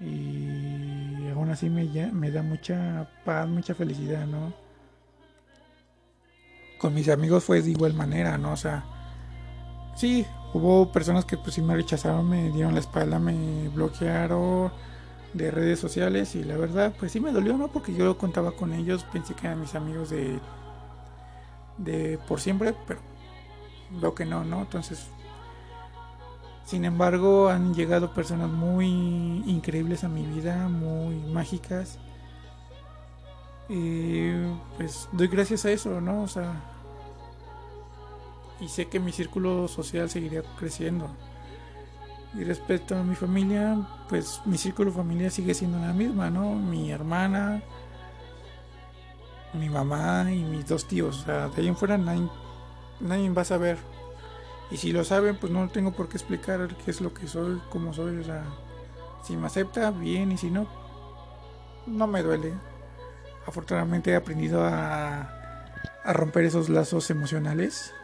y 0.00 1.28
aún 1.34 1.50
así 1.50 1.68
me, 1.68 1.84
me 2.12 2.30
da 2.30 2.42
mucha 2.42 3.08
paz, 3.24 3.48
mucha 3.48 3.74
felicidad, 3.74 4.26
¿no? 4.26 4.52
Con 6.78 6.94
mis 6.94 7.08
amigos 7.08 7.44
fue 7.44 7.60
de 7.62 7.70
igual 7.70 7.94
manera, 7.94 8.38
¿no? 8.38 8.52
O 8.52 8.56
sea, 8.56 8.84
sí, 9.96 10.24
hubo 10.54 10.90
personas 10.92 11.24
que 11.24 11.36
pues 11.36 11.54
sí 11.54 11.62
me 11.62 11.74
rechazaron, 11.74 12.28
me 12.28 12.50
dieron 12.50 12.74
la 12.74 12.80
espalda, 12.80 13.18
me 13.18 13.68
bloquearon 13.68 14.72
de 15.34 15.50
redes 15.50 15.78
sociales 15.78 16.34
y 16.34 16.44
la 16.44 16.56
verdad 16.56 16.94
pues 16.98 17.12
sí 17.12 17.20
me 17.20 17.32
dolió, 17.32 17.56
¿no? 17.56 17.68
Porque 17.68 17.94
yo 17.94 18.16
contaba 18.18 18.52
con 18.52 18.72
ellos, 18.72 19.04
pensé 19.04 19.34
que 19.34 19.46
eran 19.46 19.60
mis 19.60 19.74
amigos 19.74 20.10
de, 20.10 20.38
de 21.78 22.18
por 22.26 22.40
siempre, 22.40 22.74
pero 22.86 23.00
veo 24.00 24.14
que 24.14 24.24
no, 24.24 24.44
¿no? 24.44 24.60
Entonces 24.60 25.08
sin 26.68 26.84
embargo, 26.84 27.48
han 27.48 27.74
llegado 27.74 28.12
personas 28.12 28.50
muy 28.50 28.88
increíbles 29.46 30.04
a 30.04 30.08
mi 30.10 30.26
vida, 30.26 30.68
muy 30.68 31.16
mágicas. 31.16 31.98
Y 33.70 34.32
pues 34.76 35.08
doy 35.12 35.28
gracias 35.28 35.64
a 35.64 35.70
eso, 35.70 36.02
¿no? 36.02 36.20
O 36.20 36.28
sea, 36.28 36.52
y 38.60 38.68
sé 38.68 38.86
que 38.86 39.00
mi 39.00 39.12
círculo 39.12 39.68
social 39.68 40.10
seguiría 40.10 40.42
creciendo. 40.58 41.08
Y 42.34 42.44
respecto 42.44 42.96
a 42.96 43.02
mi 43.02 43.14
familia, 43.14 43.76
pues 44.08 44.40
mi 44.44 44.58
círculo 44.58 44.92
familiar 44.92 45.30
sigue 45.30 45.54
siendo 45.54 45.78
la 45.78 45.92
misma, 45.92 46.30
¿no? 46.30 46.54
Mi 46.54 46.90
hermana, 46.90 47.62
mi 49.54 49.68
mamá 49.68 50.30
y 50.32 50.44
mis 50.44 50.66
dos 50.66 50.86
tíos. 50.86 51.22
O 51.22 51.24
sea, 51.24 51.48
de 51.48 51.62
ahí 51.62 51.68
en 51.68 51.76
fuera 51.76 51.96
nadie, 51.96 52.28
nadie 53.00 53.30
va 53.30 53.42
a 53.42 53.46
saber 53.46 53.78
y 54.70 54.76
si 54.76 54.92
lo 54.92 55.02
saben, 55.04 55.36
pues 55.36 55.52
no 55.52 55.68
tengo 55.68 55.92
por 55.92 56.08
qué 56.08 56.16
explicar 56.18 56.68
qué 56.84 56.90
es 56.90 57.00
lo 57.00 57.14
que 57.14 57.26
soy, 57.26 57.60
cómo 57.70 57.94
soy. 57.94 58.18
O 58.18 58.24
sea, 58.24 58.44
si 59.22 59.36
me 59.36 59.46
acepta, 59.46 59.90
bien, 59.90 60.32
y 60.32 60.38
si 60.38 60.50
no, 60.50 60.66
no 61.86 62.06
me 62.06 62.22
duele. 62.22 62.52
Afortunadamente 63.46 64.10
he 64.10 64.16
aprendido 64.16 64.64
a, 64.64 65.30
a 66.04 66.12
romper 66.12 66.44
esos 66.44 66.68
lazos 66.68 67.10
emocionales. 67.10 67.94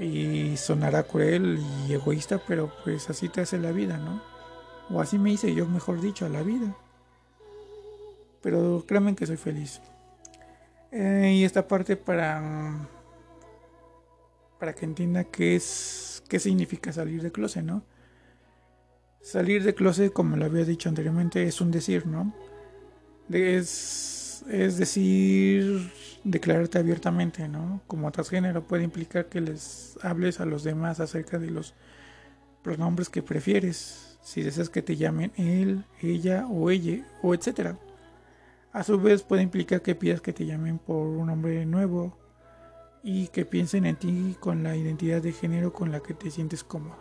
Y 0.00 0.56
sonará 0.56 1.04
cruel 1.04 1.60
y 1.86 1.92
egoísta, 1.92 2.40
pero 2.46 2.72
pues 2.82 3.08
así 3.10 3.28
te 3.28 3.42
hace 3.42 3.58
la 3.58 3.72
vida, 3.72 3.96
¿no? 3.98 4.22
O 4.90 5.00
así 5.00 5.18
me 5.18 5.30
hice 5.30 5.54
yo, 5.54 5.66
mejor 5.66 6.00
dicho, 6.00 6.26
a 6.26 6.28
la 6.28 6.42
vida. 6.42 6.76
Pero 8.42 8.84
créanme 8.86 9.14
que 9.14 9.26
soy 9.26 9.36
feliz. 9.36 9.80
Eh, 10.90 11.34
y 11.36 11.44
esta 11.44 11.66
parte 11.66 11.96
para, 11.96 12.88
para 14.58 14.74
que 14.74 14.84
entienda 14.84 15.24
qué 15.24 15.56
es 15.56 16.14
qué 16.28 16.38
significa 16.38 16.92
salir 16.92 17.22
de 17.22 17.32
closet, 17.32 17.64
¿no? 17.64 17.84
Salir 19.20 19.62
de 19.62 19.74
closet, 19.74 20.12
como 20.12 20.36
lo 20.36 20.44
había 20.44 20.64
dicho 20.64 20.88
anteriormente, 20.88 21.44
es 21.44 21.60
un 21.60 21.70
decir, 21.70 22.06
¿no? 22.06 22.34
Es, 23.30 24.44
es 24.50 24.76
decir, 24.76 25.90
declararte 26.24 26.78
abiertamente, 26.78 27.46
¿no? 27.48 27.82
Como 27.86 28.10
transgénero 28.10 28.62
puede 28.62 28.82
implicar 28.82 29.26
que 29.26 29.40
les 29.40 29.98
hables 30.02 30.40
a 30.40 30.46
los 30.46 30.64
demás 30.64 31.00
acerca 31.00 31.38
de 31.38 31.50
los 31.50 31.74
pronombres 32.62 33.10
que 33.10 33.22
prefieres, 33.22 34.18
si 34.22 34.42
deseas 34.42 34.70
que 34.70 34.82
te 34.82 34.96
llamen 34.96 35.32
él, 35.36 35.84
ella 36.00 36.46
o 36.48 36.70
ella, 36.70 37.06
o 37.22 37.34
etcétera. 37.34 37.78
A 38.72 38.82
su 38.82 38.98
vez 38.98 39.22
puede 39.22 39.42
implicar 39.42 39.82
que 39.82 39.94
pidas 39.94 40.22
que 40.22 40.32
te 40.32 40.46
llamen 40.46 40.78
por 40.78 41.06
un 41.06 41.26
nombre 41.26 41.64
nuevo 41.66 42.18
y 43.02 43.28
que 43.28 43.44
piensen 43.44 43.84
en 43.84 43.96
ti 43.96 44.36
con 44.40 44.62
la 44.62 44.74
identidad 44.76 45.22
de 45.22 45.32
género 45.32 45.72
con 45.74 45.92
la 45.92 46.00
que 46.00 46.14
te 46.14 46.30
sientes 46.30 46.64
cómodo. 46.64 46.96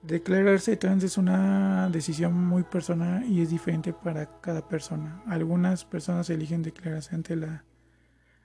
Declararse 0.00 0.76
trans 0.76 1.04
es 1.04 1.18
una 1.18 1.88
decisión 1.90 2.34
muy 2.34 2.64
personal 2.64 3.24
y 3.24 3.42
es 3.42 3.50
diferente 3.50 3.92
para 3.92 4.40
cada 4.40 4.66
persona. 4.66 5.22
Algunas 5.26 5.84
personas 5.84 6.28
eligen 6.30 6.62
declararse 6.62 7.14
ante 7.14 7.36
la, 7.36 7.64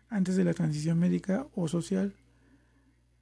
antes 0.09 0.35
de 0.35 0.43
la 0.43 0.53
transición 0.53 0.99
médica 0.99 1.47
o 1.55 1.67
social 1.67 2.15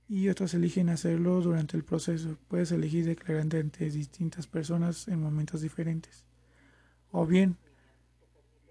y 0.08 0.30
otras 0.30 0.54
eligen 0.54 0.90
hacerlo 0.90 1.42
durante 1.42 1.76
el 1.78 1.84
proceso. 1.84 2.38
Puedes 2.48 2.72
elegir 2.72 3.06
declararte 3.06 3.60
ante 3.60 3.90
distintas 3.90 4.48
personas 4.48 5.08
en 5.08 5.20
momentos 5.20 5.62
diferentes. 5.62 6.24
O 7.12 7.26
bien, 7.26 7.58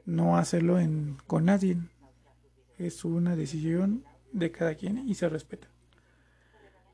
no 0.04 0.36
hacerlo 0.36 0.78
en, 0.78 1.16
con 1.26 1.46
nadie. 1.46 1.78
Es 2.78 3.04
una 3.04 3.36
decisión 3.36 4.04
de 4.32 4.50
cada 4.50 4.74
quien 4.74 5.08
y 5.08 5.14
se 5.14 5.28
respeta. 5.28 5.68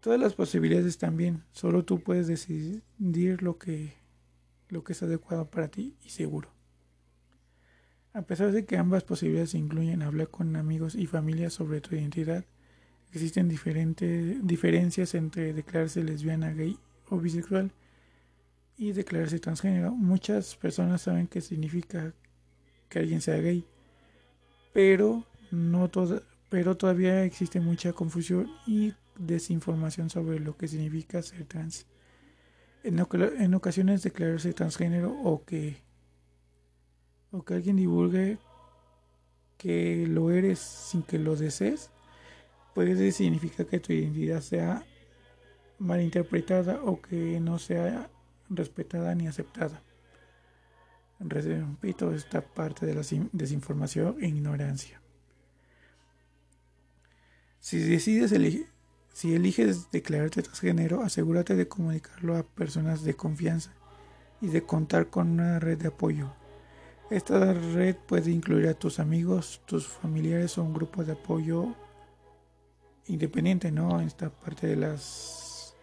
Todas 0.01 0.19
las 0.19 0.35
posibilidades 0.35 0.87
están 0.87 1.17
bien, 1.17 1.45
solo 1.53 1.85
tú 1.85 2.01
puedes 2.01 2.27
decidir 2.27 2.83
lo 3.43 3.59
que 3.59 3.93
es 4.89 5.03
adecuado 5.03 5.51
para 5.51 5.69
ti 5.69 5.95
y 6.03 6.09
seguro. 6.09 6.60
A 8.13 8.23
pesar 8.23 8.51
de 8.51 8.65
que 8.65 8.77
ambas 8.77 9.05
posibilidades 9.05 9.55
incluyen 9.55 10.03
hablar 10.03 10.29
con 10.29 10.57
amigos 10.57 10.95
y 10.97 11.07
familia 11.07 11.49
sobre 11.49 11.81
tu 11.81 11.95
identidad, 11.95 12.45
existen 13.13 13.49
diferentes 13.49 14.45
diferencias 14.47 15.15
entre 15.15 15.53
declararse 15.53 16.03
lesbiana, 16.03 16.53
gay 16.53 16.77
o 17.09 17.19
bisexual 17.19 17.73
y 18.77 18.93
declararse 18.93 19.39
transgénero. 19.39 19.93
Muchas 19.93 20.57
personas 20.57 21.03
saben 21.03 21.29
qué 21.29 21.41
significa 21.41 22.13
que 22.89 22.99
alguien 22.99 23.21
sea 23.21 23.37
gay, 23.37 23.65
pero 24.73 25.25
no 25.53 25.91
pero 26.49 26.77
todavía 26.77 27.25
existe 27.25 27.61
mucha 27.61 27.93
confusión 27.93 28.49
y 28.67 28.93
desinformación 29.17 30.11
sobre 30.11 30.41
lo 30.41 30.57
que 30.57 30.67
significa 30.67 31.23
ser 31.23 31.45
trans. 31.45 31.87
En 32.83 33.55
ocasiones 33.55 34.03
declararse 34.03 34.53
transgénero 34.53 35.13
o 35.13 35.45
que, 35.45 35.83
o 37.33 37.43
que 37.43 37.55
alguien 37.55 37.77
divulgue 37.77 38.39
que 39.59 40.07
lo 40.07 40.31
eres 40.31 40.59
sin 40.59 41.03
que 41.03 41.19
lo 41.19 41.37
desees 41.37 41.91
puede 42.75 43.13
significar 43.13 43.67
que 43.67 43.81
tu 43.81 43.93
identidad 43.93 44.41
sea 44.41 44.85
malinterpretada 45.79 46.83
o 46.85 47.01
que 47.01 47.41
no 47.41 47.59
sea 47.59 48.11
respetada 48.49 49.15
ni 49.15 49.27
aceptada. 49.27 49.83
Repito, 51.19 52.15
esta 52.15 52.41
parte 52.41 52.87
de 52.87 52.95
la 52.95 53.03
desinformación 53.33 54.17
e 54.21 54.29
ignorancia. 54.29 55.01
Si 57.59 57.79
decides 57.79 58.33
si 59.13 59.35
eliges 59.35 59.91
declararte 59.91 60.43
transgénero, 60.43 61.03
asegúrate 61.03 61.57
de 61.57 61.69
comunicarlo 61.69 62.37
a 62.37 62.43
personas 62.43 63.03
de 63.05 63.15
confianza 63.15 63.75
y 64.41 64.47
de 64.47 64.63
contar 64.63 65.11
con 65.11 65.29
una 65.29 65.59
red 65.59 65.77
de 65.77 65.89
apoyo. 65.89 66.33
Esta 67.11 67.53
red 67.53 67.97
puede 67.97 68.31
incluir 68.31 68.69
a 68.69 68.75
tus 68.75 69.01
amigos, 69.01 69.61
tus 69.67 69.89
familiares 69.89 70.57
o 70.57 70.63
un 70.63 70.73
grupo 70.73 71.03
de 71.03 71.13
apoyo 71.13 71.75
independiente, 73.09 73.73
¿no? 73.73 74.01
En 74.01 74.07
esta 74.07 74.31
parte 74.31 74.69
de 74.69 74.77
las 74.77 75.75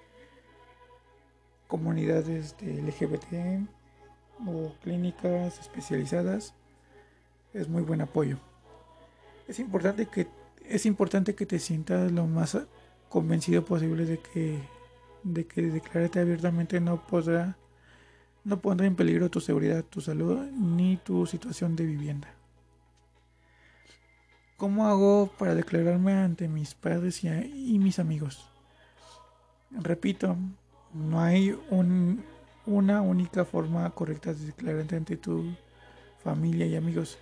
comunidades 1.67 2.55
de 2.59 2.81
LGBT 2.81 3.67
o 4.47 4.73
clínicas 4.81 5.59
especializadas 5.59 6.53
es 7.53 7.67
muy 7.67 7.81
buen 7.81 7.99
apoyo. 7.99 8.37
Es 9.49 9.59
importante 9.59 10.05
que 10.05 10.27
es 10.65 10.85
importante 10.85 11.35
que 11.35 11.45
te 11.45 11.59
sientas 11.59 12.09
lo 12.09 12.25
más 12.25 12.57
convencido 13.09 13.65
posible 13.65 14.05
de 14.05 14.19
que 14.19 14.61
de 15.23 15.45
que 15.45 15.63
declararte 15.63 16.21
abiertamente 16.21 16.79
no 16.79 17.05
podrá 17.05 17.57
no 18.47 18.61
pondrá 18.61 18.87
en 18.87 18.95
peligro 18.95 19.29
tu 19.29 19.41
seguridad, 19.41 19.83
tu 19.83 19.99
salud 19.99 20.39
ni 20.53 20.95
tu 20.95 21.25
situación 21.25 21.75
de 21.75 21.85
vivienda. 21.85 22.33
¿Cómo 24.55 24.87
hago 24.87 25.29
para 25.37 25.53
declararme 25.53 26.13
ante 26.13 26.47
mis 26.47 26.73
padres 26.73 27.25
y, 27.25 27.77
mis 27.77 27.99
amigos? 27.99 28.49
Repito, 29.69 30.37
no 30.93 31.19
hay 31.19 31.59
un, 31.69 32.23
una 32.65 33.01
única 33.01 33.43
forma 33.43 33.89
correcta 33.89 34.33
de 34.33 34.45
declararte 34.45 34.95
ante 34.95 35.17
tu 35.17 35.53
familia 36.23 36.65
y 36.67 36.77
amigos. 36.77 37.17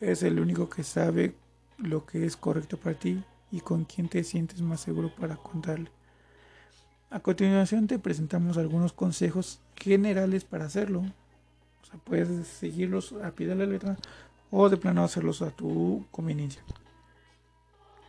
Es 0.00 0.22
el 0.22 0.40
único 0.40 0.70
que 0.70 0.84
sabe 0.84 1.34
lo 1.76 2.06
que 2.06 2.24
es 2.24 2.34
correcto 2.34 2.78
para 2.78 2.98
ti 2.98 3.22
y 3.50 3.60
con 3.60 3.84
quién 3.84 4.08
te 4.08 4.24
sientes 4.24 4.62
más 4.62 4.80
seguro 4.80 5.14
para 5.14 5.36
contarle. 5.36 5.90
A 7.12 7.20
continuación 7.20 7.86
te 7.86 7.98
presentamos 7.98 8.56
algunos 8.56 8.94
consejos 8.94 9.60
generales 9.76 10.44
para 10.44 10.64
hacerlo. 10.64 11.00
O 11.00 11.86
sea, 11.86 12.00
puedes 12.02 12.46
seguirlos 12.46 13.14
a 13.22 13.32
pie 13.32 13.46
de 13.46 13.54
la 13.54 13.66
letra 13.66 13.98
o 14.50 14.70
de 14.70 14.78
plano 14.78 15.04
hacerlos 15.04 15.42
a 15.42 15.50
tu 15.50 16.06
conveniencia. 16.10 16.62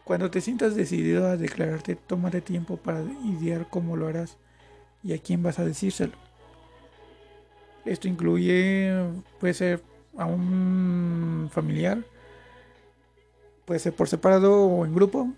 Cuando 0.06 0.32
te 0.32 0.39
sientas 0.39 0.76
decidido 0.76 1.28
a 1.28 1.36
declararte, 1.36 1.95
tómate 1.95 2.39
tiempo 2.39 2.78
para 2.78 3.01
idear 3.26 3.68
cómo 3.70 3.97
lo 3.97 4.08
harás 4.08 4.38
y 5.04 5.12
a 5.12 5.18
quién 5.18 5.43
vas 5.43 5.60
a 5.60 5.66
decírselo. 5.66 6.14
Esto 7.84 8.08
incluye, 8.08 9.06
puede 9.38 9.54
ser 9.54 9.84
a 10.18 10.26
un 10.26 11.49
familiar, 11.51 12.06
Puede 13.66 13.80
ser 13.80 13.93
por 13.93 14.10
separado 14.10 14.66
o 14.66 14.86
en 14.86 14.93
grupo. 14.93 15.30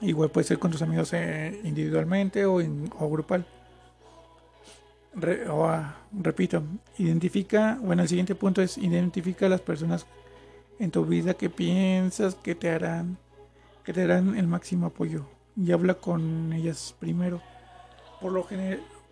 Igual 0.00 0.30
puede 0.30 0.46
ser 0.46 0.58
con 0.58 0.70
tus 0.70 0.82
amigos 0.82 1.12
eh, 1.12 1.60
individualmente 1.64 2.44
o, 2.44 2.60
en, 2.60 2.90
o 2.98 3.08
grupal. 3.08 3.46
Ah, 5.48 5.96
repito, 6.12 6.62
identifica, 6.98 7.78
bueno, 7.80 8.02
el 8.02 8.08
siguiente 8.08 8.34
punto 8.34 8.60
es 8.60 8.76
identifica 8.76 9.46
a 9.46 9.48
las 9.48 9.62
personas 9.62 10.06
en 10.78 10.90
tu 10.90 11.06
vida 11.06 11.32
que 11.34 11.48
piensas 11.48 12.34
que 12.34 12.54
te 12.54 12.70
harán, 12.70 13.16
que 13.82 13.94
te 13.94 14.06
darán 14.06 14.36
el 14.36 14.46
máximo 14.46 14.86
apoyo 14.86 15.24
y 15.56 15.72
habla 15.72 15.94
con 15.94 16.52
ellas 16.52 16.94
primero. 16.98 17.40
Por 18.20 18.32
lo, 18.32 18.46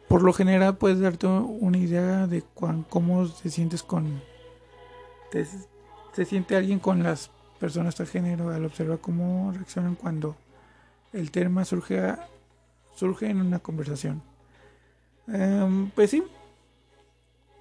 por 0.09 0.23
lo 0.23 0.33
general 0.35 0.77
puedes 0.77 1.01
darte 1.01 1.27
una 1.27 1.79
idea 1.79 2.27
de 2.27 2.43
cómo 2.91 3.27
te 3.29 3.49
sientes 3.49 3.83
con, 3.83 4.21
te, 5.31 5.47
se 6.13 6.25
siente 6.27 6.57
alguien 6.57 6.81
con 6.81 7.03
las 7.03 7.31
personas 7.59 7.97
género 8.11 8.51
al 8.51 8.67
observar 8.67 8.99
cómo 8.99 9.53
reaccionan 9.53 9.95
cuando 9.95 10.37
el 11.15 11.31
tema 11.31 11.65
surge, 11.65 12.17
surge 12.95 13.31
en 13.31 13.41
una 13.41 13.61
conversación. 13.61 14.23
Em, 15.29 15.91
pues 15.91 16.11
sí, 16.11 16.23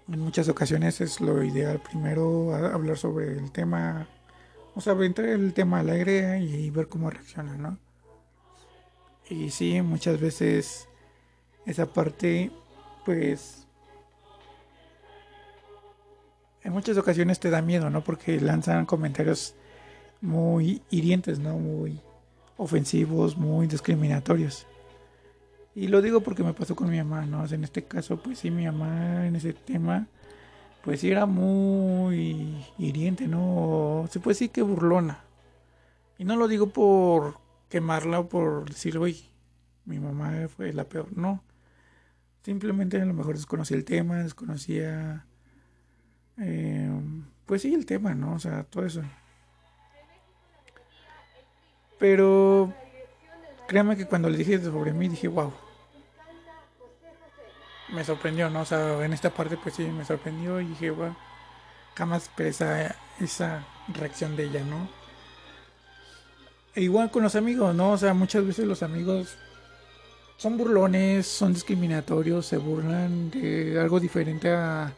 en 0.09 0.19
muchas 0.19 0.49
ocasiones 0.49 0.99
es 1.01 1.21
lo 1.21 1.43
ideal 1.43 1.79
primero 1.79 2.53
hablar 2.53 2.97
sobre 2.97 3.37
el 3.37 3.51
tema, 3.51 4.07
o 4.75 4.81
sea, 4.81 4.93
entrar 4.93 5.29
el 5.29 5.53
tema 5.53 5.79
al 5.79 5.89
aire 5.89 6.39
y 6.41 6.69
ver 6.71 6.89
cómo 6.89 7.09
reacciona, 7.09 7.55
¿no? 7.55 7.77
Y 9.29 9.51
sí, 9.51 9.81
muchas 9.81 10.19
veces 10.19 10.87
esa 11.65 11.85
parte, 11.93 12.51
pues, 13.05 13.67
en 16.63 16.73
muchas 16.73 16.97
ocasiones 16.97 17.39
te 17.39 17.49
da 17.49 17.61
miedo, 17.61 17.89
¿no? 17.89 18.03
Porque 18.03 18.41
lanzan 18.41 18.85
comentarios 18.85 19.55
muy 20.21 20.81
hirientes, 20.89 21.39
¿no? 21.39 21.57
Muy 21.57 22.01
ofensivos, 22.57 23.37
muy 23.37 23.67
discriminatorios. 23.67 24.67
Y 25.75 25.87
lo 25.87 26.01
digo 26.01 26.21
porque 26.21 26.43
me 26.43 26.53
pasó 26.53 26.75
con 26.75 26.89
mi 26.89 26.97
mamá, 26.97 27.25
¿no? 27.25 27.45
en 27.45 27.63
este 27.63 27.83
caso, 27.85 28.21
pues 28.21 28.39
sí, 28.39 28.51
mi 28.51 28.65
mamá 28.65 29.25
en 29.25 29.35
ese 29.35 29.53
tema, 29.53 30.07
pues 30.83 30.99
sí 30.99 31.09
era 31.09 31.25
muy 31.25 32.63
hiriente, 32.77 33.27
¿no? 33.27 34.07
Se 34.11 34.19
puede 34.19 34.35
decir 34.35 34.51
que 34.51 34.61
burlona. 34.61 35.23
Y 36.17 36.25
no 36.25 36.35
lo 36.35 36.47
digo 36.47 36.67
por 36.67 37.37
quemarla 37.69 38.19
o 38.19 38.29
por 38.29 38.69
decir, 38.69 38.97
oye, 38.97 39.23
mi 39.85 39.99
mamá 39.99 40.47
fue 40.47 40.73
la 40.73 40.83
peor, 40.83 41.07
no. 41.17 41.43
Simplemente 42.43 43.01
a 43.01 43.05
lo 43.05 43.13
mejor 43.13 43.35
desconocía 43.35 43.77
el 43.77 43.85
tema, 43.85 44.17
desconocía, 44.17 45.25
eh, 46.37 46.91
pues 47.45 47.63
sí, 47.63 47.73
el 47.73 47.85
tema, 47.85 48.13
¿no? 48.13 48.33
O 48.33 48.39
sea, 48.39 48.63
todo 48.63 48.85
eso. 48.85 49.01
Pero 52.03 52.73
créanme 53.65 53.95
que 53.95 54.05
cuando 54.05 54.29
le 54.29 54.37
dije 54.37 54.61
sobre 54.61 54.91
mí 54.91 55.07
dije, 55.07 55.29
wow. 55.29 55.53
Me 57.93 58.03
sorprendió, 58.03 58.49
¿no? 58.49 58.59
O 58.59 58.65
sea, 58.65 59.05
en 59.05 59.13
esta 59.13 59.29
parte 59.29 59.55
pues 59.55 59.75
sí, 59.75 59.83
me 59.83 60.03
sorprendió 60.03 60.59
y 60.59 60.65
dije, 60.65 60.91
wow. 60.91 61.15
Jamás 61.95 62.29
esa, 62.39 62.93
esa 63.21 63.65
reacción 63.87 64.35
de 64.35 64.43
ella, 64.43 64.65
¿no? 64.65 64.89
E 66.75 66.81
igual 66.81 67.09
con 67.09 67.23
los 67.23 67.37
amigos, 67.37 67.73
¿no? 67.73 67.91
O 67.91 67.97
sea, 67.97 68.13
muchas 68.13 68.45
veces 68.45 68.67
los 68.67 68.83
amigos 68.83 69.37
son 70.35 70.57
burlones, 70.57 71.25
son 71.25 71.53
discriminatorios, 71.53 72.45
se 72.47 72.57
burlan 72.57 73.31
de 73.31 73.79
algo 73.79 74.01
diferente 74.01 74.51
a 74.51 74.93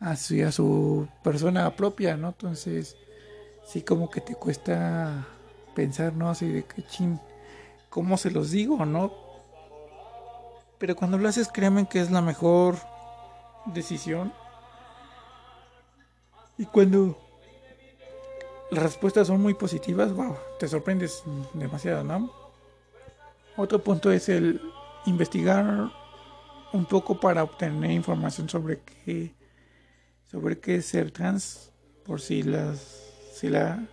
hacia 0.00 0.50
su 0.50 1.06
persona 1.22 1.76
propia, 1.76 2.16
¿no? 2.16 2.30
Entonces, 2.30 2.96
sí 3.64 3.82
como 3.82 4.10
que 4.10 4.20
te 4.20 4.34
cuesta 4.34 5.28
pensar, 5.74 6.14
¿no? 6.14 6.30
Así 6.30 6.48
de 6.48 6.64
que 6.64 6.82
chin, 6.82 7.20
¿cómo 7.90 8.16
se 8.16 8.30
los 8.30 8.50
digo, 8.50 8.84
no? 8.86 9.12
Pero 10.78 10.96
cuando 10.96 11.18
lo 11.18 11.28
haces, 11.28 11.48
créanme 11.48 11.88
que 11.88 12.00
es 12.00 12.10
la 12.10 12.22
mejor 12.22 12.76
decisión. 13.66 14.32
Y 16.58 16.66
cuando 16.66 17.18
las 18.70 18.82
respuestas 18.82 19.26
son 19.26 19.40
muy 19.40 19.54
positivas, 19.54 20.12
wow, 20.12 20.36
te 20.58 20.68
sorprendes 20.68 21.22
demasiado, 21.54 22.04
¿no? 22.04 22.30
Otro 23.56 23.82
punto 23.82 24.10
es 24.10 24.28
el 24.28 24.60
investigar 25.06 25.90
un 26.72 26.84
poco 26.86 27.20
para 27.20 27.44
obtener 27.44 27.90
información 27.90 28.48
sobre 28.48 28.80
qué 28.80 29.34
sobre 30.30 30.58
qué 30.58 30.76
es 30.76 30.86
ser 30.86 31.12
trans 31.12 31.70
por 32.04 32.20
si 32.20 32.42
las 32.42 32.78
si 33.32 33.48
la 33.48 33.86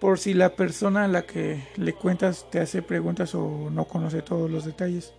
por 0.00 0.18
si 0.18 0.34
la 0.34 0.56
persona 0.56 1.04
a 1.04 1.08
la 1.08 1.22
que 1.22 1.62
le 1.76 1.92
cuentas 1.92 2.46
te 2.50 2.58
hace 2.58 2.82
preguntas 2.82 3.34
o 3.34 3.68
no 3.70 3.84
conoce 3.84 4.22
todos 4.22 4.50
los 4.50 4.64
detalles. 4.64 5.12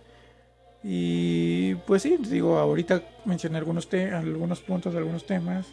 Y 0.82 1.76
pues 1.86 2.02
sí, 2.02 2.18
digo, 2.18 2.58
ahorita 2.58 3.02
mencioné 3.24 3.58
algunos 3.58 3.88
algunos 3.94 4.60
puntos, 4.60 4.94
algunos 4.96 5.24
temas. 5.24 5.66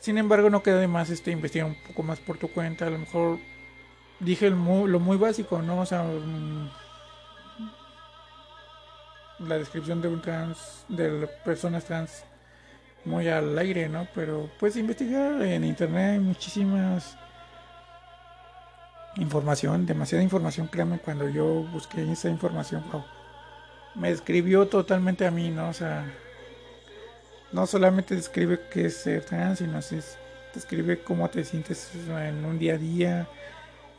Sin 0.00 0.18
embargo, 0.18 0.50
no 0.50 0.62
queda 0.62 0.80
de 0.80 0.88
más 0.88 1.10
este 1.10 1.30
investigar 1.30 1.68
un 1.68 1.76
poco 1.86 2.02
más 2.02 2.18
por 2.18 2.36
tu 2.38 2.48
cuenta, 2.48 2.86
a 2.86 2.90
lo 2.90 2.98
mejor 2.98 3.38
dije 4.18 4.50
lo 4.50 4.56
muy 5.00 5.16
básico, 5.16 5.62
¿no? 5.62 5.80
O 5.80 5.86
sea, 5.86 6.02
mm, 6.02 6.70
la 9.46 9.58
descripción 9.58 10.02
de 10.02 10.08
un 10.08 10.20
trans, 10.20 10.84
de 10.88 11.28
personas 11.44 11.84
trans 11.84 12.24
muy 13.04 13.28
al 13.28 13.56
aire, 13.58 13.88
¿no? 13.88 14.08
Pero 14.14 14.50
pues 14.58 14.76
investigar 14.76 15.40
en 15.42 15.64
internet 15.64 16.14
hay 16.14 16.18
muchísimas 16.18 17.16
información, 19.16 19.86
demasiada 19.86 20.22
información, 20.22 20.68
créanme, 20.68 20.98
cuando 20.98 21.28
yo 21.28 21.62
busqué 21.72 22.10
esa 22.10 22.28
información, 22.28 22.84
me 23.94 24.10
describió 24.10 24.68
totalmente 24.68 25.26
a 25.26 25.30
mí, 25.30 25.50
¿no? 25.50 25.68
O 25.70 25.72
sea, 25.72 26.04
no 27.52 27.66
solamente 27.66 28.14
describe 28.14 28.60
qué 28.70 28.86
es 28.86 28.96
ser 28.96 29.24
trans, 29.24 29.58
sino 29.58 29.80
se 29.80 30.02
describe 30.54 31.02
cómo 31.02 31.28
te 31.30 31.44
sientes 31.44 31.90
en 32.08 32.44
un 32.44 32.58
día 32.58 32.74
a 32.74 32.78
día, 32.78 33.28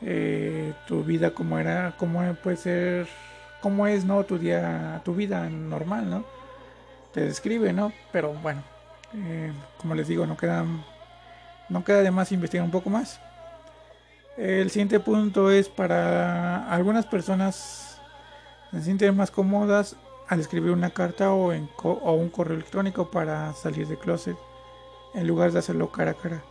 eh, 0.02 0.72
tu 0.86 1.02
vida 1.02 1.32
cómo 1.32 1.58
era, 1.58 1.94
cómo 1.98 2.34
puede 2.34 2.56
ser, 2.56 3.08
cómo 3.60 3.86
es, 3.86 4.04
¿no? 4.04 4.24
Tu 4.24 4.38
día, 4.38 5.00
tu 5.04 5.14
vida 5.14 5.48
normal, 5.48 6.08
¿no? 6.08 6.24
Te 7.12 7.22
describe, 7.22 7.72
¿no? 7.72 7.92
Pero 8.12 8.32
bueno, 8.34 8.62
eh, 9.14 9.52
como 9.78 9.94
les 9.94 10.06
digo, 10.06 10.26
no 10.26 10.36
queda, 10.36 10.64
no 11.68 11.84
queda 11.84 12.02
de 12.02 12.10
más 12.10 12.30
investigar 12.30 12.64
un 12.64 12.70
poco 12.70 12.90
más. 12.90 13.20
El 14.38 14.70
siguiente 14.70 15.00
punto 15.00 15.50
es 15.50 15.68
para 15.68 16.72
algunas 16.72 17.06
personas 17.06 18.00
se 18.70 18.82
sienten 18.82 19.16
más 19.16 19.32
cómodas 19.32 19.96
al 20.28 20.38
escribir 20.38 20.70
una 20.70 20.90
carta 20.90 21.32
o, 21.32 21.52
en 21.52 21.68
o 21.82 22.12
un 22.12 22.28
correo 22.28 22.54
electrónico 22.54 23.10
para 23.10 23.52
salir 23.54 23.88
de 23.88 23.98
closet 23.98 24.36
en 25.14 25.26
lugar 25.26 25.50
de 25.50 25.58
hacerlo 25.58 25.90
cara 25.90 26.12
a 26.12 26.14
cara. 26.14 26.44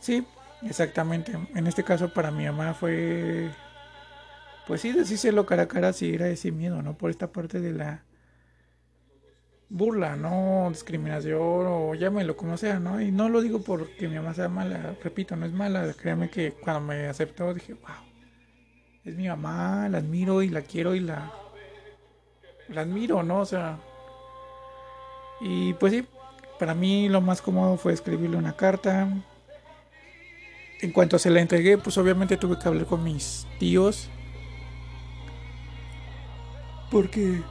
Sí, 0.00 0.26
exactamente. 0.62 1.32
En 1.54 1.66
este 1.66 1.84
caso 1.84 2.08
para 2.14 2.30
mi 2.30 2.46
mamá 2.46 2.72
fue, 2.72 3.50
pues 4.66 4.80
sí, 4.80 4.92
decírselo 4.92 5.44
cara 5.44 5.64
a 5.64 5.68
cara 5.68 5.92
si 5.92 6.14
era 6.14 6.28
ese 6.28 6.50
miedo, 6.50 6.80
¿no? 6.80 6.96
Por 6.96 7.10
esta 7.10 7.30
parte 7.30 7.60
de 7.60 7.72
la 7.72 8.04
burla, 9.70 10.16
no 10.16 10.68
discriminación 10.70 11.66
o 11.66 11.94
llámelo 11.94 12.36
como 12.36 12.56
sea, 12.56 12.78
¿no? 12.78 13.00
Y 13.00 13.10
no 13.12 13.28
lo 13.28 13.40
digo 13.42 13.60
porque 13.60 14.08
mi 14.08 14.16
mamá 14.16 14.34
sea 14.34 14.48
mala, 14.48 14.96
repito, 15.02 15.36
no 15.36 15.46
es 15.46 15.52
mala, 15.52 15.92
créanme 15.94 16.30
que 16.30 16.52
cuando 16.52 16.80
me 16.80 17.06
aceptó 17.06 17.52
dije, 17.52 17.74
wow, 17.74 18.08
es 19.04 19.14
mi 19.14 19.28
mamá, 19.28 19.88
la 19.88 19.98
admiro 19.98 20.42
y 20.42 20.48
la 20.48 20.62
quiero 20.62 20.94
y 20.94 21.00
la, 21.00 21.32
la 22.68 22.82
admiro, 22.82 23.22
¿no? 23.22 23.40
O 23.40 23.46
sea, 23.46 23.78
y 25.40 25.74
pues 25.74 25.92
sí, 25.92 26.06
para 26.58 26.74
mí 26.74 27.08
lo 27.08 27.20
más 27.20 27.42
cómodo 27.42 27.76
fue 27.76 27.92
escribirle 27.92 28.36
una 28.36 28.56
carta. 28.56 29.08
En 30.80 30.92
cuanto 30.92 31.18
se 31.18 31.30
la 31.30 31.40
entregué, 31.40 31.76
pues 31.76 31.98
obviamente 31.98 32.36
tuve 32.36 32.58
que 32.58 32.68
hablar 32.68 32.86
con 32.86 33.02
mis 33.02 33.46
tíos. 33.58 34.08
Porque 36.90 37.42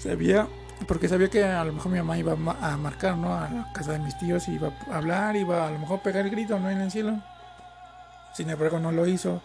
sabía, 0.00 0.48
porque 0.86 1.08
sabía 1.08 1.28
que 1.28 1.44
a 1.44 1.64
lo 1.64 1.72
mejor 1.72 1.92
mi 1.92 1.98
mamá 1.98 2.18
iba 2.18 2.32
a 2.32 2.76
marcar, 2.76 3.16
¿no? 3.16 3.34
A 3.34 3.48
la 3.50 3.72
casa 3.72 3.92
de 3.92 3.98
mis 3.98 4.16
tíos, 4.18 4.48
iba 4.48 4.72
a 4.90 4.96
hablar, 4.96 5.36
iba 5.36 5.66
a 5.66 5.70
lo 5.70 5.78
mejor 5.78 6.00
pegar 6.00 6.24
el 6.24 6.30
grito, 6.30 6.58
¿no? 6.58 6.70
En 6.70 6.80
el 6.80 6.90
cielo. 6.90 7.20
Sin 8.34 8.48
embargo, 8.48 8.78
no 8.78 8.92
lo 8.92 9.06
hizo. 9.06 9.42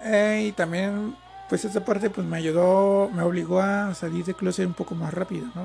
Eh, 0.00 0.46
y 0.48 0.52
también, 0.52 1.14
pues 1.48 1.64
esa 1.64 1.84
parte, 1.84 2.10
pues 2.10 2.26
me 2.26 2.36
ayudó, 2.36 3.08
me 3.12 3.22
obligó 3.22 3.60
a 3.60 3.94
salir 3.94 4.24
de 4.24 4.34
closet 4.34 4.66
un 4.66 4.74
poco 4.74 4.94
más 4.94 5.14
rápido, 5.14 5.46
¿no? 5.54 5.64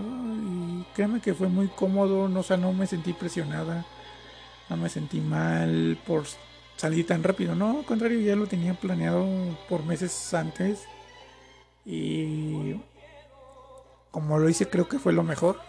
Y 0.80 0.86
créeme 0.94 1.20
que 1.20 1.34
fue 1.34 1.48
muy 1.48 1.68
cómodo, 1.70 2.30
no, 2.30 2.42
o 2.42 2.44
sea, 2.44 2.58
no 2.58 2.72
me 2.74 2.86
sentí 2.88 3.14
presionada, 3.14 3.86
no 4.70 4.78
me 4.78 4.90
sentí 4.90 5.20
mal 5.20 5.98
por 6.06 6.24
salir 6.78 7.08
tan 7.08 7.24
rápido, 7.24 7.56
no, 7.56 7.80
al 7.80 7.86
contrario, 7.86 8.20
ya 8.22 8.36
lo 8.36 8.48
tenía 8.48 8.74
planeado 8.76 9.28
por 9.68 9.84
meses 9.84 10.34
antes. 10.34 10.84
Y 11.86 12.76
como 14.12 14.38
lo 14.40 14.50
hice 14.50 14.70
creo 14.70 14.88
que 14.88 15.00
fue 15.00 15.14
lo 15.14 15.24
mejor. 15.24 15.60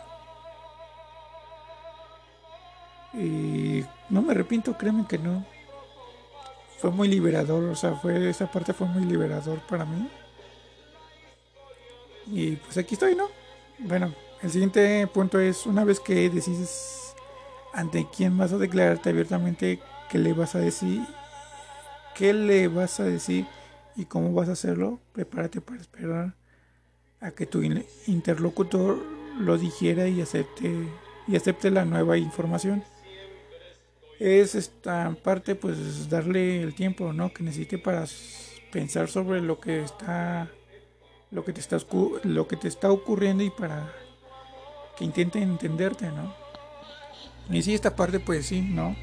Y 3.13 3.85
no 4.09 4.23
me 4.23 4.33
arrepiento, 4.33 4.77
créeme 4.79 5.07
que 5.07 5.19
no. 5.19 5.45
Fue 6.79 6.91
muy 6.91 7.09
liberador, 7.09 7.65
o 7.65 7.75
sea, 7.75 7.95
fue 7.95 8.31
esa 8.31 8.51
parte 8.51 8.73
fue 8.73 8.87
muy 8.87 9.05
liberador 9.05 9.59
para 9.61 9.85
mí. 9.85 10.09
Y 12.27 12.57
pues 12.57 12.79
aquí 12.79 12.95
estoy, 12.95 13.15
¿no? 13.15 13.29
Bueno, 13.79 14.15
el 14.43 14.51
siguiente 14.51 15.07
punto 15.09 15.39
es 15.39 15.67
una 15.67 15.85
vez 15.85 16.01
que 16.01 16.31
decides 16.31 17.15
ante 17.75 18.07
quién 18.15 18.39
vas 18.39 18.53
a 18.53 18.59
declararte 18.59 19.11
abiertamente, 19.11 19.81
qué 20.09 20.19
le 20.19 20.33
vas 20.33 20.55
a 20.55 20.59
decir, 20.59 21.03
qué 22.15 22.33
le 22.33 22.69
vas 22.69 23.01
a 23.01 23.05
decir 23.05 23.47
y 23.97 24.05
cómo 24.07 24.33
vas 24.33 24.49
a 24.49 24.53
hacerlo, 24.53 25.01
prepárate 25.13 25.61
para 25.61 25.81
esperar 25.81 26.40
a 27.21 27.31
que 27.33 27.47
tu 27.47 27.63
interlocutor 28.07 28.99
lo 29.39 29.59
dijera 29.59 30.09
y 30.09 30.21
acepte 30.21 30.89
y 31.27 31.37
acepte 31.37 31.71
la 31.71 31.85
nueva 31.85 32.19
información. 32.19 32.83
Es 34.19 34.55
esta 34.55 35.15
parte 35.23 35.55
pues 35.55 36.09
darle 36.11 36.63
el 36.63 36.75
tiempo 36.75 37.13
no 37.13 37.33
que 37.33 37.43
necesite 37.43 37.79
para 37.79 38.05
pensar 38.71 39.09
sobre 39.09 39.41
lo 39.41 39.61
que 39.61 39.83
está 39.83 40.51
lo 41.31 41.45
que 41.45 41.53
te 41.53 41.61
está 41.61 41.79
lo 42.25 42.49
que 42.49 42.57
te 42.57 42.69
está 42.69 42.91
ocurriendo 42.91 43.43
y 43.43 43.51
para 43.51 43.93
que 44.97 45.05
intente 45.05 45.41
entenderte 45.41 46.09
no 46.09 46.35
y 47.49 47.63
sí 47.63 47.75
esta 47.75 47.97
parte 47.97 48.21
pues 48.21 48.47
sí 48.47 48.61
no 48.61 48.95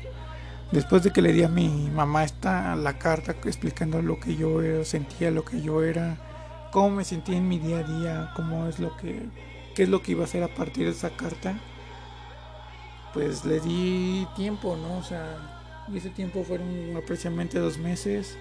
después 0.71 1.03
de 1.03 1.11
que 1.11 1.21
le 1.21 1.33
di 1.33 1.43
a 1.43 1.49
mi 1.49 1.89
mamá 1.89 2.23
esta 2.23 2.75
la 2.75 2.99
carta 2.99 3.31
explicando 3.31 4.01
lo 4.01 4.19
que 4.19 4.35
yo 4.35 4.83
sentía 4.85 5.31
lo 5.31 5.43
que 5.43 5.61
yo 5.61 5.83
era 5.83 6.17
cómo 6.71 6.91
me 6.91 7.03
sentí 7.03 7.35
en 7.35 7.47
mi 7.47 7.59
día 7.59 7.79
a 7.79 7.83
día, 7.83 8.31
cómo 8.35 8.67
es 8.67 8.79
lo 8.79 8.95
que, 8.97 9.29
qué 9.75 9.83
es 9.83 9.89
lo 9.89 10.01
que 10.01 10.11
iba 10.11 10.21
a 10.21 10.25
hacer 10.25 10.43
a 10.43 10.53
partir 10.53 10.85
de 10.85 10.91
esa 10.91 11.09
carta, 11.11 11.59
pues 13.13 13.45
le 13.45 13.59
di 13.59 14.27
tiempo, 14.35 14.75
¿no? 14.75 14.97
O 14.97 15.03
sea, 15.03 15.85
y 15.91 15.97
ese 15.97 16.09
tiempo 16.09 16.43
fueron 16.43 16.95
aproximadamente 16.97 17.59
dos 17.59 17.77
meses. 17.77 18.37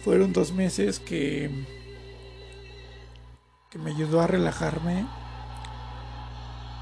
Fueron 0.00 0.32
dos 0.32 0.52
meses 0.52 0.98
que, 0.98 1.48
que 3.70 3.78
me 3.78 3.90
ayudó 3.92 4.20
a 4.20 4.26
relajarme, 4.26 5.06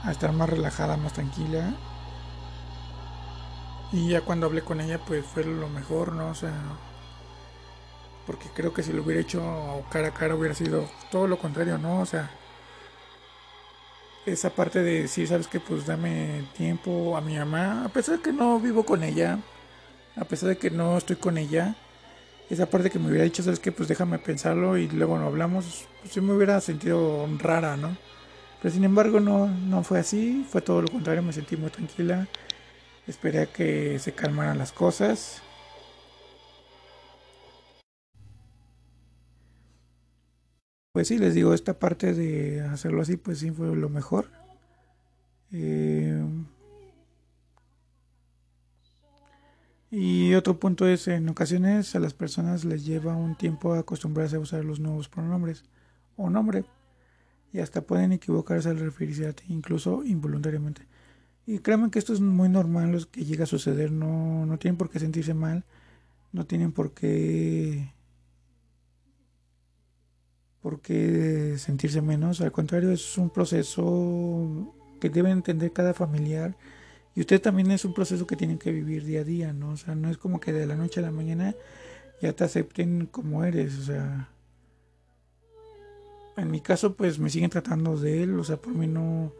a 0.02 0.10
estar 0.10 0.32
más 0.32 0.48
relajada, 0.48 0.96
más 0.96 1.12
tranquila 1.12 1.76
y 3.92 4.10
ya 4.10 4.20
cuando 4.20 4.46
hablé 4.46 4.62
con 4.62 4.80
ella, 4.80 4.98
pues 5.04 5.24
fue 5.24 5.44
lo 5.44 5.68
mejor, 5.68 6.12
¿no? 6.12 6.30
O 6.30 6.34
sea, 6.34 6.52
porque 8.26 8.48
creo 8.54 8.72
que 8.72 8.82
si 8.82 8.92
lo 8.92 9.02
hubiera 9.02 9.20
hecho 9.20 9.84
cara 9.90 10.08
a 10.08 10.14
cara 10.14 10.34
hubiera 10.34 10.54
sido 10.54 10.88
todo 11.10 11.26
lo 11.26 11.38
contrario, 11.38 11.78
¿no? 11.78 12.00
O 12.00 12.06
sea, 12.06 12.30
esa 14.26 14.50
parte 14.50 14.82
de 14.82 15.02
decir, 15.02 15.26
sabes 15.26 15.48
que 15.48 15.60
pues 15.60 15.86
dame 15.86 16.44
tiempo 16.56 17.16
a 17.16 17.20
mi 17.20 17.36
mamá, 17.36 17.84
a 17.84 17.88
pesar 17.88 18.16
de 18.18 18.22
que 18.22 18.32
no 18.32 18.60
vivo 18.60 18.84
con 18.84 19.02
ella, 19.02 19.38
a 20.16 20.24
pesar 20.24 20.50
de 20.50 20.58
que 20.58 20.70
no 20.70 20.98
estoy 20.98 21.16
con 21.16 21.38
ella, 21.38 21.74
esa 22.50 22.66
parte 22.66 22.90
que 22.90 22.98
me 22.98 23.08
hubiera 23.08 23.24
dicho, 23.24 23.42
sabes 23.42 23.60
que 23.60 23.72
pues 23.72 23.88
déjame 23.88 24.18
pensarlo 24.18 24.76
y 24.76 24.88
luego 24.88 25.18
no 25.18 25.26
hablamos, 25.26 25.86
pues 26.00 26.12
sí 26.12 26.20
me 26.20 26.32
hubiera 26.34 26.60
sentido 26.60 27.28
rara, 27.38 27.76
¿no? 27.76 27.96
Pero 28.62 28.74
sin 28.74 28.84
embargo 28.84 29.20
no, 29.20 29.46
no 29.46 29.82
fue 29.82 29.98
así, 29.98 30.46
fue 30.48 30.60
todo 30.60 30.82
lo 30.82 30.88
contrario, 30.88 31.22
me 31.22 31.32
sentí 31.32 31.56
muy 31.56 31.70
tranquila, 31.70 32.28
esperé 33.10 33.40
a 33.40 33.46
que 33.46 33.98
se 33.98 34.12
calmaran 34.12 34.58
las 34.58 34.72
cosas. 34.72 35.42
Pues 40.92 41.08
sí, 41.08 41.18
les 41.18 41.34
digo, 41.34 41.54
esta 41.54 41.78
parte 41.78 42.14
de 42.14 42.62
hacerlo 42.62 43.02
así, 43.02 43.16
pues 43.16 43.38
sí 43.38 43.50
fue 43.50 43.74
lo 43.76 43.88
mejor. 43.88 44.30
Eh, 45.52 46.24
y 49.90 50.34
otro 50.34 50.58
punto 50.58 50.86
es, 50.86 51.08
en 51.08 51.28
ocasiones 51.28 51.94
a 51.96 52.00
las 52.00 52.14
personas 52.14 52.64
les 52.64 52.84
lleva 52.84 53.16
un 53.16 53.36
tiempo 53.36 53.74
acostumbrarse 53.74 54.36
a 54.36 54.40
usar 54.40 54.64
los 54.64 54.80
nuevos 54.80 55.08
pronombres 55.08 55.64
o 56.16 56.30
nombre 56.30 56.64
y 57.52 57.60
hasta 57.60 57.82
pueden 57.82 58.12
equivocarse 58.12 58.68
al 58.68 58.78
referirse 58.78 59.26
a 59.26 59.32
ti, 59.32 59.44
incluso 59.48 60.04
involuntariamente. 60.04 60.82
Y 61.50 61.58
créanme 61.58 61.90
que 61.90 61.98
esto 61.98 62.12
es 62.12 62.20
muy 62.20 62.48
normal, 62.48 62.92
lo 62.92 63.10
que 63.10 63.24
llega 63.24 63.42
a 63.42 63.46
suceder, 63.48 63.90
no, 63.90 64.46
no 64.46 64.56
tienen 64.60 64.76
por 64.78 64.88
qué 64.88 65.00
sentirse 65.00 65.34
mal, 65.34 65.64
no 66.30 66.46
tienen 66.46 66.70
por 66.70 66.94
qué, 66.94 67.92
por 70.62 70.80
qué 70.80 71.56
sentirse 71.58 72.02
menos, 72.02 72.40
al 72.40 72.52
contrario, 72.52 72.92
es 72.92 73.18
un 73.18 73.30
proceso 73.30 74.76
que 75.00 75.10
debe 75.10 75.30
entender 75.30 75.72
cada 75.72 75.92
familiar 75.92 76.56
y 77.16 77.20
usted 77.22 77.42
también 77.42 77.72
es 77.72 77.84
un 77.84 77.94
proceso 77.94 78.28
que 78.28 78.36
tienen 78.36 78.58
que 78.58 78.70
vivir 78.70 79.04
día 79.04 79.22
a 79.22 79.24
día, 79.24 79.52
¿no? 79.52 79.70
O 79.70 79.76
sea, 79.76 79.96
no 79.96 80.08
es 80.08 80.18
como 80.18 80.38
que 80.38 80.52
de 80.52 80.68
la 80.68 80.76
noche 80.76 81.00
a 81.00 81.02
la 81.02 81.10
mañana 81.10 81.56
ya 82.22 82.32
te 82.32 82.44
acepten 82.44 83.06
como 83.06 83.42
eres, 83.42 83.76
o 83.76 83.82
sea, 83.82 84.28
en 86.36 86.48
mi 86.48 86.60
caso 86.60 86.94
pues 86.94 87.18
me 87.18 87.28
siguen 87.28 87.50
tratando 87.50 87.96
de 87.96 88.22
él, 88.22 88.38
o 88.38 88.44
sea, 88.44 88.56
por 88.56 88.72
mí 88.72 88.86
no, 88.86 89.32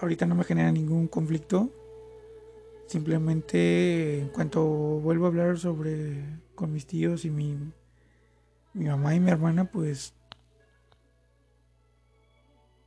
ahorita 0.00 0.26
no 0.26 0.34
me 0.34 0.44
genera 0.44 0.70
ningún 0.72 1.08
conflicto. 1.08 1.70
Simplemente 2.86 4.20
en 4.20 4.28
cuanto 4.28 4.64
vuelvo 4.64 5.26
a 5.26 5.28
hablar 5.28 5.58
sobre 5.58 6.22
con 6.54 6.72
mis 6.72 6.86
tíos 6.86 7.24
y 7.24 7.30
mi, 7.30 7.56
mi 8.74 8.84
mamá 8.86 9.14
y 9.14 9.20
mi 9.20 9.30
hermana, 9.30 9.64
pues 9.64 10.14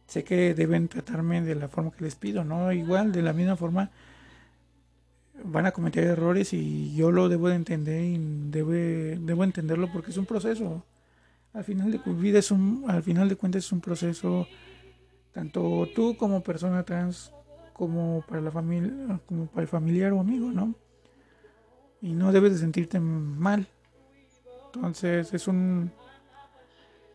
sé 0.08 0.24
que 0.24 0.54
deben 0.54 0.88
tratarme 0.88 1.42
de 1.42 1.56
la 1.56 1.68
forma 1.68 1.92
que 1.92 2.04
les 2.04 2.16
pido, 2.16 2.44
¿no? 2.44 2.72
Igual, 2.72 3.12
de 3.12 3.22
la 3.22 3.34
misma 3.34 3.58
forma, 3.58 3.92
van 5.44 5.66
a 5.66 5.72
cometer 5.72 6.06
errores 6.06 6.54
y 6.54 6.96
yo 6.96 7.12
lo 7.12 7.30
debo 7.30 7.50
de 7.50 7.56
entender 7.56 8.04
y 8.04 8.18
debe, 8.50 9.18
debo 9.20 9.44
entenderlo 9.44 9.92
porque 9.92 10.12
es 10.12 10.18
un 10.18 10.26
proceso 10.26 10.84
al 11.54 11.64
final 11.64 11.92
de 11.92 12.00
vida 12.14 12.40
es 12.40 12.52
un, 12.52 12.86
al 12.88 13.04
final 13.04 13.28
de 13.30 13.36
cuentas 13.36 13.66
es 13.66 13.72
un 13.72 13.82
proceso 13.82 14.48
tanto 15.34 15.88
tú 15.96 16.18
como 16.18 16.44
persona 16.44 16.84
trans 16.84 17.32
como 17.74 18.24
para 18.28 18.42
la 18.42 18.52
familia, 18.52 19.20
como 19.26 19.46
para 19.48 19.62
el 19.62 19.68
familiar 19.68 20.12
o 20.12 20.20
amigo, 20.20 20.52
¿no? 20.52 20.76
Y 22.02 22.14
no 22.14 22.32
debes 22.32 22.54
de 22.54 22.60
sentirte 22.60 23.00
mal. 23.00 23.68
Entonces 24.74 25.34
es 25.34 25.48
un 25.48 25.92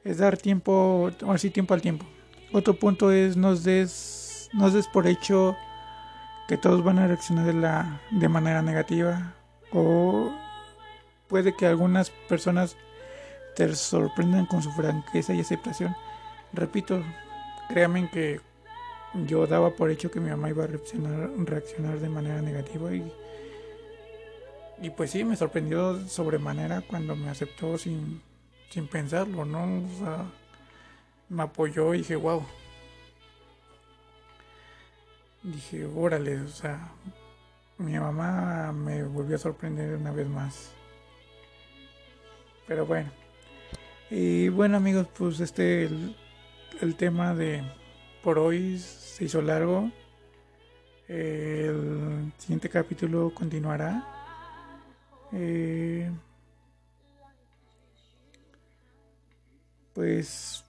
es 0.04 0.18
dar 0.18 0.36
tiempo, 0.36 1.10
así 1.28 1.50
tiempo 1.50 1.74
al 1.74 1.80
tiempo. 1.80 2.06
Otro 2.52 2.74
punto 2.74 3.10
es 3.10 3.36
no 3.36 3.54
des 3.54 4.50
no 4.52 4.70
des 4.70 4.86
por 4.88 5.06
hecho 5.06 5.56
que 6.46 6.56
todos 6.56 6.84
van 6.84 6.98
a 6.98 7.06
reaccionar 7.06 7.46
de 7.46 7.54
la 7.54 8.00
de 8.10 8.28
manera 8.28 8.62
negativa 8.62 9.34
o 9.72 10.30
puede 11.28 11.56
que 11.56 11.66
algunas 11.66 12.10
personas 12.28 12.76
te 13.56 13.74
sorprendan 13.74 14.46
con 14.46 14.62
su 14.62 14.70
franqueza 14.72 15.34
y 15.34 15.40
aceptación. 15.40 15.96
Repito, 16.52 17.02
créanme 17.68 18.10
que 18.10 18.40
yo 19.26 19.46
daba 19.46 19.70
por 19.70 19.90
hecho 19.90 20.10
que 20.10 20.20
mi 20.20 20.30
mamá 20.30 20.50
iba 20.50 20.64
a 20.64 20.66
reaccionar, 20.66 21.30
reaccionar 21.38 22.00
de 22.00 22.08
manera 22.08 22.42
negativa 22.42 22.92
y, 22.94 23.12
y 24.82 24.90
pues 24.90 25.10
sí, 25.10 25.24
me 25.24 25.36
sorprendió 25.36 26.06
sobremanera 26.08 26.80
cuando 26.82 27.14
me 27.14 27.30
aceptó 27.30 27.78
sin, 27.78 28.20
sin 28.70 28.88
pensarlo, 28.88 29.44
¿no? 29.44 29.62
O 29.62 29.98
sea, 29.98 30.24
me 31.28 31.42
apoyó 31.44 31.94
y 31.94 31.98
dije, 31.98 32.16
wow. 32.16 32.44
Dije, 35.42 35.84
órale, 35.84 36.40
o 36.40 36.48
sea, 36.48 36.90
mi 37.78 37.98
mamá 37.98 38.72
me 38.72 39.04
volvió 39.04 39.36
a 39.36 39.38
sorprender 39.38 39.94
una 39.96 40.10
vez 40.10 40.26
más. 40.26 40.70
Pero 42.66 42.86
bueno. 42.86 43.10
Y 44.10 44.48
bueno 44.48 44.76
amigos, 44.76 45.06
pues 45.16 45.40
este 45.40 45.88
tema 46.96 47.34
de 47.34 47.62
por 48.22 48.38
hoy 48.38 48.78
se 48.78 49.24
hizo 49.24 49.42
largo. 49.42 49.90
El 51.08 52.32
siguiente 52.38 52.68
capítulo 52.68 53.32
continuará. 53.34 54.02
Eh, 55.32 56.10
pues 59.92 60.64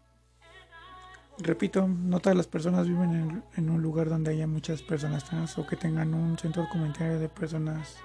repito, 1.37 1.87
no 1.87 2.19
todas 2.19 2.35
las 2.35 2.47
personas 2.47 2.87
viven 2.87 3.13
en, 3.13 3.43
en, 3.55 3.69
un 3.69 3.81
lugar 3.81 4.09
donde 4.09 4.31
haya 4.31 4.47
muchas 4.47 4.81
personas 4.81 5.23
trans 5.23 5.57
o 5.57 5.65
que 5.65 5.75
tengan 5.75 6.13
un 6.13 6.37
centro 6.37 6.63
de 6.63 6.69
comentario 6.69 7.19
de 7.19 7.29
personas 7.29 7.97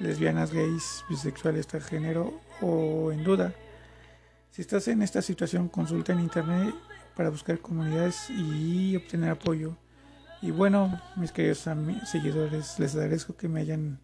lesbianas, 0.00 0.52
gays, 0.52 1.04
bisexuales, 1.08 1.66
transgénero 1.66 2.40
o 2.60 3.12
en 3.12 3.22
duda. 3.24 3.54
Si 4.50 4.62
estás 4.62 4.88
en 4.88 5.02
esta 5.02 5.22
situación, 5.22 5.68
consulta 5.68 6.12
en 6.12 6.20
internet 6.20 6.74
para 7.16 7.30
buscar 7.30 7.58
comunidades 7.60 8.28
y 8.30 8.96
obtener 8.96 9.30
apoyo. 9.30 9.76
Y 10.42 10.50
bueno, 10.50 11.00
mis 11.16 11.30
queridos 11.32 11.66
seguidores, 12.04 12.78
les 12.78 12.94
agradezco 12.94 13.34
que 13.36 13.48
me 13.48 13.60
hayan 13.60 13.98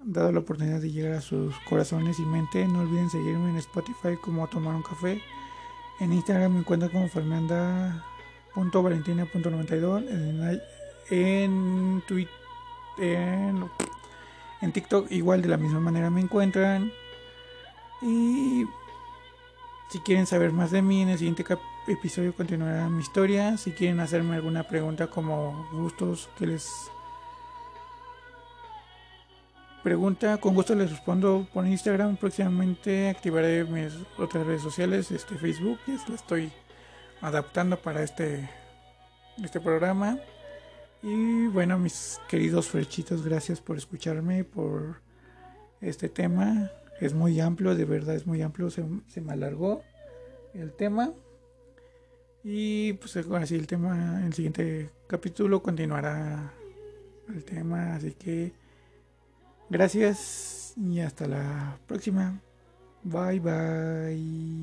dado 0.00 0.32
la 0.32 0.40
oportunidad 0.40 0.80
de 0.80 0.90
llegar 0.90 1.12
a 1.12 1.20
sus 1.20 1.54
corazones 1.68 2.18
y 2.18 2.22
mente. 2.22 2.66
No 2.66 2.80
olviden 2.80 3.08
seguirme 3.10 3.50
en 3.50 3.56
Spotify 3.56 4.16
como 4.20 4.48
Tomar 4.48 4.74
un 4.74 4.82
Café. 4.82 5.22
En 6.00 6.12
Instagram 6.12 6.54
me 6.54 6.58
encuentro 6.60 6.90
como 6.90 7.08
fernanda.valentina.92. 7.08 10.08
En, 10.08 10.60
en 11.10 12.02
Twitter, 12.06 12.34
en, 12.98 13.64
en 14.60 14.72
TikTok 14.72 15.10
igual 15.10 15.42
de 15.42 15.48
la 15.48 15.56
misma 15.56 15.80
manera 15.80 16.10
me 16.10 16.20
encuentran. 16.20 16.92
Y 18.02 18.66
si 19.88 20.00
quieren 20.00 20.26
saber 20.26 20.52
más 20.52 20.70
de 20.72 20.82
mí, 20.82 21.02
en 21.02 21.10
el 21.10 21.18
siguiente 21.18 21.44
episodio 21.86 22.34
continuará 22.34 22.88
mi 22.88 23.00
historia. 23.00 23.56
Si 23.56 23.70
quieren 23.70 24.00
hacerme 24.00 24.34
alguna 24.34 24.64
pregunta 24.64 25.06
como 25.06 25.68
gustos 25.72 26.28
que 26.38 26.46
les 26.46 26.90
pregunta, 29.84 30.38
con 30.38 30.52
gusto 30.54 30.74
les 30.74 30.90
respondo 30.90 31.46
por 31.54 31.64
Instagram. 31.64 32.16
Próximamente 32.16 33.08
activaré 33.08 33.62
mis 33.62 33.92
otras 34.18 34.44
redes 34.44 34.62
sociales, 34.62 35.12
este 35.12 35.36
Facebook, 35.36 35.78
ya 35.86 36.04
lo 36.08 36.16
estoy 36.16 36.52
adaptando 37.20 37.76
para 37.80 38.02
este, 38.02 38.50
este 39.44 39.60
programa. 39.60 40.18
Y 41.04 41.46
bueno, 41.46 41.78
mis 41.78 42.20
queridos 42.28 42.66
frechitos, 42.66 43.22
gracias 43.24 43.60
por 43.60 43.76
escucharme, 43.76 44.42
por 44.42 45.00
este 45.80 46.08
tema 46.08 46.68
es 47.00 47.14
muy 47.14 47.40
amplio, 47.40 47.74
de 47.74 47.84
verdad 47.84 48.14
es 48.14 48.26
muy 48.26 48.42
amplio, 48.42 48.70
se, 48.70 48.82
me 49.20 49.32
alargó 49.32 49.82
el 50.54 50.72
tema. 50.72 51.12
Y 52.42 52.94
pues 52.94 53.16
así 53.16 53.56
el 53.56 53.66
tema, 53.66 54.22
el 54.24 54.32
siguiente 54.32 54.90
capítulo 55.08 55.62
continuará 55.62 56.52
el 57.28 57.44
tema, 57.44 57.96
así 57.96 58.12
que 58.12 58.52
gracias 59.68 60.74
y 60.76 61.00
hasta 61.00 61.26
la 61.26 61.78
próxima. 61.86 62.40
Bye 63.02 63.40
bye. 63.40 64.56